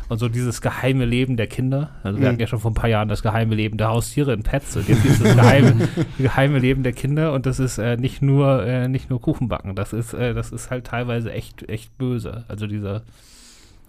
Und 0.09 0.19
so 0.19 0.29
dieses 0.29 0.61
geheime 0.61 1.07
Leben 1.07 1.37
der 1.37 1.47
Kinder, 1.47 1.91
also 2.03 2.19
wir 2.19 2.27
mhm. 2.27 2.33
hatten 2.33 2.41
ja 2.41 2.47
schon 2.47 2.59
vor 2.59 2.71
ein 2.71 2.75
paar 2.75 2.91
Jahren 2.91 3.09
das 3.09 3.23
geheime 3.23 3.55
Leben 3.55 3.79
der 3.79 3.89
Haustiere 3.89 4.35
in 4.35 4.43
Pets 4.43 4.77
und 4.77 4.89
jetzt 4.89 5.05
ist 5.05 5.25
das 5.25 5.35
geheime, 5.35 5.89
geheime 6.19 6.59
Leben 6.59 6.83
der 6.83 6.93
Kinder 6.93 7.33
und 7.33 7.47
das 7.47 7.59
ist 7.59 7.79
äh, 7.79 7.97
nicht 7.97 8.21
nur 8.21 8.67
äh, 8.67 8.89
nicht 8.89 9.09
nur 9.09 9.21
Kuchenbacken, 9.21 9.75
das 9.75 9.95
ist 9.95 10.13
äh, 10.13 10.35
das 10.35 10.53
ist 10.53 10.71
halt 10.71 10.87
teilweise 10.87 11.33
echt 11.33 11.67
echt 11.69 11.97
böse. 11.97 12.45
Also 12.49 12.67
dieser 12.67 13.03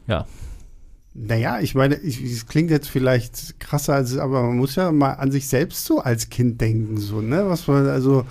ja. 0.08 0.25
Naja, 1.17 1.62
ich 1.62 1.75
meine, 1.75 1.95
es 1.95 2.45
klingt 2.45 2.69
jetzt 2.69 2.89
vielleicht 2.89 3.57
krasser, 3.62 3.93
als, 3.93 4.17
aber 4.17 4.43
man 4.43 4.57
muss 4.57 4.75
ja 4.75 4.91
mal 4.91 5.13
an 5.13 5.31
sich 5.31 5.48
selbst 5.48 5.86
so 5.86 6.00
als 6.00 6.29
Kind 6.29 6.60
denken, 6.60 6.98
so, 6.98 7.22
ne? 7.22 7.48
Was 7.48 7.67
man, 7.67 7.88
also 7.88 8.25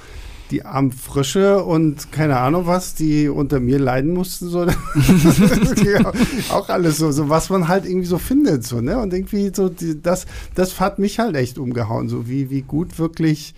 die 0.51 0.67
armen 0.67 0.93
Frösche 0.93 1.65
und 1.65 2.13
keine 2.13 2.37
Ahnung 2.37 2.67
was, 2.67 2.95
die 2.95 3.31
unter 3.31 3.59
mir 3.59 3.79
leiden 3.79 4.13
mussten, 4.13 4.49
so. 4.49 4.67
auch 6.51 6.69
alles 6.69 6.99
so, 6.99 7.11
so, 7.11 7.31
was 7.31 7.49
man 7.49 7.69
halt 7.69 7.87
irgendwie 7.87 8.07
so 8.07 8.19
findet, 8.19 8.65
so, 8.65 8.83
ne? 8.83 8.99
Und 8.99 9.15
irgendwie 9.15 9.51
so, 9.55 9.71
die, 9.71 10.03
das, 10.03 10.27
das 10.55 10.79
hat 10.79 10.99
mich 10.99 11.19
halt 11.19 11.37
echt 11.37 11.57
umgehauen, 11.57 12.11
so 12.11 12.29
wie, 12.29 12.51
wie 12.51 12.61
gut 12.61 12.99
wirklich 12.99 13.55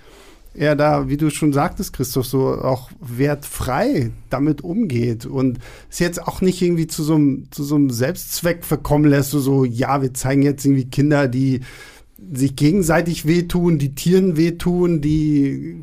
er 0.57 0.77
da, 0.77 1.09
wie 1.09 1.17
du 1.17 1.31
schon 1.31 1.53
sagtest, 1.53 1.93
Christoph, 1.93 2.27
so 2.27 2.61
auch 2.61 2.91
wertfrei 3.01 4.11
damit 4.31 4.63
umgeht 4.63 5.27
und 5.27 5.59
es 5.91 5.99
jetzt 5.99 6.23
auch 6.27 6.41
nicht 6.41 6.63
irgendwie 6.63 6.87
zu 6.87 7.03
so 7.03 7.15
einem, 7.15 7.49
zu 7.51 7.63
so 7.63 7.75
einem 7.75 7.91
Selbstzweck 7.91 8.65
verkommen 8.65 9.11
lässt, 9.11 9.31
so, 9.31 9.41
so, 9.41 9.65
ja, 9.65 10.03
wir 10.03 10.15
zeigen 10.15 10.43
jetzt 10.43 10.65
irgendwie 10.65 10.87
Kinder, 10.87 11.29
die 11.29 11.61
sich 12.33 12.57
gegenseitig 12.57 13.27
wehtun, 13.27 13.79
die 13.79 13.95
Tieren 13.95 14.37
wehtun, 14.37 15.01
die 15.01 15.77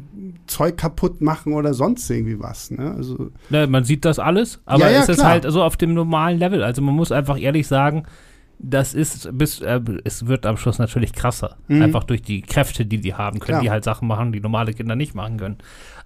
Zeug 0.47 0.77
kaputt 0.77 1.21
machen 1.21 1.53
oder 1.53 1.73
sonst 1.73 2.09
irgendwie 2.09 2.39
was. 2.39 2.71
Ne? 2.71 2.91
Also, 2.91 3.29
ne, 3.49 3.67
man 3.67 3.83
sieht 3.83 4.03
das 4.03 4.19
alles, 4.19 4.59
aber 4.65 4.85
ja, 4.85 4.97
ja, 4.97 5.03
es 5.03 5.09
ist 5.09 5.23
halt 5.23 5.45
so 5.47 5.61
auf 5.61 5.77
dem 5.77 5.93
normalen 5.93 6.39
Level. 6.39 6.63
Also 6.63 6.81
man 6.81 6.95
muss 6.95 7.11
einfach 7.11 7.39
ehrlich 7.39 7.67
sagen, 7.67 8.03
das 8.59 8.93
ist 8.93 9.29
bis 9.37 9.61
äh, 9.61 9.81
es 10.03 10.27
wird 10.27 10.45
am 10.45 10.57
Schluss 10.57 10.79
natürlich 10.79 11.13
krasser. 11.13 11.57
Mhm. 11.67 11.81
Einfach 11.81 12.03
durch 12.03 12.21
die 12.21 12.41
Kräfte, 12.41 12.85
die 12.85 12.99
die 12.99 13.13
haben, 13.13 13.39
können 13.39 13.59
Klar. 13.59 13.61
die 13.61 13.71
halt 13.71 13.83
Sachen 13.83 14.07
machen, 14.07 14.31
die 14.31 14.39
normale 14.39 14.73
Kinder 14.73 14.95
nicht 14.95 15.15
machen 15.15 15.37
können. 15.37 15.57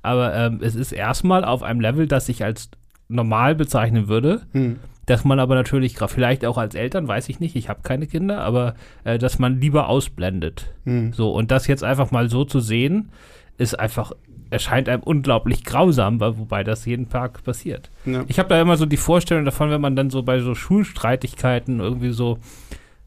Aber 0.01 0.33
ähm, 0.33 0.59
es 0.61 0.75
ist 0.75 0.91
erstmal 0.91 1.43
auf 1.43 1.63
einem 1.63 1.79
Level, 1.79 2.07
das 2.07 2.29
ich 2.29 2.43
als 2.43 2.69
normal 3.07 3.55
bezeichnen 3.55 4.07
würde. 4.07 4.41
Mhm. 4.53 4.77
Dass 5.05 5.23
man 5.23 5.39
aber 5.39 5.55
natürlich, 5.55 5.95
vielleicht 6.07 6.45
auch 6.45 6.57
als 6.57 6.75
Eltern, 6.75 7.07
weiß 7.07 7.29
ich 7.29 7.39
nicht, 7.39 7.55
ich 7.55 7.69
habe 7.69 7.79
keine 7.81 8.07
Kinder, 8.07 8.41
aber 8.41 8.75
äh, 9.05 9.17
dass 9.17 9.39
man 9.39 9.61
lieber 9.61 9.87
ausblendet. 9.87 10.73
Mhm. 10.83 11.13
So, 11.13 11.31
und 11.31 11.49
das 11.49 11.67
jetzt 11.67 11.83
einfach 11.83 12.11
mal 12.11 12.29
so 12.29 12.43
zu 12.43 12.59
sehen, 12.59 13.09
ist 13.57 13.79
einfach 13.79 14.11
erscheint 14.49 14.89
einem 14.89 15.03
unglaublich 15.03 15.63
grausam, 15.63 16.19
wobei 16.19 16.63
das 16.63 16.85
jeden 16.85 17.09
Tag 17.09 17.43
passiert. 17.43 17.89
Ja. 18.05 18.23
Ich 18.27 18.39
habe 18.39 18.49
da 18.49 18.61
immer 18.61 18.77
so 18.77 18.85
die 18.85 18.97
Vorstellung 18.97 19.45
davon, 19.45 19.69
wenn 19.69 19.81
man 19.81 19.95
dann 19.95 20.09
so 20.09 20.23
bei 20.23 20.39
so 20.39 20.55
Schulstreitigkeiten 20.55 21.79
irgendwie 21.79 22.11
so 22.11 22.39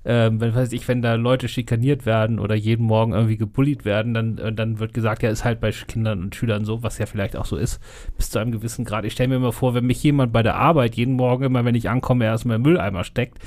ähm, 0.03 0.41
wenn 0.41 0.55
weiß 0.55 0.73
ich, 0.73 0.89
wenn 0.89 1.03
da 1.03 1.15
Leute 1.15 1.47
schikaniert 1.47 2.07
werden 2.07 2.39
oder 2.39 2.55
jeden 2.55 2.87
Morgen 2.87 3.13
irgendwie 3.13 3.37
gebullied 3.37 3.85
werden, 3.85 4.15
dann, 4.15 4.39
äh, 4.39 4.53
dann 4.53 4.79
wird 4.79 4.95
gesagt, 4.95 5.23
ja, 5.23 5.29
ist 5.29 5.45
halt 5.45 5.61
bei 5.61 5.71
Kindern 5.73 6.23
und 6.23 6.35
Schülern 6.35 6.65
so, 6.65 6.83
was 6.83 6.97
ja 6.97 7.05
vielleicht 7.05 7.37
auch 7.37 7.45
so 7.45 7.57
ist, 7.57 7.81
bis 8.17 8.31
zu 8.31 8.39
einem 8.39 8.51
gewissen 8.51 8.87
Grad. 8.87 9.05
Ich 9.05 9.13
stelle 9.13 9.29
mir 9.29 9.37
immer 9.37 9.53
vor, 9.53 9.75
wenn 9.75 9.85
mich 9.85 10.03
jemand 10.03 10.33
bei 10.33 10.43
der 10.43 10.57
Arbeit 10.57 10.95
jeden 10.95 11.15
Morgen, 11.15 11.45
immer 11.45 11.65
wenn 11.67 11.75
ich 11.75 11.91
ankomme, 11.91 12.25
erstmal 12.25 12.57
im 12.57 12.63
Mülleimer 12.63 13.05
steckt, 13.05 13.39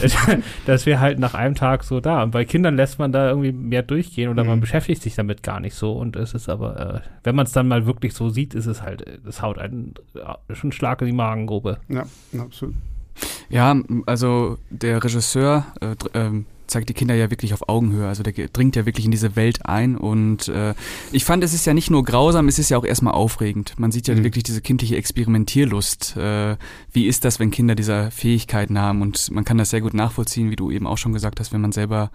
das 0.66 0.86
wäre 0.86 0.98
halt 0.98 1.20
nach 1.20 1.34
einem 1.34 1.54
Tag 1.54 1.84
so 1.84 2.00
da. 2.00 2.24
Und 2.24 2.32
bei 2.32 2.44
Kindern 2.44 2.74
lässt 2.74 2.98
man 2.98 3.12
da 3.12 3.28
irgendwie 3.28 3.52
mehr 3.52 3.82
durchgehen 3.82 4.28
oder 4.28 4.42
mhm. 4.42 4.50
man 4.50 4.60
beschäftigt 4.60 5.02
sich 5.02 5.14
damit 5.14 5.44
gar 5.44 5.60
nicht 5.60 5.74
so. 5.74 5.92
Und 5.92 6.16
es 6.16 6.34
ist 6.34 6.48
aber, 6.48 6.94
äh, 6.96 7.00
wenn 7.22 7.36
man 7.36 7.46
es 7.46 7.52
dann 7.52 7.68
mal 7.68 7.86
wirklich 7.86 8.12
so 8.12 8.28
sieht, 8.28 8.54
ist 8.54 8.66
es 8.66 8.82
halt, 8.82 9.04
das 9.24 9.40
haut 9.40 9.58
einen 9.58 9.94
äh, 10.14 10.54
schon 10.54 10.72
Schlag 10.72 11.00
in 11.00 11.06
die 11.06 11.12
Magengrube. 11.12 11.78
Ja, 11.88 12.06
absolut. 12.36 12.74
Ja, 13.50 13.76
also 14.06 14.58
der 14.70 15.02
Regisseur 15.02 15.66
äh, 15.80 16.18
äh, 16.18 16.44
zeigt 16.70 16.88
die 16.88 16.94
Kinder 16.94 17.14
ja 17.14 17.30
wirklich 17.30 17.52
auf 17.52 17.68
Augenhöhe. 17.68 18.06
Also 18.06 18.22
der 18.22 18.32
dringt 18.48 18.76
ja 18.76 18.86
wirklich 18.86 19.04
in 19.04 19.10
diese 19.10 19.36
Welt 19.36 19.66
ein. 19.66 19.96
Und 19.96 20.48
äh, 20.48 20.74
ich 21.12 21.24
fand, 21.24 21.42
es 21.44 21.52
ist 21.52 21.66
ja 21.66 21.74
nicht 21.74 21.90
nur 21.90 22.04
grausam, 22.04 22.48
es 22.48 22.58
ist 22.58 22.70
ja 22.70 22.78
auch 22.78 22.84
erstmal 22.84 23.14
aufregend. 23.14 23.74
Man 23.76 23.90
sieht 23.90 24.06
ja 24.06 24.14
mhm. 24.14 24.24
wirklich 24.24 24.44
diese 24.44 24.60
kindliche 24.60 24.96
Experimentierlust. 24.96 26.16
Äh, 26.16 26.56
wie 26.92 27.06
ist 27.06 27.24
das, 27.24 27.40
wenn 27.40 27.50
Kinder 27.50 27.74
diese 27.74 28.10
Fähigkeiten 28.12 28.78
haben? 28.78 29.02
Und 29.02 29.30
man 29.32 29.44
kann 29.44 29.58
das 29.58 29.70
sehr 29.70 29.80
gut 29.80 29.94
nachvollziehen, 29.94 30.50
wie 30.50 30.56
du 30.56 30.70
eben 30.70 30.86
auch 30.86 30.98
schon 30.98 31.12
gesagt 31.12 31.40
hast, 31.40 31.52
wenn 31.52 31.60
man 31.60 31.72
selber 31.72 32.10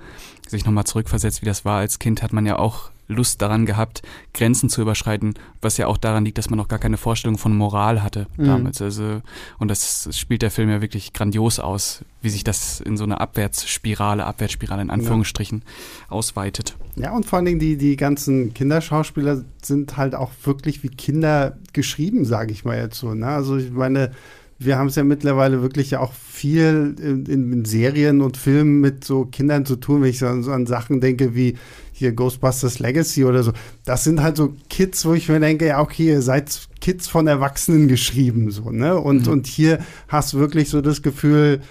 sich 0.48 0.66
nochmal 0.66 0.86
zurückversetzt, 0.86 1.42
wie 1.42 1.48
das 1.48 1.66
war 1.66 1.80
als 1.80 2.00
Kind, 2.00 2.24
hat 2.24 2.34
man 2.34 2.46
ja 2.46 2.58
auch 2.58 2.92
Lust 3.08 3.42
daran 3.42 3.66
gehabt, 3.66 4.02
Grenzen 4.34 4.70
zu 4.70 4.82
überschreiten, 4.82 5.36
was 5.62 5.78
ja 5.78 5.88
auch 5.88 5.98
daran 5.98 6.26
liegt, 6.26 6.38
dass 6.38 6.50
man 6.50 6.58
noch 6.58 6.68
gar 6.68 6.80
keine 6.80 6.98
Vorstellung 6.98 7.38
von 7.38 7.56
Moral 7.56 8.02
hatte 8.02 8.28
mhm. 8.38 8.46
damals. 8.46 8.82
Also, 8.82 9.22
und 9.60 9.70
das 9.70 10.10
spielt 10.12 10.42
der 10.42 10.52
Film 10.52 10.70
ja 10.70 10.82
wirklich 10.82 11.14
grandios 11.14 11.60
aus, 11.60 12.04
wie 12.22 12.30
sich 12.30 12.44
das 12.44 12.82
in 12.82 12.98
so 12.98 13.04
eine 13.04 13.20
Abwärtsspirale, 13.20 14.26
Abwärtsspirale 14.26 14.82
in 14.82 14.90
Anführungsstrichen 14.90 15.64
ja. 15.66 16.12
ausweitet. 16.12 16.76
Ja, 16.96 17.14
und 17.14 17.26
vor 17.26 17.38
allen 17.38 17.46
Dingen 17.46 17.60
die, 17.60 17.78
die 17.78 17.96
ganzen 17.96 18.54
Kinderschauspieler 18.54 19.44
sind 19.62 19.98
halt 19.98 20.16
auch 20.16 20.32
wirklich 20.44 20.84
wie 20.84 20.90
Kinder 20.90 21.58
geschrieben, 21.74 22.26
sage 22.26 22.52
ich 22.52 22.66
mal 22.66 22.78
jetzt 22.78 23.00
so. 23.00 23.14
Ne? 23.14 23.28
Also 23.28 23.58
ich 23.58 23.72
meine, 23.72 24.12
wir 24.58 24.78
haben 24.78 24.88
es 24.88 24.96
ja 24.96 25.04
mittlerweile 25.04 25.62
wirklich 25.62 25.92
ja 25.92 26.00
auch 26.00 26.14
viel 26.14 26.96
in, 27.00 27.26
in, 27.26 27.66
Serien 27.66 28.22
und 28.22 28.38
Filmen 28.38 28.80
mit 28.80 29.04
so 29.04 29.26
Kindern 29.26 29.66
zu 29.66 29.76
tun, 29.76 30.02
wenn 30.02 30.10
ich 30.10 30.20
so 30.20 30.28
an, 30.28 30.44
so 30.44 30.52
an 30.52 30.66
Sachen 30.66 31.02
denke 31.02 31.36
wie 31.36 31.58
hier 31.98 32.12
Ghostbusters 32.12 32.80
Legacy 32.80 33.24
oder 33.24 33.42
so. 33.42 33.54
Das 33.86 34.04
sind 34.04 34.22
halt 34.22 34.36
so 34.36 34.54
Kids, 34.70 35.06
wo 35.06 35.14
ich 35.14 35.30
mir 35.30 35.40
denke, 35.40 35.68
ja, 35.68 35.80
okay, 35.80 36.08
ihr 36.08 36.22
seid 36.22 36.68
Kids 36.82 37.08
von 37.08 37.26
Erwachsenen 37.26 37.88
geschrieben, 37.88 38.52
so, 38.52 38.70
ne? 38.70 39.00
Und, 39.00 39.28
mhm. 39.28 39.32
und 39.32 39.48
hier 39.48 39.80
hast 40.10 40.34
du 40.34 40.40
wirklich 40.40 40.70
so 40.70 40.82
das 40.82 41.02
Gefühl, 41.02 41.62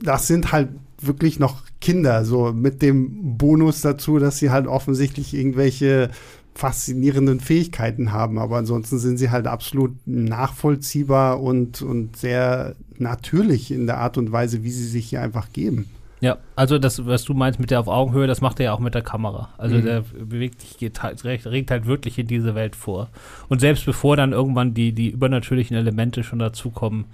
das 0.00 0.28
sind 0.28 0.52
halt 0.52 0.68
wirklich 1.00 1.40
noch 1.40 1.64
Kinder, 1.80 2.24
so 2.24 2.52
mit 2.52 2.80
dem 2.80 3.36
Bonus 3.36 3.80
dazu, 3.80 4.20
dass 4.20 4.38
sie 4.38 4.50
halt 4.50 4.68
offensichtlich 4.68 5.34
irgendwelche 5.34 6.10
faszinierenden 6.54 7.40
Fähigkeiten 7.40 8.12
haben, 8.12 8.38
aber 8.38 8.58
ansonsten 8.58 9.00
sind 9.00 9.16
sie 9.16 9.30
halt 9.30 9.48
absolut 9.48 9.96
nachvollziehbar 10.06 11.42
und, 11.42 11.82
und 11.82 12.16
sehr 12.16 12.76
natürlich 12.98 13.72
in 13.72 13.88
der 13.88 13.98
Art 13.98 14.16
und 14.16 14.30
Weise, 14.30 14.62
wie 14.62 14.70
sie 14.70 14.86
sich 14.86 15.08
hier 15.08 15.22
einfach 15.22 15.52
geben. 15.52 15.86
Ja, 16.22 16.38
also 16.54 16.78
das, 16.78 17.04
was 17.04 17.24
du 17.24 17.34
meinst 17.34 17.58
mit 17.58 17.72
der 17.72 17.80
auf 17.80 17.88
Augenhöhe, 17.88 18.28
das 18.28 18.40
macht 18.40 18.60
er 18.60 18.66
ja 18.66 18.72
auch 18.72 18.78
mit 18.78 18.94
der 18.94 19.02
Kamera. 19.02 19.48
Also 19.58 19.74
mhm. 19.74 19.84
der 19.84 20.00
bewegt 20.02 20.60
sich, 20.60 20.78
geht 20.78 21.02
halt, 21.02 21.24
regt 21.24 21.70
halt 21.72 21.86
wirklich 21.86 22.16
in 22.16 22.28
diese 22.28 22.54
Welt 22.54 22.76
vor. 22.76 23.08
Und 23.48 23.60
selbst 23.60 23.84
bevor 23.84 24.16
dann 24.16 24.30
irgendwann 24.30 24.72
die, 24.72 24.92
die 24.92 25.10
übernatürlichen 25.10 25.76
Elemente 25.76 26.22
schon 26.22 26.38
dazukommen, 26.38 27.06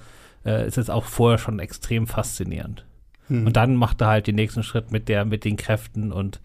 äh, 0.45 0.67
ist 0.67 0.77
es 0.77 0.91
auch 0.91 1.05
vorher 1.05 1.39
schon 1.39 1.59
extrem 1.59 2.07
faszinierend. 2.07 2.85
Mhm. 3.31 3.47
Und 3.47 3.57
dann 3.57 3.77
macht 3.77 4.03
er 4.03 4.09
halt 4.09 4.27
den 4.27 4.35
nächsten 4.35 4.63
Schritt 4.63 4.93
mit 4.93 5.09
der, 5.09 5.25
mit 5.25 5.47
den 5.47 5.57
Kräften 5.57 6.13
und 6.13 6.41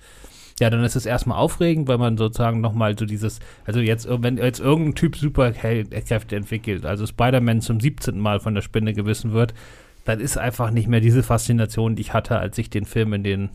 ja, 0.62 0.69
dann 0.69 0.84
ist 0.86 0.95
es 0.95 1.06
erstmal 1.06 1.39
aufregend, 1.39 1.89
weil 1.89 1.97
man 1.97 2.15
sozusagen 2.15 2.62
nochmal 2.62 2.97
so 2.97 3.06
dieses, 3.06 3.39
also 3.65 3.82
jetzt, 3.82 4.08
wenn 4.10 4.38
jetzt 4.38 4.60
irgendein 4.62 4.95
Typ 4.95 5.17
Superkräfte 5.17 6.36
entwickelt, 6.36 6.86
also 6.86 7.06
Spider-Man 7.06 7.60
zum 7.60 7.82
17. 7.82 8.19
Mal 8.19 8.39
von 8.39 8.54
der 8.54 8.62
Spinne 8.62 8.93
gewissen 8.93 9.34
wird, 9.34 9.54
dann 10.05 10.19
ist 10.19 10.37
einfach 10.37 10.71
nicht 10.71 10.87
mehr 10.87 10.99
diese 10.99 11.23
Faszination, 11.23 11.95
die 11.95 12.01
ich 12.01 12.13
hatte, 12.13 12.37
als 12.37 12.57
ich 12.57 12.69
den 12.69 12.85
Film 12.85 13.13
in 13.13 13.23
den 13.23 13.49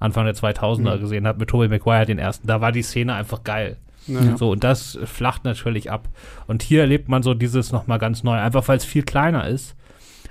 Anfang 0.00 0.24
der 0.24 0.34
2000er 0.34 0.96
mhm. 0.96 1.00
gesehen 1.00 1.26
habe 1.26 1.40
mit 1.40 1.48
Tobey 1.48 1.68
Maguire, 1.68 2.06
den 2.06 2.18
ersten. 2.18 2.46
Da 2.46 2.60
war 2.60 2.72
die 2.72 2.82
Szene 2.82 3.14
einfach 3.14 3.42
geil. 3.42 3.76
Ja. 4.06 4.36
So, 4.36 4.50
und 4.50 4.64
das 4.64 4.98
flacht 5.04 5.44
natürlich 5.44 5.90
ab. 5.90 6.08
Und 6.46 6.62
hier 6.62 6.80
erlebt 6.80 7.08
man 7.08 7.22
so 7.22 7.34
dieses 7.34 7.72
nochmal 7.72 7.98
ganz 7.98 8.22
neu, 8.22 8.38
einfach 8.38 8.66
weil 8.68 8.78
es 8.78 8.84
viel 8.84 9.02
kleiner 9.02 9.46
ist, 9.48 9.76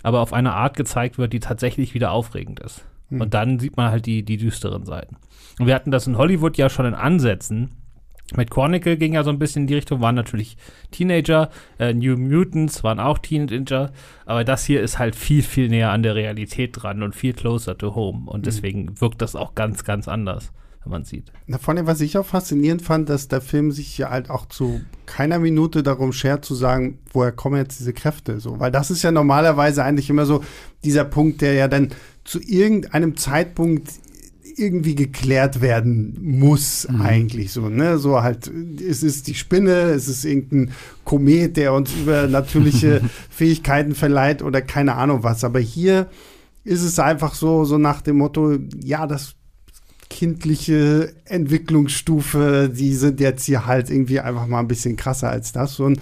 aber 0.03 0.21
auf 0.21 0.33
eine 0.33 0.53
Art 0.53 0.75
gezeigt 0.75 1.17
wird, 1.17 1.33
die 1.33 1.39
tatsächlich 1.39 1.93
wieder 1.93 2.11
aufregend 2.11 2.59
ist. 2.59 2.85
Mhm. 3.09 3.21
Und 3.21 3.33
dann 3.33 3.59
sieht 3.59 3.77
man 3.77 3.91
halt 3.91 4.05
die, 4.05 4.23
die 4.23 4.37
düsteren 4.37 4.85
Seiten. 4.85 5.17
Und 5.59 5.67
wir 5.67 5.75
hatten 5.75 5.91
das 5.91 6.07
in 6.07 6.17
Hollywood 6.17 6.57
ja 6.57 6.69
schon 6.69 6.85
in 6.85 6.93
Ansätzen. 6.93 7.71
Mit 8.35 8.51
Chronicle 8.51 8.97
ging 8.97 9.13
ja 9.13 9.23
so 9.23 9.29
ein 9.29 9.39
bisschen 9.39 9.63
in 9.63 9.67
die 9.67 9.75
Richtung, 9.75 10.01
waren 10.01 10.15
natürlich 10.15 10.57
Teenager, 10.91 11.49
äh, 11.79 11.93
New 11.93 12.17
Mutants 12.17 12.83
waren 12.83 12.99
auch 12.99 13.19
Teenager, 13.19 13.91
aber 14.25 14.43
das 14.43 14.65
hier 14.65 14.81
ist 14.81 14.99
halt 14.99 15.15
viel, 15.15 15.41
viel 15.41 15.69
näher 15.69 15.91
an 15.91 16.03
der 16.03 16.15
Realität 16.15 16.71
dran 16.73 17.03
und 17.03 17.15
viel 17.15 17.33
closer 17.33 17.77
to 17.77 17.95
home 17.95 18.29
und 18.29 18.41
mhm. 18.41 18.43
deswegen 18.43 18.99
wirkt 18.99 19.21
das 19.21 19.37
auch 19.37 19.55
ganz, 19.55 19.85
ganz 19.85 20.09
anders, 20.09 20.51
wenn 20.83 20.91
man 20.91 21.03
sieht. 21.05 21.31
Na, 21.45 21.57
von 21.57 21.77
dem, 21.77 21.87
was 21.87 22.01
ich 22.01 22.17
auch 22.17 22.25
faszinierend 22.25 22.81
fand, 22.81 23.07
dass 23.07 23.29
der 23.29 23.39
Film 23.39 23.71
sich 23.71 23.97
ja 23.97 24.09
halt 24.09 24.29
auch 24.29 24.47
zu 24.47 24.81
keiner 25.05 25.39
Minute 25.39 25.81
darum 25.81 26.11
schert 26.11 26.43
zu 26.43 26.53
sagen, 26.53 26.99
woher 27.13 27.31
kommen 27.31 27.55
jetzt 27.55 27.79
diese 27.79 27.93
Kräfte, 27.93 28.41
so, 28.41 28.59
weil 28.59 28.71
das 28.71 28.91
ist 28.91 29.03
ja 29.03 29.11
normalerweise 29.11 29.85
eigentlich 29.85 30.09
immer 30.09 30.25
so 30.25 30.43
dieser 30.83 31.05
Punkt, 31.05 31.41
der 31.41 31.53
ja 31.53 31.69
dann 31.69 31.93
zu 32.25 32.41
irgendeinem 32.41 33.15
Zeitpunkt 33.15 33.89
irgendwie 34.57 34.95
geklärt 34.95 35.61
werden 35.61 36.17
muss, 36.21 36.87
mhm. 36.89 37.01
eigentlich 37.01 37.51
so, 37.51 37.69
ne? 37.69 37.97
So 37.99 38.21
halt, 38.21 38.51
es 38.81 39.03
ist 39.03 39.27
die 39.27 39.35
Spinne, 39.35 39.91
es 39.91 40.07
ist 40.07 40.25
irgendein 40.25 40.73
Komet, 41.03 41.57
der 41.57 41.73
uns 41.73 41.93
übernatürliche 41.93 43.01
Fähigkeiten 43.29 43.95
verleiht 43.95 44.41
oder 44.41 44.61
keine 44.61 44.95
Ahnung 44.95 45.23
was. 45.23 45.43
Aber 45.43 45.59
hier 45.59 46.07
ist 46.63 46.83
es 46.83 46.99
einfach 46.99 47.33
so, 47.33 47.65
so 47.65 47.77
nach 47.77 48.01
dem 48.01 48.17
Motto, 48.17 48.57
ja, 48.83 49.07
das 49.07 49.35
kindliche 50.09 51.13
Entwicklungsstufe, 51.25 52.71
die 52.73 52.93
sind 52.93 53.19
jetzt 53.19 53.45
hier 53.45 53.65
halt 53.65 53.89
irgendwie 53.89 54.19
einfach 54.19 54.47
mal 54.47 54.59
ein 54.59 54.67
bisschen 54.67 54.95
krasser 54.95 55.29
als 55.29 55.51
das. 55.51 55.79
Und 55.79 55.99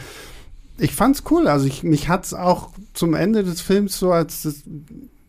ich 0.78 0.94
fand's 0.94 1.24
cool. 1.30 1.48
Also 1.48 1.66
ich, 1.66 1.84
mich 1.84 2.10
hat's 2.10 2.34
auch 2.34 2.70
zum 2.94 3.14
Ende 3.14 3.44
des 3.44 3.62
Films 3.62 3.98
so 3.98 4.12
als 4.12 4.44
das, 4.44 4.64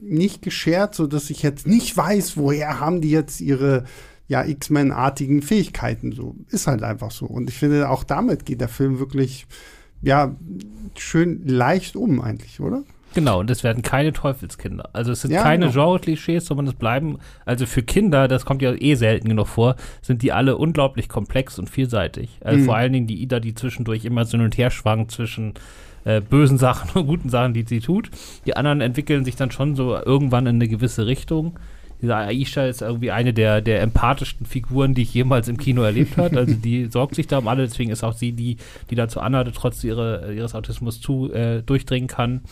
nicht 0.00 0.42
geschert, 0.42 0.94
so 0.94 1.06
dass 1.06 1.30
ich 1.30 1.42
jetzt 1.42 1.66
nicht 1.66 1.96
weiß, 1.96 2.36
woher 2.36 2.80
haben 2.80 3.00
die 3.00 3.10
jetzt 3.10 3.40
ihre 3.40 3.84
ja 4.28 4.44
X-Men-artigen 4.44 5.42
Fähigkeiten. 5.42 6.12
So 6.12 6.36
ist 6.50 6.66
halt 6.66 6.82
einfach 6.82 7.10
so. 7.10 7.26
Und 7.26 7.48
ich 7.48 7.56
finde, 7.56 7.88
auch 7.88 8.04
damit 8.04 8.44
geht 8.44 8.60
der 8.60 8.68
Film 8.68 8.98
wirklich 8.98 9.46
ja 10.02 10.34
schön 10.96 11.46
leicht 11.46 11.96
um 11.96 12.20
eigentlich, 12.20 12.60
oder? 12.60 12.82
Genau, 13.14 13.40
und 13.40 13.50
es 13.50 13.64
werden 13.64 13.82
keine 13.82 14.12
Teufelskinder. 14.12 14.90
Also 14.92 15.12
es 15.12 15.22
sind 15.22 15.30
ja, 15.30 15.42
keine 15.42 15.70
genau. 15.70 15.84
Genre-Klischees, 15.84 16.44
sondern 16.44 16.66
es 16.66 16.74
bleiben, 16.74 17.18
also 17.46 17.64
für 17.64 17.82
Kinder, 17.82 18.28
das 18.28 18.44
kommt 18.44 18.60
ja 18.60 18.74
eh 18.74 18.94
selten 18.94 19.30
genug 19.30 19.46
vor, 19.46 19.76
sind 20.02 20.20
die 20.20 20.32
alle 20.32 20.58
unglaublich 20.58 21.08
komplex 21.08 21.58
und 21.58 21.70
vielseitig. 21.70 22.38
Also 22.44 22.60
mhm. 22.60 22.64
vor 22.66 22.76
allen 22.76 22.92
Dingen 22.92 23.06
die 23.06 23.22
Ida, 23.22 23.40
die 23.40 23.54
zwischendurch 23.54 24.04
immer 24.04 24.26
so 24.26 24.32
hin 24.32 24.42
und 24.42 24.58
her 24.58 24.70
schwankt 24.70 25.12
zwischen 25.12 25.54
äh, 26.06 26.20
bösen 26.20 26.56
Sachen 26.56 26.90
und 26.98 27.06
guten 27.06 27.28
Sachen, 27.28 27.52
die 27.52 27.64
sie 27.64 27.80
tut. 27.80 28.10
Die 28.46 28.56
anderen 28.56 28.80
entwickeln 28.80 29.24
sich 29.24 29.36
dann 29.36 29.50
schon 29.50 29.76
so 29.76 29.94
irgendwann 29.96 30.46
in 30.46 30.56
eine 30.56 30.68
gewisse 30.68 31.06
Richtung. 31.06 31.58
Diese 32.00 32.14
Aisha 32.14 32.66
ist 32.66 32.82
irgendwie 32.82 33.10
eine 33.10 33.32
der, 33.32 33.62
der 33.62 33.80
empathischsten 33.80 34.46
Figuren, 34.46 34.94
die 34.94 35.02
ich 35.02 35.14
jemals 35.14 35.48
im 35.48 35.56
Kino 35.56 35.82
erlebt 35.82 36.16
habe. 36.16 36.36
Also 36.36 36.54
die 36.54 36.86
sorgt 36.90 37.14
sich 37.14 37.26
da 37.26 37.38
um 37.38 37.48
alle, 37.48 37.64
deswegen 37.64 37.90
ist 37.90 38.04
auch 38.04 38.12
sie 38.12 38.32
die, 38.32 38.58
die 38.90 38.94
da 38.94 39.08
zu 39.08 39.20
Anna 39.20 39.44
trotz 39.44 39.82
ihre, 39.82 40.34
ihres 40.34 40.54
Autismus 40.54 41.00
zu 41.00 41.32
äh, 41.32 41.62
durchdringen 41.62 42.08
kann. 42.08 42.42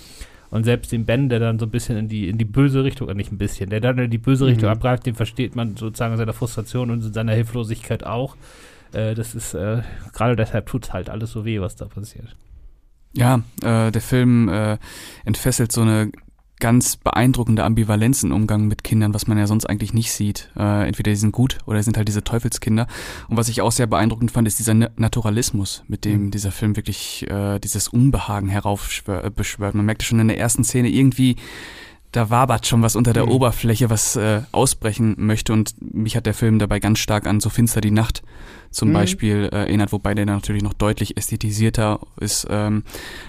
Und 0.51 0.65
selbst 0.65 0.93
den 0.93 1.05
Ben, 1.05 1.29
der 1.29 1.41
dann 1.41 1.59
so 1.59 1.67
ein 1.67 1.71
bisschen 1.71 1.97
in 1.97 2.09
die, 2.09 2.29
in 2.29 2.39
die 2.39 2.45
böse 2.45 2.85
Richtung, 2.85 3.09
äh, 3.09 3.15
nicht 3.15 3.33
ein 3.33 3.39
bisschen, 3.39 3.71
der 3.71 3.81
dann 3.81 3.99
in 3.99 4.11
die 4.11 4.19
böse 4.19 4.47
Richtung 4.47 4.69
mhm. 4.69 4.77
abgreift, 4.77 5.05
den 5.05 5.15
versteht 5.15 5.57
man 5.57 5.77
sozusagen 5.77 6.15
in 6.15 6.19
seiner 6.19 6.33
Frustration 6.33 6.91
und 6.91 7.05
in 7.05 7.13
seiner 7.13 7.33
Hilflosigkeit 7.33 8.05
auch. 8.05 8.37
Äh, 8.93 9.15
das 9.15 9.35
ist, 9.35 9.55
äh, 9.55 9.83
gerade 10.13 10.37
deshalb 10.37 10.67
tut 10.67 10.85
es 10.85 10.93
halt 10.93 11.11
alles 11.11 11.33
so 11.33 11.45
weh, 11.45 11.61
was 11.61 11.77
da 11.77 11.87
passiert. 11.87 12.35
Ja, 13.15 13.43
äh, 13.63 13.91
der 13.91 14.01
Film 14.01 14.49
äh, 14.49 14.79
entfesselt 15.25 15.73
so 15.73 15.83
eine 15.83 16.11
ganz 16.61 16.97
beeindruckende 16.97 17.65
Ambivalenz 17.65 18.23
im 18.23 18.33
Umgang 18.33 18.69
mit 18.69 18.85
Kindern, 18.85 19.13
was 19.13 19.27
man 19.27 19.37
ja 19.39 19.47
sonst 19.47 19.67
eigentlich 19.67 19.93
nicht 19.93 20.13
sieht. 20.13 20.51
Äh, 20.57 20.87
entweder 20.87 21.11
die 21.11 21.17
sind 21.17 21.33
gut 21.33 21.59
oder 21.67 21.83
sind 21.83 21.97
halt 21.97 22.09
diese 22.09 22.25
Teufelskinder. 22.25 22.87
Und 23.29 23.37
was 23.37 23.49
ich 23.49 23.61
auch 23.61 23.73
sehr 23.73 23.87
beeindruckend 23.87 24.31
fand, 24.31 24.49
ist 24.49 24.59
dieser 24.59 24.75
Naturalismus, 24.75 25.85
mit 25.89 26.05
dem 26.05 26.27
mhm. 26.27 26.31
dieser 26.31 26.53
Film 26.53 26.77
wirklich 26.77 27.29
äh, 27.29 27.59
dieses 27.59 27.89
Unbehagen 27.89 28.49
heraufbeschwört. 28.49 29.75
Man 29.75 29.85
merkte 29.85 30.05
schon 30.05 30.21
in 30.21 30.29
der 30.29 30.39
ersten 30.39 30.65
Szene 30.65 30.89
irgendwie, 30.89 31.37
da 32.15 32.31
wabert 32.31 32.67
schon 32.67 32.83
was 32.83 32.95
unter 32.95 33.13
der 33.13 33.27
mhm. 33.27 33.33
Oberfläche, 33.33 33.91
was 33.91 34.15
äh, 34.15 34.43
ausbrechen 34.53 35.17
möchte. 35.19 35.53
Und 35.53 35.75
mich 35.81 36.17
hat 36.17 36.27
der 36.27 36.35
Film 36.35 36.61
dabei 36.61 36.79
ganz 36.79 37.01
stark 37.01 37.27
an 37.27 37.41
So 37.41 37.51
finster 37.51 37.81
die 37.81 37.91
Nacht 37.91 38.23
zum 38.71 38.91
mhm. 38.91 38.93
Beispiel 38.95 39.49
äh, 39.53 39.57
erinnert, 39.57 39.91
wobei 39.91 40.15
der 40.15 40.25
natürlich 40.25 40.63
noch 40.63 40.75
deutlich 40.75 41.17
ästhetisierter 41.17 41.99
ist. 42.21 42.47
Ähm, 42.49 42.85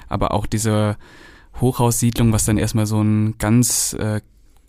aber 0.08 0.32
auch 0.32 0.45
diese 0.45 0.98
Hochhaussiedlung, 1.60 2.32
was 2.32 2.45
dann 2.45 2.58
erstmal 2.58 2.86
so 2.86 3.02
ein 3.02 3.38
ganz 3.39 3.93
äh, 3.93 4.21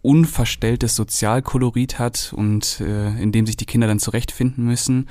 unverstelltes 0.06 0.94
Sozialkolorit 0.94 1.98
hat 1.98 2.32
und 2.34 2.80
äh, 2.80 3.20
in 3.20 3.32
dem 3.32 3.44
sich 3.44 3.56
die 3.56 3.66
Kinder 3.66 3.88
dann 3.88 3.98
zurechtfinden 3.98 4.64
müssen. 4.64 5.08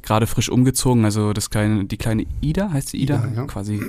Gerade 0.00 0.28
frisch 0.28 0.48
umgezogen, 0.48 1.04
also 1.04 1.32
das 1.32 1.50
kleine, 1.50 1.84
die 1.86 1.96
kleine 1.96 2.24
Ida, 2.40 2.70
heißt 2.72 2.90
sie 2.90 2.98
Ida, 2.98 3.16
Ida 3.16 3.40
ja. 3.42 3.44
quasi 3.46 3.82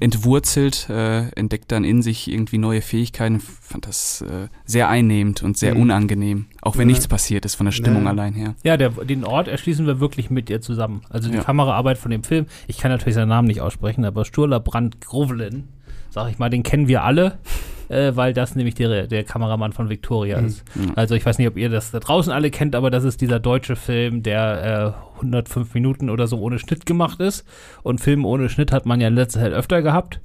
entwurzelt, 0.00 0.88
äh, 0.88 1.28
entdeckt 1.30 1.72
dann 1.72 1.82
in 1.82 2.02
sich 2.02 2.30
irgendwie 2.30 2.58
neue 2.58 2.82
Fähigkeiten. 2.82 3.40
Fand 3.40 3.88
das 3.88 4.22
äh, 4.22 4.46
sehr 4.64 4.88
einnehmend 4.88 5.42
und 5.42 5.58
sehr 5.58 5.74
mhm. 5.74 5.82
unangenehm, 5.82 6.46
auch 6.62 6.76
wenn 6.76 6.88
ja. 6.88 6.92
nichts 6.92 7.08
passiert 7.08 7.44
ist 7.44 7.56
von 7.56 7.66
der 7.66 7.72
Stimmung 7.72 8.04
ja. 8.04 8.10
allein 8.10 8.32
her. 8.32 8.54
Ja, 8.62 8.76
der, 8.76 8.90
den 8.90 9.24
Ort 9.24 9.48
erschließen 9.48 9.86
wir 9.86 9.98
wirklich 9.98 10.30
mit 10.30 10.48
ihr 10.48 10.60
zusammen. 10.60 11.02
Also 11.10 11.28
die 11.28 11.38
Kameraarbeit 11.38 11.98
von 11.98 12.12
dem 12.12 12.22
Film, 12.22 12.46
ich 12.68 12.78
kann 12.78 12.92
natürlich 12.92 13.16
seinen 13.16 13.28
Namen 13.28 13.48
nicht 13.48 13.60
aussprechen, 13.60 14.04
aber 14.04 14.24
Sturla 14.24 14.60
Brandt 14.60 15.00
Grovelen, 15.00 15.68
sag 16.10 16.30
ich 16.30 16.38
mal, 16.38 16.48
den 16.48 16.62
kennen 16.62 16.86
wir 16.86 17.02
alle 17.02 17.38
äh, 17.88 18.12
weil 18.14 18.32
das 18.32 18.54
nämlich 18.54 18.74
der, 18.74 19.06
der 19.06 19.24
Kameramann 19.24 19.72
von 19.72 19.88
Victoria 19.88 20.40
mhm. 20.40 20.46
ist. 20.46 20.64
Also 20.94 21.14
ich 21.14 21.24
weiß 21.24 21.38
nicht, 21.38 21.48
ob 21.48 21.56
ihr 21.56 21.68
das 21.68 21.90
da 21.90 22.00
draußen 22.00 22.32
alle 22.32 22.50
kennt, 22.50 22.74
aber 22.74 22.90
das 22.90 23.04
ist 23.04 23.20
dieser 23.20 23.40
deutsche 23.40 23.76
Film, 23.76 24.22
der 24.22 24.94
äh, 24.96 25.16
105 25.16 25.74
Minuten 25.74 26.10
oder 26.10 26.26
so 26.26 26.38
ohne 26.38 26.58
Schnitt 26.58 26.86
gemacht 26.86 27.20
ist. 27.20 27.44
Und 27.82 28.00
Filme 28.00 28.26
ohne 28.26 28.48
Schnitt 28.48 28.72
hat 28.72 28.86
man 28.86 29.00
ja 29.00 29.08
in 29.08 29.14
letzter 29.14 29.40
Zeit 29.40 29.52
öfter 29.52 29.82
gehabt. 29.82 30.20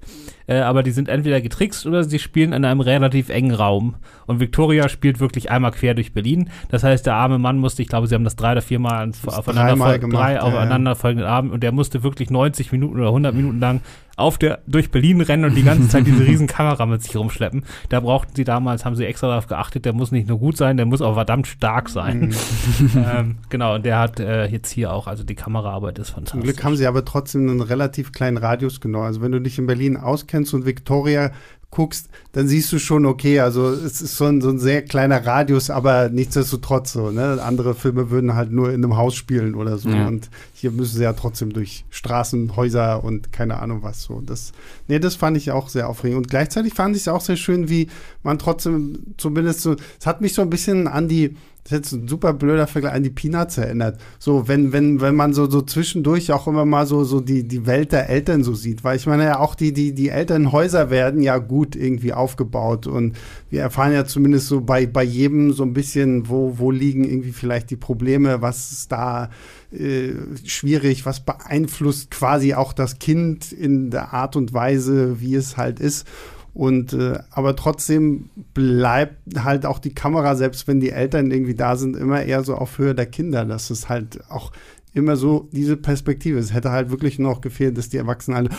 Äh, 0.47 0.59
aber 0.59 0.83
die 0.83 0.91
sind 0.91 1.07
entweder 1.07 1.39
getrickst 1.41 1.85
oder 1.85 2.03
sie 2.03 2.19
spielen 2.19 2.53
in 2.53 2.65
einem 2.65 2.81
relativ 2.81 3.29
engen 3.29 3.53
Raum. 3.53 3.95
Und 4.27 4.39
Victoria 4.39 4.89
spielt 4.89 5.19
wirklich 5.19 5.51
einmal 5.51 5.71
quer 5.71 5.93
durch 5.93 6.13
Berlin. 6.13 6.49
Das 6.69 6.83
heißt, 6.83 7.05
der 7.05 7.15
arme 7.15 7.39
Mann 7.39 7.57
musste, 7.57 7.81
ich 7.81 7.87
glaube, 7.87 8.07
sie 8.07 8.15
haben 8.15 8.23
das 8.23 8.35
drei 8.35 8.53
oder 8.53 8.61
viermal 8.61 9.11
aufeinander, 9.25 9.99
gemacht, 9.99 10.21
drei 10.21 10.33
ja, 10.33 10.41
aufeinanderfolgenden 10.41 11.27
ja. 11.27 11.33
Abend 11.33 11.53
und 11.53 11.63
der 11.63 11.71
musste 11.71 12.03
wirklich 12.03 12.29
90 12.29 12.71
Minuten 12.71 12.99
oder 12.99 13.07
100 13.07 13.33
Minuten 13.33 13.59
lang 13.59 13.81
auf 14.21 14.37
der, 14.37 14.59
durch 14.67 14.91
Berlin 14.91 15.21
rennen 15.21 15.45
und 15.45 15.55
die 15.55 15.63
ganze 15.63 15.89
Zeit 15.89 16.07
diese 16.07 16.25
riesen 16.27 16.47
Kamera 16.47 16.85
mit 16.85 17.03
sich 17.03 17.15
rumschleppen. 17.15 17.63
Da 17.89 17.99
brauchten 17.99 18.35
sie 18.35 18.43
damals, 18.43 18.85
haben 18.85 18.95
sie 18.95 19.05
extra 19.05 19.27
darauf 19.27 19.47
geachtet, 19.47 19.85
der 19.85 19.93
muss 19.93 20.11
nicht 20.11 20.27
nur 20.27 20.39
gut 20.39 20.57
sein, 20.57 20.77
der 20.77 20.85
muss 20.85 21.01
auch 21.01 21.15
verdammt 21.15 21.47
stark 21.47 21.89
sein. 21.89 22.33
Mhm. 22.79 22.89
ähm, 22.95 23.35
genau, 23.49 23.75
und 23.75 23.85
der 23.85 23.99
hat 23.99 24.19
äh, 24.19 24.45
jetzt 24.45 24.71
hier 24.71 24.93
auch, 24.93 25.07
also 25.07 25.23
die 25.23 25.35
Kameraarbeit 25.35 25.99
ist 25.99 26.11
fantastisch. 26.11 26.31
Zum 26.31 26.43
Glück 26.43 26.63
haben 26.63 26.75
sie 26.75 26.87
aber 26.87 27.03
trotzdem 27.05 27.49
einen 27.49 27.61
relativ 27.61 28.11
kleinen 28.11 28.37
Radius 28.37 28.79
genommen. 28.79 29.05
Also 29.05 29.21
wenn 29.21 29.31
du 29.31 29.41
dich 29.41 29.57
in 29.57 29.67
Berlin 29.67 29.97
auskennst 29.97 30.53
und 30.53 30.65
Victoria 30.65 31.31
guckst, 31.71 32.09
dann 32.33 32.47
siehst 32.47 32.71
du 32.71 32.79
schon, 32.79 33.05
okay, 33.05 33.39
also 33.39 33.69
es 33.71 34.01
ist 34.01 34.17
so 34.17 34.25
ein, 34.25 34.41
so 34.41 34.49
ein 34.49 34.59
sehr 34.59 34.81
kleiner 34.81 35.25
Radius, 35.25 35.69
aber 35.69 36.09
nichtsdestotrotz 36.09 36.91
so, 36.93 37.11
ne? 37.11 37.41
Andere 37.41 37.73
Filme 37.75 38.09
würden 38.11 38.35
halt 38.35 38.51
nur 38.51 38.69
in 38.69 38.83
einem 38.83 38.97
Haus 38.97 39.15
spielen 39.15 39.55
oder 39.55 39.77
so. 39.77 39.89
Ja. 39.89 40.07
Und 40.07 40.29
hier 40.53 40.71
müssen 40.71 40.97
sie 40.97 41.03
ja 41.03 41.13
trotzdem 41.13 41.53
durch 41.53 41.85
Straßen, 41.89 42.55
Häuser 42.57 43.03
und 43.03 43.31
keine 43.31 43.59
Ahnung 43.59 43.83
was 43.83 44.03
so. 44.03 44.21
Das, 44.21 44.51
nee, 44.89 44.99
das 44.99 45.15
fand 45.15 45.37
ich 45.37 45.51
auch 45.51 45.69
sehr 45.69 45.87
aufregend. 45.87 46.17
Und 46.17 46.29
gleichzeitig 46.29 46.73
fand 46.73 46.95
ich 46.95 47.03
es 47.03 47.07
auch 47.07 47.21
sehr 47.21 47.37
schön, 47.37 47.69
wie 47.69 47.87
man 48.21 48.37
trotzdem 48.37 49.15
zumindest 49.17 49.61
so, 49.61 49.77
es 49.99 50.05
hat 50.05 50.19
mich 50.19 50.33
so 50.33 50.41
ein 50.41 50.49
bisschen 50.49 50.87
an 50.87 51.07
die 51.07 51.37
das 51.63 51.73
ist 51.73 51.77
jetzt 51.77 51.91
ein 51.93 52.07
super 52.07 52.33
blöder 52.33 52.65
Vergleich 52.65 52.93
an 52.93 53.03
die 53.03 53.11
Peanuts 53.11 53.57
erinnert. 53.57 53.99
So, 54.17 54.47
wenn, 54.47 54.73
wenn, 54.73 54.99
wenn 54.99 55.15
man 55.15 55.33
so, 55.33 55.47
so 55.49 55.61
zwischendurch 55.61 56.31
auch 56.31 56.47
immer 56.47 56.65
mal 56.65 56.87
so, 56.87 57.03
so 57.03 57.19
die, 57.19 57.47
die 57.47 57.67
Welt 57.67 57.91
der 57.91 58.09
Eltern 58.09 58.43
so 58.43 58.55
sieht. 58.55 58.83
Weil 58.83 58.95
ich 58.95 59.05
meine 59.05 59.25
ja 59.25 59.39
auch 59.39 59.53
die, 59.53 59.71
die, 59.71 59.93
die 59.93 60.09
Elternhäuser 60.09 60.89
werden 60.89 61.21
ja 61.21 61.37
gut 61.37 61.75
irgendwie 61.75 62.13
aufgebaut. 62.13 62.87
Und 62.87 63.15
wir 63.51 63.61
erfahren 63.61 63.93
ja 63.93 64.05
zumindest 64.05 64.47
so 64.47 64.61
bei, 64.61 64.87
bei 64.87 65.03
jedem 65.03 65.53
so 65.53 65.61
ein 65.61 65.73
bisschen, 65.73 66.27
wo, 66.27 66.57
wo 66.57 66.71
liegen 66.71 67.03
irgendwie 67.03 67.31
vielleicht 67.31 67.69
die 67.69 67.77
Probleme, 67.77 68.41
was 68.41 68.71
ist 68.71 68.91
da 68.91 69.29
äh, 69.71 70.13
schwierig, 70.43 71.05
was 71.05 71.19
beeinflusst 71.19 72.09
quasi 72.09 72.55
auch 72.55 72.73
das 72.73 72.97
Kind 72.97 73.51
in 73.51 73.91
der 73.91 74.13
Art 74.13 74.35
und 74.35 74.51
Weise, 74.53 75.21
wie 75.21 75.35
es 75.35 75.57
halt 75.57 75.79
ist. 75.79 76.07
Und 76.53 76.93
äh, 76.93 77.19
aber 77.29 77.55
trotzdem 77.55 78.29
bleibt 78.53 79.41
halt 79.43 79.65
auch 79.65 79.79
die 79.79 79.93
Kamera, 79.93 80.35
selbst 80.35 80.67
wenn 80.67 80.81
die 80.81 80.89
Eltern 80.89 81.31
irgendwie 81.31 81.55
da 81.55 81.77
sind, 81.77 81.95
immer 81.95 82.23
eher 82.23 82.43
so 82.43 82.55
auf 82.55 82.77
Höhe 82.77 82.93
der 82.93 83.05
Kinder. 83.05 83.45
Das 83.45 83.71
ist 83.71 83.87
halt 83.87 84.19
auch 84.29 84.51
immer 84.93 85.15
so 85.15 85.47
diese 85.53 85.77
Perspektive. 85.77 86.39
Es 86.39 86.53
hätte 86.53 86.71
halt 86.71 86.91
wirklich 86.91 87.19
noch 87.19 87.39
gefehlt, 87.39 87.77
dass 87.77 87.87
die 87.87 87.97
Erwachsenen 87.97 88.37
alle 88.37 88.49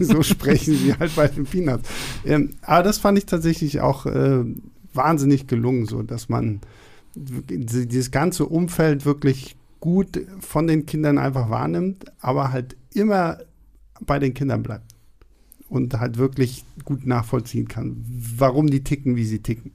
so 0.00 0.22
sprechen 0.22 0.74
wie 0.82 0.94
halt 0.94 1.14
bei 1.14 1.28
den 1.28 1.44
Peanuts. 1.44 1.88
Ähm, 2.24 2.50
aber 2.62 2.82
das 2.82 2.96
fand 2.96 3.18
ich 3.18 3.26
tatsächlich 3.26 3.80
auch 3.80 4.06
äh, 4.06 4.44
wahnsinnig 4.94 5.46
gelungen, 5.48 5.84
so 5.84 6.02
dass 6.02 6.30
man 6.30 6.60
dieses 7.14 8.10
ganze 8.10 8.46
Umfeld 8.46 9.04
wirklich 9.04 9.56
gut 9.80 10.20
von 10.40 10.66
den 10.66 10.86
Kindern 10.86 11.18
einfach 11.18 11.50
wahrnimmt, 11.50 12.06
aber 12.20 12.52
halt 12.52 12.76
immer 12.94 13.38
bei 14.00 14.18
den 14.18 14.32
Kindern 14.34 14.62
bleibt 14.62 14.97
und 15.68 15.94
halt 15.94 16.16
wirklich 16.16 16.64
gut 16.84 17.06
nachvollziehen 17.06 17.68
kann, 17.68 18.04
warum 18.36 18.68
die 18.68 18.82
ticken, 18.82 19.16
wie 19.16 19.24
sie 19.24 19.40
ticken. 19.40 19.72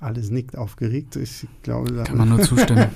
Alles 0.00 0.30
nickt 0.30 0.56
aufgeregt. 0.56 1.16
Ich 1.16 1.46
glaube, 1.62 2.02
kann 2.04 2.16
man 2.16 2.30
nur 2.30 2.40
zustimmen. 2.40 2.88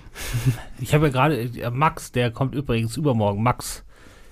ich 0.80 0.92
habe 0.92 1.06
ja 1.06 1.12
gerade 1.12 1.36
äh, 1.42 1.70
Max, 1.70 2.10
der 2.10 2.32
kommt 2.32 2.56
übrigens 2.56 2.96
übermorgen. 2.96 3.40
Max 3.40 3.84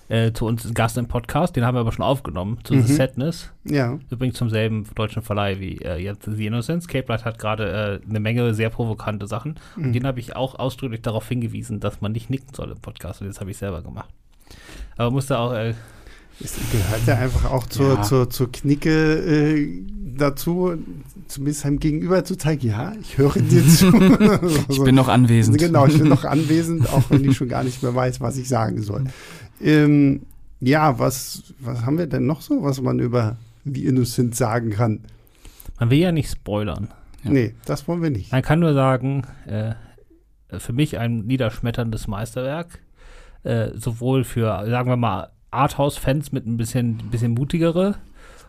äh, 0.09 0.33
zu 0.33 0.47
uns 0.47 0.75
Gast 0.75 0.99
im 0.99 1.07
Podcast, 1.07 1.55
den 1.55 1.65
haben 1.65 1.77
wir 1.77 1.81
aber 1.81 1.93
schon 1.93 2.05
aufgenommen, 2.05 2.59
zu 2.65 2.75
mhm. 2.75 2.83
The 2.83 2.93
Sadness. 2.93 3.53
Ja. 3.65 4.01
Übrigens 4.11 4.37
zum 4.37 4.51
selben 4.51 4.85
deutschen 4.97 5.23
Verleih 5.23 5.61
wie 5.61 5.77
äh, 5.79 5.97
jetzt 5.97 6.29
The 6.29 6.47
Innocence. 6.47 6.89
Cape 6.89 7.07
Light 7.09 7.25
hat 7.25 7.39
gerade 7.39 8.01
äh, 8.05 8.09
eine 8.09 8.19
Menge 8.19 8.53
sehr 8.53 8.69
provokante 8.69 9.29
Sachen. 9.29 9.61
Mhm. 9.77 9.85
Und 9.85 9.93
den 9.93 10.05
habe 10.05 10.19
ich 10.19 10.35
auch 10.35 10.59
ausdrücklich 10.59 11.03
darauf 11.03 11.29
hingewiesen, 11.29 11.79
dass 11.79 12.01
man 12.01 12.11
nicht 12.13 12.31
nicken 12.31 12.53
soll 12.53 12.73
im 12.73 12.81
Podcast. 12.81 13.21
Und 13.21 13.29
das 13.29 13.41
habe 13.41 13.53
ich 13.53 13.57
selber 13.57 13.81
gemacht. 13.81 14.11
Aber 14.97 15.13
musste 15.13 15.39
auch 15.39 15.53
äh, 15.53 15.75
es 16.41 16.55
gehört 16.71 17.07
ja 17.07 17.17
einfach 17.17 17.51
auch 17.51 17.67
zur, 17.67 17.95
ja. 17.95 18.03
zur, 18.03 18.31
zur 18.31 18.51
Knicke 18.51 18.91
äh, 18.91 19.83
dazu, 20.17 20.75
zumindest 21.29 21.61
seinem 21.61 21.79
Gegenüber 21.79 22.25
zu 22.25 22.37
zeigen, 22.37 22.69
ja, 22.69 22.93
ich 23.01 23.19
höre 23.19 23.35
dir 23.35 23.67
zu. 23.67 23.87
ich 24.69 24.83
bin 24.83 24.95
noch 24.95 25.09
anwesend. 25.09 25.59
Genau, 25.59 25.87
ich 25.87 25.99
bin 25.99 26.09
noch 26.09 26.25
anwesend, 26.25 26.89
auch 26.93 27.05
wenn 27.11 27.25
ich 27.25 27.37
schon 27.37 27.49
gar 27.49 27.65
nicht 27.65 27.83
mehr 27.83 27.95
weiß, 27.95 28.21
was 28.21 28.37
ich 28.37 28.49
sagen 28.49 28.83
soll. 28.83 29.05
Ähm, 29.61 30.23
ja, 30.61 30.99
was, 30.99 31.55
was 31.59 31.85
haben 31.85 31.99
wir 31.99 32.07
denn 32.07 32.27
noch 32.27 32.41
so, 32.41 32.63
was 32.63 32.81
man 32.81 32.99
über 32.99 33.37
The 33.65 33.87
Innocent 33.87 34.35
sagen 34.35 34.71
kann? 34.71 35.01
Man 35.79 35.91
will 35.91 35.99
ja 35.99 36.13
nicht 36.13 36.31
spoilern. 36.31 36.89
Ja. 37.25 37.31
Nee, 37.31 37.55
das 37.65 37.89
wollen 37.89 38.03
wir 38.03 38.11
nicht. 38.11 38.33
Man 38.33 38.43
kann 38.43 38.61
nur 38.61 38.75
sagen, 38.75 39.23
äh, 39.47 39.75
für 40.59 40.73
mich 40.73 40.99
ein 40.99 41.27
niederschmetterndes 41.27 42.07
Meisterwerk. 42.09 42.81
Äh, 43.45 43.71
sowohl 43.75 44.23
für, 44.23 44.65
sagen 44.69 44.89
wir 44.89 44.97
mal, 44.97 45.31
Arthouse-Fans 45.53 46.33
mit 46.33 46.47
ein 46.47 46.57
bisschen, 46.57 46.97
bisschen 47.11 47.33
mutigere. 47.33 47.97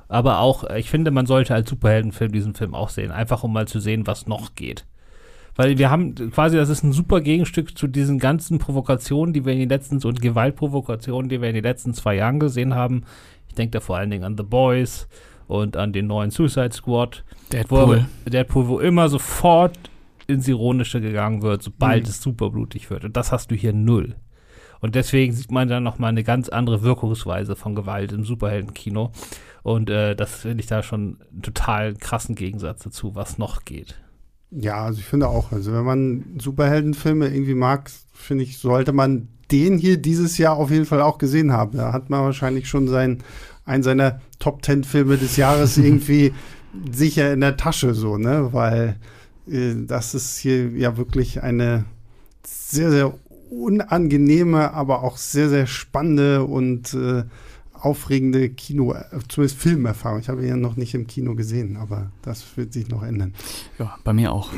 Aber 0.08 0.39
auch, 0.39 0.63
äh, 0.63 0.80
ich 0.80 0.89
finde, 0.89 1.12
man 1.12 1.26
sollte 1.26 1.54
als 1.54 1.70
Superheldenfilm 1.70 2.32
diesen 2.32 2.54
Film 2.54 2.76
auch 2.76 2.89
sehen. 2.89 3.12
Einfach 3.12 3.44
um 3.44 3.54
mal 3.54 3.68
zu 3.68 3.80
sehen, 3.80 4.08
was 4.08 4.28
noch 4.28 4.56
geht. 4.56 4.86
Weil 5.56 5.78
wir 5.78 5.92
haben 5.92 6.16
quasi, 6.32 6.58
das 6.58 6.70
ist 6.70 6.84
ein 6.84 6.94
super 6.94 7.22
Gegenstück 7.22 7.78
zu 7.78 7.88
diesen 7.88 8.18
ganzen 8.18 8.58
Provokationen, 8.58 9.34
die 9.34 9.46
wir 9.46 9.54
in 9.54 9.60
den 9.60 9.70
letzten, 9.70 10.04
und 10.04 10.22
Gewaltprovokationen, 10.22 11.30
die 11.30 11.42
wir 11.42 11.50
in 11.50 11.56
den 11.56 11.63
letzten 11.63 11.94
zwei 11.94 12.16
Jahren 12.16 12.39
gesehen 12.39 12.74
haben. 12.74 13.04
Ich 13.48 13.56
denke 13.56 13.72
da 13.72 13.80
vor 13.80 13.98
allen 13.98 14.10
Dingen 14.10 14.24
an 14.24 14.36
The 14.36 14.44
Boys 14.44 15.08
und 15.48 15.78
an 15.78 15.94
den 15.94 16.08
neuen 16.08 16.32
Suicide 16.32 16.74
Squad. 16.74 17.24
Deadpool. 17.52 18.08
Wo, 18.26 18.30
Deadpool, 18.30 18.68
wo 18.68 18.80
immer 18.80 19.10
sofort 19.10 19.78
ins 20.26 20.48
Ironische 20.48 21.02
gegangen 21.02 21.44
wird, 21.44 21.62
sobald 21.62 22.04
mhm. 22.04 22.10
es 22.10 22.22
superblutig 22.22 22.89
wird. 22.89 23.06
Und 23.06 23.16
das 23.16 23.32
hast 23.32 23.52
du 23.52 23.56
hier 23.56 23.74
null. 23.74 24.16
Und 24.84 24.96
deswegen 24.96 25.32
sieht 25.32 25.50
man 25.50 25.69
dann 25.69 25.82
nochmal 25.82 26.10
eine 26.10 26.26
ganz 26.26 26.50
andere 26.50 26.82
Wirkungsweise 26.82 27.56
von 27.56 27.74
Gewalt 27.74 28.12
im 28.12 28.26
Superheldenkino. 28.26 29.13
Und 29.62 29.89
äh, 29.89 30.13
das 30.13 30.36
finde 30.36 30.60
ich 30.60 30.67
da 30.67 30.84
schon 30.84 31.19
einen 31.32 31.41
total 31.41 31.93
krassen 31.93 32.36
Gegensatz 32.36 32.84
dazu, 32.84 33.15
was 33.15 33.38
noch 33.38 33.63
geht. 33.63 33.96
Ja, 34.52 34.84
also 34.84 35.00
ich 35.00 35.06
finde 35.06 35.30
auch, 35.30 35.54
also 35.54 35.72
wenn 35.72 35.86
man 35.86 36.26
Superheldenfilme 36.38 37.30
irgendwie 37.30 37.54
mag, 37.54 37.89
finde 38.12 38.43
ich, 38.43 38.58
sollte 38.58 38.91
man 38.91 39.30
den 39.54 39.78
hier 39.78 39.96
dieses 39.96 40.38
Jahr 40.38 40.58
auf 40.58 40.69
jeden 40.69 40.86
Fall 40.86 41.02
auch 41.02 41.17
gesehen 41.17 41.54
haben. 41.54 41.78
Da 41.78 41.93
hat 41.93 42.10
man 42.10 42.26
wahrscheinlich 42.26 42.67
schon 42.67 42.89
sein, 42.89 43.24
einen 43.63 43.84
seiner 43.84 44.19
Top 44.39 44.63
Ten 44.63 44.84
Filme 44.84 45.15
des 45.15 45.38
Jahres 45.38 45.78
irgendwie 45.78 46.34
sicher 46.91 47.32
in 47.32 47.39
der 47.39 47.56
Tasche 47.56 47.93
so, 47.93 48.17
ne? 48.17 48.50
Weil 48.52 48.98
äh, 49.50 49.76
das 49.88 50.13
ist 50.13 50.39
hier 50.39 50.72
ja 50.72 50.98
wirklich 50.98 51.41
eine 51.41 51.86
sehr, 52.46 52.91
sehr 52.91 53.13
unangenehme, 53.62 54.74
aber 54.74 55.04
auch 55.04 55.18
sehr, 55.18 55.50
sehr 55.50 55.68
spannende 55.68 56.44
und 56.44 56.94
äh, 56.94 57.24
aufregende 57.74 58.50
Kino, 58.50 58.96
zumindest 59.28 59.60
Filmerfahrung. 59.60 60.20
Ich 60.20 60.30
habe 60.30 60.42
ihn 60.42 60.48
ja 60.48 60.58
noch 60.58 60.78
nicht 60.78 60.94
im 60.94 61.08
Kino 61.08 61.36
gesehen, 61.36 61.78
aber 61.78 62.12
das 62.22 62.46
wird 62.56 62.74
sich 62.74 62.88
noch 62.88 63.04
ändern. 63.04 63.34
Ja, 63.78 63.98
bei 64.04 64.13
mir 64.13 64.32
auch. 64.32 64.50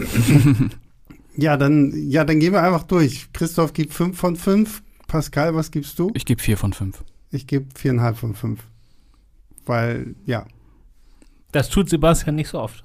ja, 1.36 1.58
dann, 1.58 1.92
ja, 2.10 2.24
dann 2.24 2.40
gehen 2.40 2.54
wir 2.54 2.62
einfach 2.62 2.84
durch. 2.84 3.32
Christoph 3.34 3.74
gibt 3.74 3.94
5 3.94 4.18
von 4.18 4.36
5. 4.36 4.84
Pascal, 5.08 5.56
was 5.56 5.72
gibst 5.72 5.98
du? 5.98 6.12
Ich 6.14 6.26
gebe 6.26 6.42
4 6.42 6.58
von 6.58 6.74
5. 6.74 7.04
Ich 7.32 7.48
gebe 7.48 7.66
4,5 7.76 8.14
von 8.14 8.36
5. 8.36 8.64
Weil, 9.66 10.16
ja. 10.26 10.46
Das 11.52 11.70
tut 11.70 11.90
Sebastian 11.90 12.36
nicht 12.36 12.50
so 12.50 12.60
oft. 12.60 12.84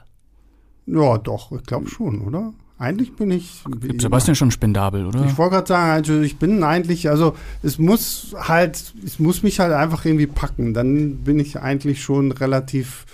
Ja, 0.86 1.18
doch, 1.18 1.52
ich 1.52 1.62
glaube 1.64 1.88
schon, 1.88 2.22
oder? 2.22 2.52
Eigentlich 2.80 3.14
bin 3.14 3.30
ich. 3.30 3.62
Sebastian 3.98 4.34
schon 4.34 4.50
spendabel, 4.50 5.04
oder? 5.04 5.26
Ich 5.26 5.36
wollte 5.36 5.56
gerade 5.56 5.68
sagen, 5.68 5.90
also 5.90 6.20
ich 6.22 6.38
bin 6.38 6.64
eigentlich, 6.64 7.10
also 7.10 7.36
es 7.62 7.78
muss 7.78 8.34
halt, 8.38 8.94
es 9.04 9.18
muss 9.18 9.42
mich 9.42 9.60
halt 9.60 9.74
einfach 9.74 10.06
irgendwie 10.06 10.26
packen. 10.26 10.72
Dann 10.72 11.16
bin 11.16 11.38
ich 11.38 11.60
eigentlich 11.60 12.02
schon 12.02 12.32
relativ 12.32 13.04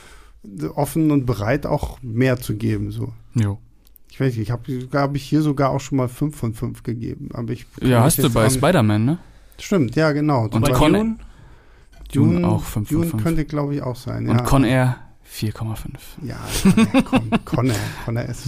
offen 0.77 1.11
und 1.11 1.27
bereit, 1.27 1.67
auch 1.67 1.99
mehr 2.01 2.37
zu 2.37 2.55
geben. 2.55 2.93
So. 2.93 3.13
Jo. 3.35 3.59
Ich 4.09 4.21
weiß 4.21 4.37
nicht, 4.37 4.43
ich 4.43 4.51
habe 4.53 4.89
hab 4.93 5.17
ich 5.17 5.25
hier 5.25 5.43
sogar 5.43 5.71
auch 5.71 5.81
schon 5.81 5.99
mal 5.99 6.09
5 6.09 6.37
von 6.37 6.55
5 6.55 6.85
gegeben. 6.85 7.31
Aber 7.35 7.53
ich 7.53 7.67
ja, 7.81 8.05
hast 8.05 8.23
du 8.23 8.31
bei 8.31 8.49
Spider-Man, 8.49 9.05
ne? 9.05 9.19
Stimmt, 9.59 9.97
ja, 9.97 10.13
genau. 10.13 10.45
Und 10.45 10.71
Con 10.71 10.93
Dune? 10.93 11.17
Dune 12.13 12.47
auch 12.47 12.63
5 12.63 12.89
von 12.89 13.01
5. 13.03 13.11
Dune 13.11 13.23
könnte, 13.25 13.45
glaube 13.45 13.75
ich, 13.75 13.83
auch 13.83 13.97
sein. 13.97 14.29
Und 14.29 14.39
ja. 14.39 14.45
Con 14.45 14.63
Air 14.63 14.99
4,5. 15.37 15.87
Ja, 16.23 16.39
Connor, 17.45 17.77
Connor 18.05 18.25
ist 18.25 18.45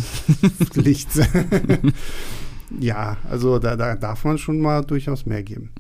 Licht. 0.75 1.11
ja, 2.81 3.19
also 3.29 3.59
da, 3.59 3.77
da 3.77 3.95
darf 3.95 4.25
man 4.25 4.39
schon 4.39 4.59
mal 4.59 4.83
durchaus 4.85 5.27
mehr 5.27 5.43
geben. 5.43 5.71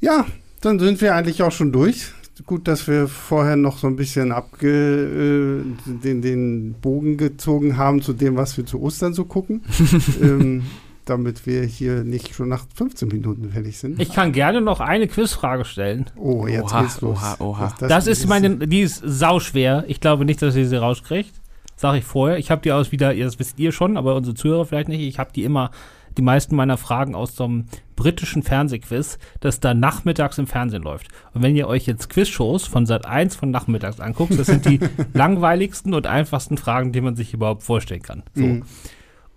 Ja, 0.00 0.26
dann 0.62 0.78
sind 0.78 1.00
wir 1.00 1.14
eigentlich 1.14 1.42
auch 1.42 1.52
schon 1.52 1.72
durch. 1.72 2.12
Gut, 2.46 2.66
dass 2.66 2.88
wir 2.88 3.06
vorher 3.06 3.56
noch 3.56 3.76
so 3.76 3.86
ein 3.86 3.96
bisschen 3.96 4.32
abge, 4.32 4.68
äh, 4.68 5.92
den, 6.02 6.22
den 6.22 6.72
Bogen 6.80 7.18
gezogen 7.18 7.76
haben 7.76 8.00
zu 8.00 8.14
dem, 8.14 8.36
was 8.36 8.56
wir 8.56 8.64
zu 8.64 8.80
Ostern 8.80 9.12
so 9.12 9.26
gucken. 9.26 9.62
ähm, 10.22 10.62
damit 11.10 11.44
wir 11.44 11.62
hier 11.64 12.04
nicht 12.04 12.34
schon 12.34 12.48
nach 12.48 12.64
15 12.74 13.08
Minuten 13.08 13.50
fertig 13.50 13.78
sind. 13.78 14.00
Ich 14.00 14.12
kann 14.12 14.32
gerne 14.32 14.60
noch 14.60 14.80
eine 14.80 15.08
Quizfrage 15.08 15.64
stellen. 15.64 16.06
Oh, 16.16 16.46
jetzt 16.46 16.72
oha, 16.72 16.82
geht's 16.82 17.00
los. 17.00 17.18
Oha, 17.18 17.36
oha. 17.40 17.74
Das, 17.78 17.88
das 17.88 18.06
ist 18.06 18.28
meine, 18.28 18.56
die 18.66 18.80
ist 18.80 19.02
sauschwer. 19.04 19.84
Ich 19.88 20.00
glaube 20.00 20.24
nicht, 20.24 20.40
dass 20.40 20.56
ihr 20.56 20.66
sie 20.66 20.76
rauskriegt. 20.76 21.32
Sag 21.76 21.96
ich 21.96 22.04
vorher. 22.04 22.38
Ich 22.38 22.50
habe 22.50 22.62
die 22.62 22.72
aus 22.72 22.92
wieder, 22.92 23.14
das 23.14 23.38
wisst 23.38 23.58
ihr 23.58 23.72
schon, 23.72 23.96
aber 23.96 24.14
unsere 24.14 24.34
Zuhörer 24.34 24.66
vielleicht 24.66 24.88
nicht. 24.88 25.00
Ich 25.00 25.18
habe 25.18 25.32
die 25.34 25.44
immer, 25.44 25.70
die 26.16 26.22
meisten 26.22 26.54
meiner 26.54 26.76
Fragen 26.76 27.14
aus 27.14 27.34
so 27.34 27.44
einem 27.44 27.64
britischen 27.96 28.42
Fernsehquiz, 28.42 29.18
das 29.40 29.60
da 29.60 29.74
nachmittags 29.74 30.38
im 30.38 30.46
Fernsehen 30.46 30.82
läuft. 30.82 31.08
Und 31.34 31.42
wenn 31.42 31.56
ihr 31.56 31.68
euch 31.68 31.86
jetzt 31.86 32.08
Quizshows 32.08 32.66
von 32.66 32.86
Sat 32.86 33.06
1 33.06 33.34
von 33.34 33.50
nachmittags 33.50 33.98
anguckt, 33.98 34.38
das 34.38 34.46
sind 34.46 34.64
die 34.66 34.78
langweiligsten 35.12 35.92
und 35.92 36.06
einfachsten 36.06 36.56
Fragen, 36.56 36.92
die 36.92 37.00
man 37.00 37.16
sich 37.16 37.34
überhaupt 37.34 37.62
vorstellen 37.62 38.02
kann. 38.02 38.22
So. 38.34 38.44
Mhm. 38.44 38.62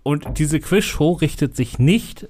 Und 0.04 0.38
diese 0.38 0.60
Quizshow 0.60 1.12
richtet 1.12 1.56
sich 1.56 1.78
nicht 1.80 2.28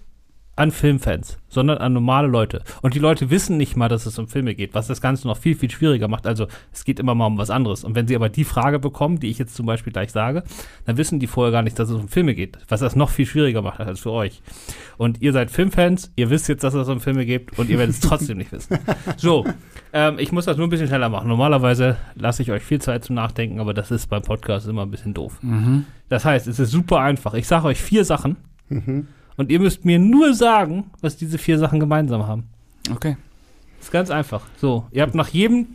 an 0.57 0.71
Filmfans, 0.71 1.39
sondern 1.49 1.79
an 1.79 1.93
normale 1.93 2.29
Leute. 2.29 2.63
Und 2.81 2.95
die 2.95 2.99
Leute 3.01 3.31
wissen 3.31 3.57
nicht 3.57 3.77
mal, 3.77 3.89
dass 3.89 4.07
es 4.07 4.19
um 4.19 4.29
Filme 4.29 4.55
geht, 4.55 4.75
was 4.75 4.87
das 4.87 5.01
Ganze 5.01 5.27
noch 5.27 5.37
viel, 5.37 5.57
viel 5.57 5.71
schwieriger 5.71 6.07
macht. 6.07 6.27
Also 6.27 6.47
es 6.73 6.85
geht 6.85 7.01
immer 7.01 7.15
mal 7.15 7.27
um 7.27 7.39
was 7.39 7.51
anderes. 7.51 7.83
Und 7.83 7.95
wenn 7.97 8.07
sie 8.07 8.15
aber 8.15 8.29
die 8.29 8.45
Frage 8.45 8.79
bekommen, 8.79 9.19
die 9.19 9.31
ich 9.31 9.39
jetzt 9.39 9.57
zum 9.57 9.67
Beispiel 9.67 9.93
gleich 9.93 10.13
sage, 10.13 10.45
dann 10.87 10.97
wissen 10.97 11.19
die 11.19 11.27
vorher 11.27 11.53
gar 11.53 11.63
nicht, 11.63 11.79
dass 11.79 11.91
es 11.91 11.97
um 11.97 12.09
Filme 12.09 12.35
geht, 12.35 12.59
was 12.69 12.81
das 12.81 12.95
noch 12.95 13.11
viel 13.11 13.27
schwieriger 13.27 13.63
macht 13.63 13.81
als 13.81 14.01
für 14.01 14.13
euch. 14.13 14.43
Und 14.97 15.21
ihr 15.23 15.33
seid 15.33 15.51
Filmfans, 15.51 16.13
ihr 16.15 16.31
wisst 16.31 16.49
jetzt, 16.49 16.63
dass 16.63 16.75
es 16.75 16.89
um 16.89 17.01
Filme 17.01 17.27
geht 17.27 17.59
und 17.59 17.69
ihr 17.69 17.79
werdet 17.79 17.97
es 17.97 18.01
trotzdem 18.01 18.39
nicht 18.39 18.53
wissen. 18.53 18.79
So, 19.17 19.45
ähm, 19.93 20.19
ich 20.19 20.33
muss 20.33 20.45
das 20.45 20.57
nur 20.57 20.67
ein 20.67 20.71
bisschen 20.71 20.89
schneller 20.89 21.09
machen. 21.09 21.29
Normalerweise 21.29 21.97
lasse 22.15 22.43
ich 22.43 22.51
euch 22.51 22.63
viel 22.63 22.81
Zeit 22.81 23.05
zum 23.05 23.15
Nachdenken, 23.15 23.61
aber 23.61 23.75
das 23.75 23.91
ist 23.91 24.09
beim 24.09 24.23
Podcast 24.23 24.67
immer 24.67 24.83
ein 24.83 24.91
bisschen 24.91 25.15
doof. 25.15 25.39
Mhm. 25.43 25.87
Das 26.09 26.25
heißt, 26.25 26.47
es 26.47 26.59
ist 26.59 26.71
super 26.71 27.01
einfach. 27.01 27.35
Ich 27.35 27.47
sage 27.47 27.67
euch 27.67 27.81
vier 27.81 28.05
Sachen. 28.05 28.37
Mhm 28.69 29.07
und 29.37 29.51
ihr 29.51 29.61
müsst 29.61 29.85
mir 29.85 29.99
nur 29.99 30.35
sagen, 30.35 30.91
was 31.01 31.17
diese 31.17 31.39
vier 31.39 31.59
Sachen 31.59 31.81
gemeinsam 31.81 32.27
haben. 32.27 32.45
Okay. 32.91 33.17
ist 33.81 33.91
ganz 33.91 34.11
einfach. 34.11 34.47
So, 34.57 34.87
ihr 34.91 35.03
habt 35.03 35.15
nach 35.15 35.29
jedem, 35.29 35.69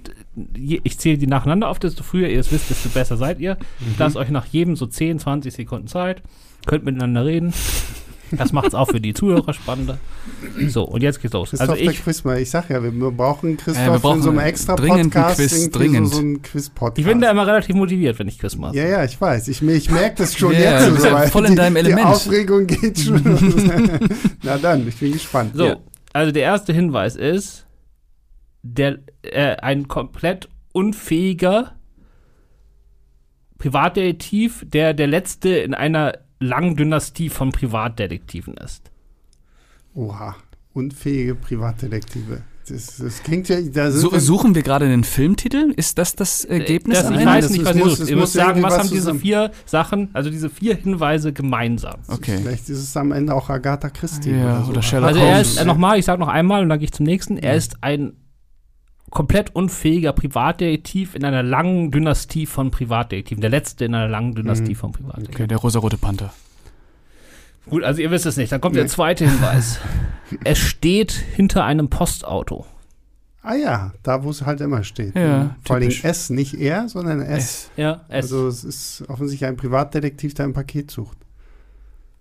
ich 0.56 0.98
zähle 1.00 1.18
die 1.18 1.28
nacheinander 1.28 1.70
auf, 1.70 1.80
desto 1.80 2.04
früher 2.04 2.30
ihr 2.30 2.40
es 2.40 2.52
wisst, 2.52 2.70
desto 2.70 2.90
besser 2.90 3.18
seid 3.18 3.40
ihr. 3.40 3.56
Mhm. 3.80 3.96
Lasst 3.98 4.16
euch 4.16 4.30
nach 4.30 4.46
jedem 4.46 4.76
so 4.76 4.86
10, 4.86 5.20
20 5.20 5.54
Sekunden 5.54 5.88
Zeit. 5.88 6.22
Könnt 6.66 6.86
miteinander 6.86 7.26
reden. 7.26 7.54
Das 8.32 8.52
macht 8.54 8.68
es 8.68 8.74
auch 8.76 8.90
für 8.90 9.02
die 9.02 9.14
Zuhörer 9.14 9.54
spannender. 9.54 9.98
So, 10.68 10.84
und 10.84 11.02
jetzt 11.02 11.22
geht's 11.22 11.34
los. 11.34 11.50
Christoph 11.50 11.70
also 11.70 11.82
ich, 11.82 12.02
der. 12.24 12.38
Ich 12.38 12.50
sag 12.50 12.70
ja, 12.70 12.82
wir 12.84 12.92
brauchen 13.12 13.58
Christoph 13.58 13.86
Ja, 13.86 13.94
wir 13.94 14.00
brauchen 14.00 14.18
in 14.18 14.24
so 14.24 14.30
einem 14.30 14.40
extra 14.40 14.76
dringend 14.76 15.14
Podcast. 15.14 15.36
Quiz, 15.38 15.52
irgendwie 15.54 15.78
dringend. 15.78 16.08
So, 16.10 16.14
so 16.16 16.20
einen 16.22 16.42
Quiz-Podcast. 16.42 16.98
ich 17.00 17.06
bin 17.06 17.22
da 17.22 17.32
immer 17.32 17.48
relativ 17.48 17.76
motiviert, 17.76 18.20
wenn 18.20 18.28
ich 18.28 18.40
Quiz 18.40 18.56
mache. 18.56 18.76
Ja, 18.76 18.86
ja, 18.86 19.04
ich 19.04 19.20
weiß. 19.20 19.48
Ich, 19.48 19.62
ich 19.62 19.92
merke 19.92 20.16
das 20.18 20.38
schon 20.38 20.54
Ja, 20.54 20.60
jetzt. 20.80 20.88
du 20.88 20.92
bist 20.94 21.06
ja 21.06 21.22
voll 21.28 21.46
in 21.46 21.52
die, 21.52 21.58
deinem 21.58 21.74
Die 21.76 21.80
Element. 21.80 22.08
Aufregung 22.08 22.68
geht 22.68 23.00
schon. 23.00 23.22
Na 24.44 24.58
dann, 24.58 24.88
ich 24.88 24.96
bin 24.98 25.14
gespannt. 25.14 25.52
So, 25.56 25.66
Ja. 25.66 25.78
also 26.14 26.32
der 26.32 26.44
erste 26.44 26.74
Hinweis 26.74 27.16
ist, 27.16 27.66
der, 28.62 29.00
äh, 29.24 29.56
ein 29.58 29.88
komplett 29.88 30.50
unfähiger 30.74 31.74
Privatdetektiv, 33.58 34.66
der 34.68 34.94
der 34.94 35.08
letzte 35.08 35.50
in 35.50 35.74
einer 35.74 36.14
langen 36.40 36.76
Dynastie 36.76 37.30
von 37.30 37.52
Privatdetektiven 37.52 38.56
ist. 38.56 38.92
Oha, 39.94 40.36
unfähige 40.74 41.36
Privatdetektive. 41.36 42.42
Das, 42.68 42.98
das 42.98 43.24
klingt 43.24 43.50
ja. 43.50 43.60
Da 43.62 43.90
So, 43.90 44.16
suchen 44.20 44.54
wir 44.54 44.62
gerade 44.62 44.86
einen 44.86 45.04
Filmtitel? 45.04 45.74
Ist 45.76 45.98
das 45.98 46.16
das 46.16 46.46
Ergebnis? 46.46 47.02
Das, 47.02 47.10
ich 47.10 47.26
weiß 47.26 47.50
nicht, 47.50 47.66
was 47.66 47.76
ihr 47.76 47.84
muss- 47.84 47.98
sucht. 47.98 48.10
Ihr 48.10 48.16
muss 48.16 48.22
müsst 48.26 48.34
sagen, 48.34 48.62
was 48.62 48.78
haben 48.78 48.90
diese 48.92 49.16
vier 49.16 49.52
Sachen, 49.66 50.10
also 50.14 50.30
diese 50.30 50.52
vier 50.52 50.76
Hinweise 50.76 51.34
gemeinsam. 51.34 51.96
Okay. 52.08 52.38
Vielleicht 52.38 52.70
ist 52.70 52.78
es 52.78 52.96
am 52.96 53.12
Ende 53.12 53.34
auch 53.34 53.50
Agatha 53.50 53.90
Christie 53.90 54.32
Ja, 54.32 54.58
oder 54.60 54.64
so. 54.66 54.72
oder 54.72 54.82
Sherlock 54.84 55.08
Also 55.10 55.20
er 55.20 55.42
ist, 55.42 55.58
äh, 55.58 55.66
nochmal, 55.66 55.98
ich 55.98 56.06
sage 56.06 56.20
noch 56.20 56.28
einmal 56.28 56.62
und 56.62 56.70
dann 56.70 56.78
gehe 56.78 56.86
ich 56.86 56.92
zum 56.94 57.08
nächsten, 57.08 57.38
er 57.38 57.56
ist 57.56 57.78
ein 57.82 58.14
komplett 59.10 59.56
unfähiger 59.56 60.14
Privatdetektiv 60.14 61.16
in 61.16 61.24
einer 61.26 61.44
langen 61.44 61.92
Dynastie 61.92 62.46
von 62.46 62.72
Privatdetektiven. 62.72 63.42
Der 63.42 63.50
letzte 63.50 63.86
in 63.86 63.96
einer 63.96 64.08
langen 64.08 64.36
Dynastie 64.36 64.72
Mhm. 64.72 64.76
von 64.76 64.92
Privatdetektiven. 64.92 65.36
Okay, 65.36 65.48
der 65.48 65.58
rosarote 65.58 65.98
Panther. 65.98 66.34
Gut, 67.70 67.84
also 67.84 68.02
ihr 68.02 68.10
wisst 68.12 68.26
es 68.26 68.38
nicht. 68.38 68.52
Dann 68.52 68.62
kommt 68.62 68.76
der 68.76 68.84
Nee. 68.84 68.90
zweite 68.90 69.30
Hinweis. 69.30 69.80
es 70.44 70.58
steht 70.58 71.12
hinter 71.12 71.64
einem 71.66 71.90
Postauto. 71.90 72.66
Ah 73.42 73.56
ja, 73.56 73.94
da 74.04 74.24
wo 74.24 74.32
es 74.32 74.46
halt 74.46 74.60
immer 74.62 74.84
steht. 74.84 75.16
Ja, 75.16 75.22
ne? 75.44 75.56
Vor 75.66 75.78
allem. 75.78 75.90
S, 75.90 76.30
nicht 76.30 76.56
er, 76.56 76.90
sondern 76.90 77.22
S. 77.22 77.70
Ja, 77.78 78.02
es. 78.10 78.26
Also 78.26 78.48
es 78.48 78.64
ist 78.64 79.04
offensichtlich 79.08 79.48
ein 79.48 79.56
Privatdetektiv, 79.56 80.34
der 80.34 80.46
ein 80.46 80.54
Paket 80.54 80.92
sucht. 80.92 81.18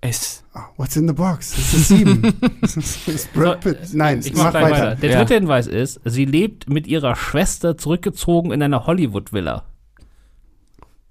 S. 0.00 0.44
Ah, 0.54 0.66
what's 0.76 0.94
in 0.96 1.08
the 1.08 1.12
box? 1.14 1.50
Das 1.56 1.74
ist 1.74 1.88
sieben. 1.88 2.22
das 2.60 2.76
ist, 2.76 3.06
das 3.08 3.14
ist 3.14 3.32
Brad 3.32 3.60
Pitt. 3.62 3.78
Nein, 3.94 4.20
ich 4.24 4.32
mach 4.34 4.44
mach 4.44 4.54
weiter. 4.54 4.70
weiter. 4.70 4.94
Der 4.96 5.10
Ja. 5.10 5.18
dritte 5.18 5.34
Hinweis 5.34 5.66
ist, 5.66 6.00
sie 6.04 6.24
lebt 6.24 6.68
mit 6.70 6.86
ihrer 6.86 7.16
Schwester 7.16 7.76
zurückgezogen 7.76 8.52
in 8.52 8.62
einer 8.62 8.86
Hollywood-Villa. 8.86 9.64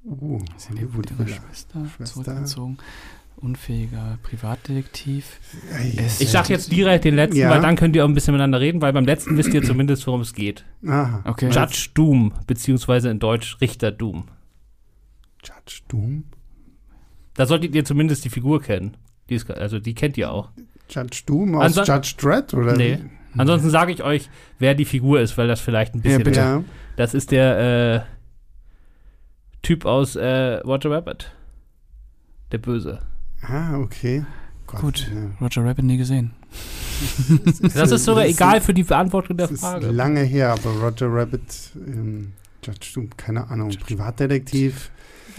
Uh, 0.05 0.39
Sie 0.55 0.73
lebt 0.73 0.95
mit 0.97 1.11
ihrer 1.11 1.27
Schwester, 1.27 1.85
Schwester. 1.97 2.23
zurückgezogen. 2.23 2.77
Unfähiger 3.35 4.17
Privatdetektiv. 4.23 5.39
Ich 6.19 6.29
sag 6.31 6.49
jetzt 6.49 6.71
direkt 6.71 7.03
den 7.05 7.15
letzten, 7.15 7.37
Ja. 7.37 7.49
weil 7.51 7.61
dann 7.61 7.75
könnt 7.75 7.95
ihr 7.95 8.03
auch 8.03 8.07
ein 8.07 8.15
bisschen 8.15 8.31
miteinander 8.33 8.59
reden, 8.61 8.81
weil 8.81 8.93
beim 8.93 9.05
letzten 9.05 9.37
wisst 9.37 9.53
ihr 9.53 9.61
zumindest, 9.63 10.07
worum 10.07 10.21
es 10.21 10.33
geht. 10.33 10.63
Aha. 10.87 11.21
Okay. 11.25 11.49
Judge 11.51 11.89
Doom, 11.93 12.31
beziehungsweise 12.47 13.09
in 13.09 13.19
Deutsch 13.19 13.57
Richter 13.61 13.91
Doom. 13.91 14.23
Judge 15.43 15.81
Doom? 15.89 16.23
Da 17.37 17.45
solltet 17.45 17.73
ihr 17.73 17.85
zumindest 17.85 18.25
die 18.25 18.29
Figur 18.29 18.61
kennen. 18.61 18.97
Die 19.29 19.35
ist, 19.35 19.49
also 19.49 19.79
die 19.79 19.93
kennt 19.95 20.17
ihr 20.17 20.29
auch. 20.31 20.49
Judge 20.89 21.21
Doom 21.25 21.55
aus 21.55 21.77
Anson- 21.77 21.85
Judge 21.85 22.15
Dredd? 22.17 22.53
Oder? 22.53 22.75
Nee. 22.75 22.99
Ansonsten 23.37 23.69
sage 23.69 23.91
ich 23.93 24.03
euch, 24.03 24.29
wer 24.59 24.73
die 24.75 24.85
Figur 24.85 25.21
ist, 25.21 25.37
weil 25.37 25.47
das 25.47 25.59
vielleicht 25.61 25.93
ein 25.95 26.01
bisschen. 26.01 26.23
bitte. 26.23 26.39
Ja. 26.39 26.63
Das 26.97 27.13
ist 27.13 27.31
der 27.31 28.05
äh, 28.05 29.57
Typ 29.61 29.85
aus 29.85 30.15
äh, 30.15 30.55
Roger 30.65 30.91
Rabbit. 30.91 31.31
Der 32.51 32.57
Böse. 32.57 32.99
Ah, 33.41 33.77
okay. 33.77 34.25
Gott, 34.65 34.81
Gut. 34.81 35.11
Ja. 35.13 35.29
Roger 35.45 35.63
Rabbit 35.65 35.85
nie 35.85 35.97
gesehen. 35.97 36.31
Das 37.75 37.91
ist 37.91 38.05
sogar 38.05 38.23
das 38.23 38.33
egal 38.33 38.59
für 38.61 38.73
die 38.73 38.83
Beantwortung 38.83 39.37
der 39.37 39.47
Das 39.47 39.53
ist 39.55 39.61
Frage. 39.61 39.91
lange 39.91 40.21
her, 40.21 40.51
aber 40.53 40.71
Roger 40.81 41.07
Rabbit, 41.13 41.71
ähm, 41.75 42.33
Judge 42.63 42.87
Doom, 42.95 43.09
keine 43.15 43.47
Ahnung, 43.49 43.69
Judge- 43.69 43.83
Privatdetektiv. 43.85 44.89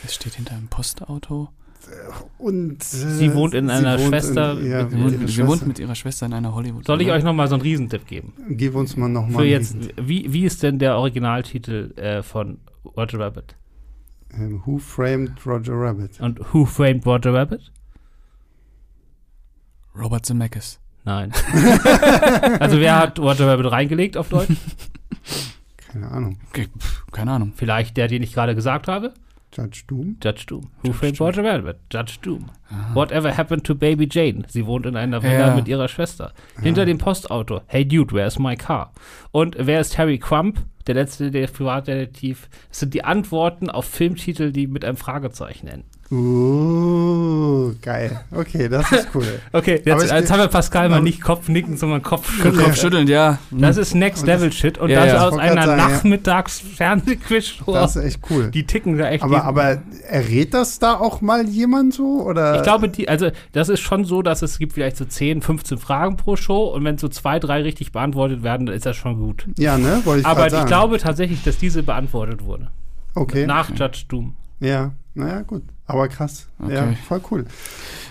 Es 0.05 0.15
steht 0.15 0.35
hinter 0.35 0.55
einem 0.55 0.69
Postauto. 0.69 1.49
Und 2.39 2.83
äh, 2.83 2.85
Sie 2.87 3.35
wohnt 3.35 3.55
in 3.55 3.71
einer 3.71 3.99
wohnt 3.99 4.09
Schwester 4.09 4.59
In, 4.59 4.71
ja, 4.71 4.83
mit- 4.85 4.93
mit 4.93 5.13
ihrer 5.21 5.29
sie 5.29 5.39
wohnt 5.43 5.51
Schwester. 5.51 5.67
mit 5.67 5.79
ihrer 5.79 5.95
Schwester 5.95 6.27
in 6.27 6.33
einer 6.35 6.55
Hollywood. 6.55 6.85
Soll 6.87 7.01
ich 7.03 7.11
euch 7.11 7.25
nochmal 7.25 7.49
so 7.49 7.55
einen 7.55 7.63
Riesentipp 7.63 8.07
geben? 8.07 8.33
Gib 8.51 8.75
uns 8.75 8.97
mal 8.97 9.07
Für 9.07 9.13
nochmal. 9.13 9.45
jetzt, 9.47 9.77
wie, 9.97 10.33
wie 10.33 10.45
ist 10.45 10.63
denn 10.63 10.79
der 10.79 10.97
Originaltitel 10.97 11.93
äh, 11.97 12.23
von 12.23 12.59
Roger 12.97 13.21
Rabbit? 13.21 13.55
Ähm, 14.35 14.63
Who 14.67 14.79
Framed 14.79 15.33
Roger 15.47 15.73
Rabbit? 15.75 16.21
Und 16.21 16.41
Who 16.53 16.67
Framed 16.67 17.07
Roger 17.07 17.33
Rabbit? 17.33 17.73
Robert 19.95 20.27
Zemeckis. 20.27 20.79
Nein. 21.05 21.33
also 22.61 22.79
wer 22.79 22.97
hat 22.99 23.19
Roger 23.19 23.47
Rabbit 23.49 23.71
reingelegt 23.73 24.17
auf 24.17 24.29
Deutsch? 24.29 24.51
Keine 25.91 26.09
Ahnung. 26.11 26.39
Okay, 26.51 26.69
pff, 26.79 27.07
keine 27.13 27.33
Ahnung. 27.33 27.53
Vielleicht 27.57 27.97
der, 27.97 28.09
den 28.09 28.23
ich 28.23 28.33
gerade 28.35 28.55
gesagt 28.55 28.89
habe? 28.89 29.15
Judge 29.51 29.85
Doom? 29.87 30.17
Judge 30.23 30.47
Doom. 30.47 30.71
Who 30.83 30.89
Judge 30.89 30.97
Framed. 30.99 31.21
Roger 31.21 31.45
Rabbit? 31.45 31.79
Judge 31.91 32.19
Doom. 32.21 32.51
Aha. 32.71 32.95
Whatever 32.95 33.33
happened 33.37 33.65
to 33.65 33.75
Baby 33.75 34.07
Jane? 34.11 34.45
Sie 34.49 34.67
wohnt 34.67 34.85
in 34.87 34.97
einer 34.97 35.23
Villa 35.23 35.49
Ja. 35.49 35.55
mit 35.55 35.69
ihrer 35.69 35.89
Schwester. 35.89 36.33
Hinter 36.61 36.85
dem 36.85 36.99
Postauto. 36.99 37.63
Hey 37.67 37.85
Dude, 37.87 38.15
where's 38.15 38.39
my 38.39 38.57
car? 38.57 38.93
Und 39.33 39.57
wer 39.59 39.81
ist 39.81 39.97
Harry 39.99 40.19
Crump? 40.19 40.61
Der 40.87 40.95
letzte 40.95 41.31
der 41.31 41.47
Privatdetektiv. 41.49 42.49
Das 42.69 42.81
sind 42.81 42.95
die 42.95 43.05
Antworten 43.05 43.69
auf 43.71 43.85
Filmtitel, 43.85 44.53
die 44.53 44.67
mit 44.67 44.85
einem 44.85 44.97
Fragezeichen 44.97 45.69
enden. 45.69 45.89
Uh, 46.11 47.73
geil. 47.83 48.21
Okay, 48.31 48.69
das 48.69 48.91
ist 48.93 49.09
cool. 49.15 49.25
Okay, 49.53 49.83
jetzt, 49.85 50.11
jetzt 50.11 50.31
haben 50.31 50.41
wir 50.41 50.49
Pascal 50.49 50.89
mal 50.89 51.03
nicht 51.03 51.21
Kopfnicken, 51.21 51.77
sondern 51.77 52.03
Kopfschütteln. 52.03 52.57
Kopfschütteln, 52.57 53.09
ja. 53.09 53.39
Das 53.51 53.77
ist 53.77 53.95
Next 53.95 54.23
Und 54.23 54.29
das- 54.29 54.41
Level 54.41 54.53
Shit 54.53 54.79
und 54.79 54.91
Ja, 54.91 55.05
das 55.05 55.13
ja. 55.15 55.29
aus 55.29 55.37
einer 55.39 55.63
sagen. 55.67 55.77
Nachmittags-Fernsehquiz-Show. 55.77 57.73
Das 57.73 57.97
ist 57.97 58.05
echt 58.05 58.21
cool. 58.31 58.51
Die 58.51 58.65
ticken 58.65 58.97
da 58.97 59.09
echt. 59.11 59.23
Aber, 59.23 59.45
aber 59.45 59.83
errät 60.09 60.55
das 60.55 60.79
da 60.79 60.95
auch 60.95 61.21
mal 61.21 61.47
jemand 61.49 61.93
so? 61.95 62.23
Oder? 62.25 62.57
ich 62.57 62.63
glaube, 62.63 62.89
die, 62.89 63.09
also 63.09 63.31
das 63.53 63.69
ist 63.69 63.81
schon 63.81 64.05
so, 64.05 64.23
dass 64.23 64.43
es 64.43 64.59
gibt 64.59 64.73
vielleicht 64.73 64.97
so 64.97 65.05
10, 65.05 65.43
15 65.43 65.79
Fragen 65.79 66.17
pro 66.17 66.37
Show 66.37 66.65
und 66.69 66.85
wenn 66.85 66.97
so 66.99 67.09
zwei, 67.09 67.39
drei 67.39 67.63
richtig 67.63 67.93
beantwortet 67.93 68.43
werden, 68.43 68.67
dann 68.67 68.75
ist 68.77 68.87
das 68.87 68.97
schon 68.97 69.19
gut. 69.19 69.47
Ja, 69.59 69.77
ne? 69.77 70.01
Wollte 70.05 70.21
ich 70.21 70.27
Aber 70.27 70.47
ich 70.47 70.53
sagen. 70.53 70.67
glaube 70.69 70.99
tatsächlich, 70.99 71.43
dass 71.43 71.59
diese 71.59 71.83
beantwortet 71.83 72.45
wurde. 72.45 72.69
Okay. 73.15 73.47
Nach 73.47 73.69
Judge 73.75 74.05
Doom. 74.09 74.35
Ja, 74.61 74.93
naja, 75.15 75.43
gut. 75.43 75.63
Aber 75.87 76.07
krass. 76.09 76.49
Ja, 76.69 76.83
Okay. 76.85 76.97
voll 77.09 77.21
cool. 77.31 77.45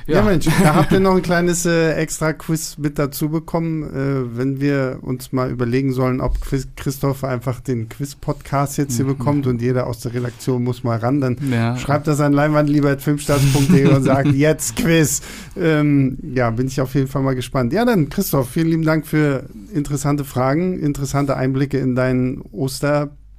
Ja, 0.07 0.15
Ja. 0.17 0.21
Mensch, 0.23 0.45
da 0.63 0.73
habt 0.73 0.91
ihr 0.93 0.99
noch 0.99 1.15
ein 1.15 1.21
kleines 1.21 1.65
äh, 1.65 1.91
extra 1.93 2.33
Quiz 2.33 2.77
mit 2.79 2.97
dazu 2.97 3.29
bekommen, 3.29 3.83
äh, 3.83 4.38
wenn 4.38 4.60
wir 4.62 4.99
uns 5.01 5.31
mal 5.31 5.51
überlegen 5.51 5.91
sollen, 5.93 6.21
ob 6.21 6.41
Quiz 6.41 6.67
Christoph 6.75 7.23
einfach 7.23 7.60
den 7.60 7.88
Quiz-Podcast 7.89 8.77
jetzt 8.77 8.95
hier 8.95 9.05
Mhm. 9.05 9.10
bekommt 9.17 9.47
und 9.47 9.62
jeder 9.62 9.86
aus 9.86 9.99
der 9.99 10.13
Redaktion 10.13 10.63
muss 10.63 10.83
mal 10.83 10.97
ran, 10.97 11.21
dann 11.21 11.38
Ja. 11.51 11.77
schreibt 11.77 12.07
das 12.07 12.19
an 12.19 12.33
leinwandlieber.filmstarts.de 12.33 13.86
und 13.93 14.03
sagt, 14.03 14.27
jetzt 14.33 14.75
Quiz. 14.77 15.21
Ähm, 15.55 16.17
ja, 16.33 16.49
bin 16.49 16.67
ich 16.67 16.81
auf 16.81 16.95
jeden 16.95 17.07
Fall 17.07 17.21
mal 17.21 17.36
gespannt. 17.36 17.73
Ja, 17.73 17.86
dann 17.86 18.10
Christoph, 18.10 18.49
vielen 18.49 18.67
lieben 18.69 18.83
Dank 18.83 19.05
für 19.05 19.43
interessante 19.73 20.23
Fragen, 20.23 20.79
interessante 20.79 21.36
Einblicke 21.38 21.77
in 21.77 21.95
deinen 21.95 22.41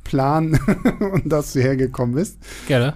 Osterplan 0.08 0.58
und 1.12 1.32
dass 1.32 1.52
du 1.52 1.60
hergekommen 1.60 2.14
bist. 2.14 2.38
Gerne. 2.66 2.94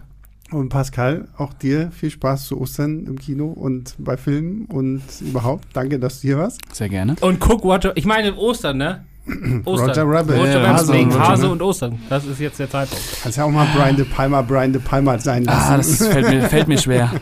Und 0.51 0.69
Pascal, 0.69 1.29
auch 1.39 1.55
dir 1.55 1.91
viel 1.93 2.11
Spaß 2.11 2.47
zu 2.47 2.61
Ostern 2.61 3.07
im 3.07 3.19
Kino 3.19 3.47
und 3.47 3.95
bei 3.99 4.19
Filmen 4.19 4.67
und 4.67 5.03
überhaupt. 5.21 5.65
Danke, 5.73 5.99
dass 5.99 6.21
du 6.21 6.29
hier 6.29 6.39
warst. 6.39 6.61
Sehr 6.73 6.91
gerne. 6.91 7.17
Und 7.21 7.41
guck, 7.41 7.65
Roger, 7.65 7.97
ich 7.97 8.05
meine 8.05 8.37
Ostern, 8.37 8.77
ne? 8.77 9.05
Ostern. 9.65 9.89
Roger 9.89 10.05
Rabbit. 10.07 10.37
Roger 10.37 10.51
Ja, 10.51 10.59
Rabbit 10.59 10.79
Hase 10.79 10.93
wegen 10.93 11.13
und 11.13 11.19
Hase 11.19 11.43
Roger, 11.43 11.53
und 11.53 11.63
Ostern. 11.63 11.99
Das 12.11 12.27
ist 12.27 12.39
jetzt 12.39 12.59
der 12.59 12.69
Zeitpunkt. 12.69 13.03
Kannst 13.23 13.39
ja 13.39 13.45
auch 13.45 13.51
mal 13.51 13.67
Brian 13.75 13.97
De 13.97 14.05
Palma, 14.05 14.43
Brian 14.43 14.73
De 14.73 14.83
Palma 14.83 15.19
sein 15.19 15.45
lassen. 15.45 15.73
Ah, 15.73 15.77
das 15.79 16.07
fällt 16.07 16.29
mir, 16.29 16.43
fällt 16.49 16.69
mir 16.69 16.79
schwer. 16.79 17.13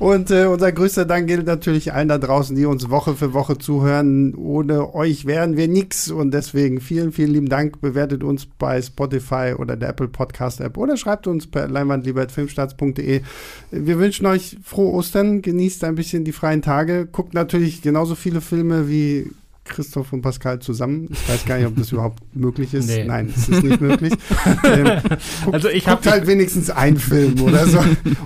Und 0.00 0.30
äh, 0.32 0.46
unser 0.46 0.72
größter 0.72 1.04
Dank 1.04 1.28
gilt 1.28 1.46
natürlich 1.46 1.92
allen 1.92 2.08
da 2.08 2.18
draußen, 2.18 2.56
die 2.56 2.66
uns 2.66 2.90
Woche 2.90 3.14
für 3.14 3.32
Woche 3.32 3.58
zuhören. 3.58 4.34
Ohne 4.34 4.92
euch 4.94 5.24
wären 5.24 5.56
wir 5.56 5.68
nix. 5.68 6.10
Und 6.10 6.32
deswegen 6.32 6.80
vielen, 6.80 7.12
vielen 7.12 7.30
lieben 7.30 7.48
Dank. 7.48 7.80
Bewertet 7.80 8.24
uns 8.24 8.46
bei 8.46 8.82
Spotify 8.82 9.54
oder 9.56 9.76
der 9.76 9.90
Apple 9.90 10.08
Podcast 10.08 10.60
App 10.60 10.76
oder 10.76 10.96
schreibt 10.96 11.26
uns 11.28 11.46
per 11.46 11.68
leinwandliebertfilmstarts.de. 11.68 13.22
Wir 13.70 13.98
wünschen 13.98 14.26
euch 14.26 14.56
frohe 14.64 14.92
Ostern. 14.92 15.42
Genießt 15.42 15.84
ein 15.84 15.94
bisschen 15.94 16.24
die 16.24 16.32
freien 16.32 16.62
Tage. 16.62 17.06
Guckt 17.06 17.32
natürlich 17.32 17.80
genauso 17.80 18.16
viele 18.16 18.40
Filme 18.40 18.88
wie 18.88 19.30
Christoph 19.64 20.12
und 20.12 20.22
Pascal 20.22 20.58
zusammen. 20.58 21.08
Ich 21.10 21.28
weiß 21.28 21.46
gar 21.46 21.56
nicht, 21.56 21.66
ob 21.66 21.76
das 21.76 21.90
überhaupt 21.90 22.22
möglich 22.34 22.74
ist. 22.74 22.86
Nee. 22.86 23.04
Nein, 23.04 23.32
es 23.34 23.48
ist 23.48 23.62
nicht 23.62 23.80
möglich. 23.80 24.12
ähm, 24.64 25.00
guckt, 25.44 25.54
Also 25.54 25.68
ich 25.68 25.88
hab- 25.88 26.02
guckt 26.02 26.12
halt 26.12 26.26
wenigstens 26.26 26.70
einen 26.70 26.98
Film 26.98 27.40
oder 27.40 27.66
so. 27.66 27.78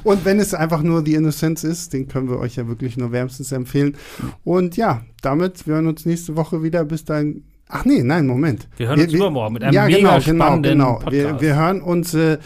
Und 0.03 0.25
wenn 0.25 0.41
es 0.41 0.53
einfach 0.53 0.83
nur 0.83 1.05
The 1.05 1.15
Innocence 1.15 1.65
ist, 1.65 1.93
den 1.93 2.09
können 2.09 2.29
wir 2.29 2.39
euch 2.39 2.57
ja 2.57 2.67
wirklich 2.67 2.97
nur 2.97 3.13
wärmstens 3.13 3.53
empfehlen. 3.53 3.97
Und 4.45 4.77
ja, 4.77 5.03
damit, 5.23 5.67
wir 5.67 5.75
hören 5.75 5.87
uns 5.87 6.05
nächste 6.07 6.37
Woche 6.37 6.63
wieder. 6.63 6.85
Bis 6.85 7.05
dann. 7.05 7.43
Ach 7.69 7.85
nee, 7.85 8.03
nein, 8.03 8.27
Moment. 8.27 8.67
Wir 8.77 8.89
hören 8.89 9.01
uns 9.01 9.13
übermorgen 9.13 9.55
mit 9.55 9.63
einem 9.63 9.75
ja, 9.75 9.85
mega 9.85 9.99
genau, 9.99 10.19
genau, 10.21 10.45
spannenden 10.45 10.73
genau. 10.79 10.93
Podcast. 10.95 11.13
Wir, 11.13 11.41
wir 11.41 11.57
hören 11.57 11.83
uns 11.83 12.15
äh, 12.15 12.39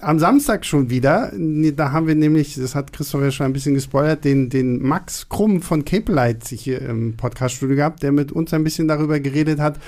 Am 0.00 0.18
Samstag 0.18 0.64
schon 0.64 0.90
wieder. 0.90 1.32
Da 1.34 1.92
haben 1.92 2.06
wir 2.06 2.14
nämlich, 2.14 2.54
das 2.54 2.74
hat 2.74 2.92
Christoph 2.92 3.22
ja 3.22 3.30
schon 3.30 3.46
ein 3.46 3.52
bisschen 3.52 3.74
gespoilert, 3.74 4.24
den, 4.24 4.50
den 4.50 4.82
Max 4.82 5.28
Krumm 5.28 5.62
von 5.62 5.84
Cape 5.84 6.12
Light 6.12 6.46
hier 6.48 6.82
im 6.82 7.16
Podcaststudio 7.16 7.76
gehabt, 7.76 8.02
der 8.02 8.12
mit 8.12 8.32
uns 8.32 8.52
ein 8.52 8.64
bisschen 8.64 8.88
darüber 8.88 9.20
geredet 9.20 9.60
hat, 9.60 9.78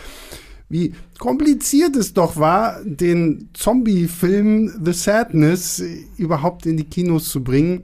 wie 0.69 0.95
kompliziert 1.19 1.97
es 1.97 2.13
doch 2.13 2.37
war, 2.37 2.81
den 2.85 3.49
Zombie-Film 3.55 4.81
The 4.85 4.93
Sadness 4.93 5.83
überhaupt 6.17 6.67
in 6.67 6.77
die 6.77 6.85
Kinos 6.85 7.29
zu 7.31 7.43
bringen. 7.43 7.83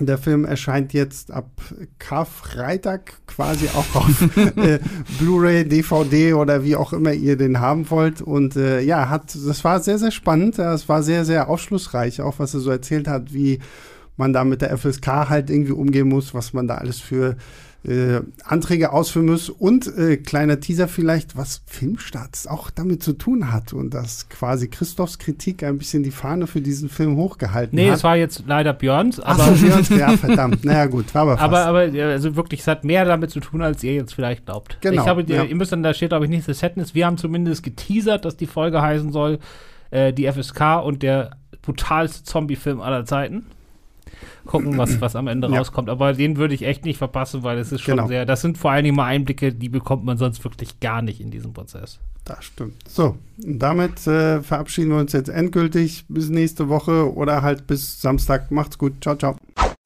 Der 0.00 0.18
Film 0.18 0.44
erscheint 0.44 0.92
jetzt 0.92 1.32
ab 1.32 1.50
Karfreitag 1.98 3.14
quasi 3.26 3.68
auch 3.68 3.96
auf 3.96 4.36
äh, 4.56 4.78
Blu-ray, 5.18 5.64
DVD 5.68 6.34
oder 6.34 6.64
wie 6.64 6.76
auch 6.76 6.92
immer 6.92 7.12
ihr 7.12 7.36
den 7.36 7.60
haben 7.60 7.90
wollt. 7.90 8.22
Und 8.22 8.56
äh, 8.56 8.80
ja, 8.80 9.08
hat, 9.08 9.34
das 9.34 9.64
war 9.64 9.80
sehr, 9.80 9.98
sehr 9.98 10.10
spannend. 10.10 10.58
Es 10.58 10.88
war 10.88 11.02
sehr, 11.02 11.24
sehr 11.24 11.48
aufschlussreich, 11.48 12.20
auch 12.20 12.38
was 12.38 12.54
er 12.54 12.60
so 12.60 12.70
erzählt 12.70 13.08
hat, 13.08 13.32
wie 13.32 13.58
man 14.16 14.32
da 14.32 14.44
mit 14.44 14.62
der 14.62 14.76
FSK 14.76 15.06
halt 15.28 15.50
irgendwie 15.50 15.72
umgehen 15.72 16.08
muss, 16.08 16.34
was 16.34 16.52
man 16.52 16.66
da 16.66 16.76
alles 16.76 17.00
für 17.00 17.36
äh, 17.84 18.20
Anträge 18.44 18.92
ausführen 18.92 19.26
muss. 19.26 19.48
Und 19.48 19.86
äh, 19.96 20.16
kleiner 20.16 20.60
Teaser 20.60 20.88
vielleicht, 20.88 21.36
was 21.36 21.62
Filmstarts 21.66 22.46
auch 22.46 22.70
damit 22.70 23.02
zu 23.02 23.12
tun 23.12 23.52
hat 23.52 23.72
und 23.72 23.94
dass 23.94 24.28
quasi 24.28 24.68
Christophs 24.68 25.18
Kritik 25.18 25.62
ein 25.62 25.78
bisschen 25.78 26.02
die 26.02 26.10
Fahne 26.10 26.46
für 26.46 26.60
diesen 26.60 26.88
Film 26.88 27.16
hochgehalten 27.16 27.76
nee, 27.76 27.82
hat. 27.82 27.88
Nee, 27.88 27.94
es 27.94 28.04
war 28.04 28.16
jetzt 28.16 28.44
leider 28.46 28.72
Björns. 28.72 29.20
Aber 29.20 29.44
Ach 29.44 29.56
so, 29.56 29.66
Björns, 29.66 29.88
ja, 29.90 30.16
verdammt. 30.16 30.64
Naja, 30.64 30.86
gut, 30.86 31.14
war 31.14 31.22
aber 31.22 31.32
fast. 31.38 31.44
Aber, 31.44 31.66
aber 31.66 32.02
also 32.02 32.36
wirklich, 32.36 32.60
es 32.60 32.66
hat 32.66 32.84
mehr 32.84 33.04
damit 33.04 33.30
zu 33.30 33.40
tun, 33.40 33.62
als 33.62 33.82
ihr 33.84 33.94
jetzt 33.94 34.14
vielleicht 34.14 34.46
glaubt. 34.46 34.78
Genau. 34.80 35.02
Ich 35.02 35.08
habe, 35.08 35.22
ja. 35.22 35.44
ihr 35.44 35.56
müsst 35.56 35.72
dann, 35.72 35.82
da 35.82 35.94
steht, 35.94 36.10
glaube 36.10 36.24
ich, 36.24 36.30
nicht 36.30 36.44
The 36.44 36.54
Sadness. 36.54 36.94
Wir 36.94 37.06
haben 37.06 37.16
zumindest 37.16 37.62
geteasert, 37.62 38.24
dass 38.24 38.36
die 38.36 38.46
Folge 38.46 38.82
heißen 38.82 39.12
soll, 39.12 39.38
äh, 39.90 40.12
die 40.12 40.30
FSK 40.30 40.82
und 40.84 41.02
der 41.02 41.36
brutalste 41.62 42.24
Zombie-Film 42.24 42.80
aller 42.80 43.04
Zeiten 43.04 43.46
gucken, 44.46 44.76
was, 44.78 45.00
was 45.00 45.16
am 45.16 45.26
Ende 45.26 45.48
ja. 45.48 45.58
rauskommt. 45.58 45.88
Aber 45.88 46.12
den 46.12 46.36
würde 46.36 46.54
ich 46.54 46.62
echt 46.62 46.84
nicht 46.84 46.98
verpassen, 46.98 47.42
weil 47.42 47.58
es 47.58 47.72
ist 47.72 47.82
schon 47.82 47.96
genau. 47.96 48.08
sehr, 48.08 48.26
das 48.26 48.40
sind 48.40 48.58
vor 48.58 48.70
allen 48.70 48.84
Dingen 48.84 48.96
mal 48.96 49.06
Einblicke, 49.06 49.52
die 49.52 49.68
bekommt 49.68 50.04
man 50.04 50.18
sonst 50.18 50.42
wirklich 50.44 50.80
gar 50.80 51.02
nicht 51.02 51.20
in 51.20 51.30
diesem 51.30 51.52
Prozess. 51.52 52.00
Das 52.24 52.44
stimmt. 52.44 52.74
So, 52.86 53.16
damit 53.38 54.06
äh, 54.06 54.42
verabschieden 54.42 54.90
wir 54.90 54.98
uns 54.98 55.12
jetzt 55.12 55.30
endgültig 55.30 56.04
bis 56.08 56.28
nächste 56.28 56.68
Woche 56.68 57.14
oder 57.14 57.42
halt 57.42 57.66
bis 57.66 58.02
Samstag. 58.02 58.50
Macht's 58.50 58.76
gut. 58.76 58.94
Ciao, 59.00 59.16
ciao. 59.16 59.37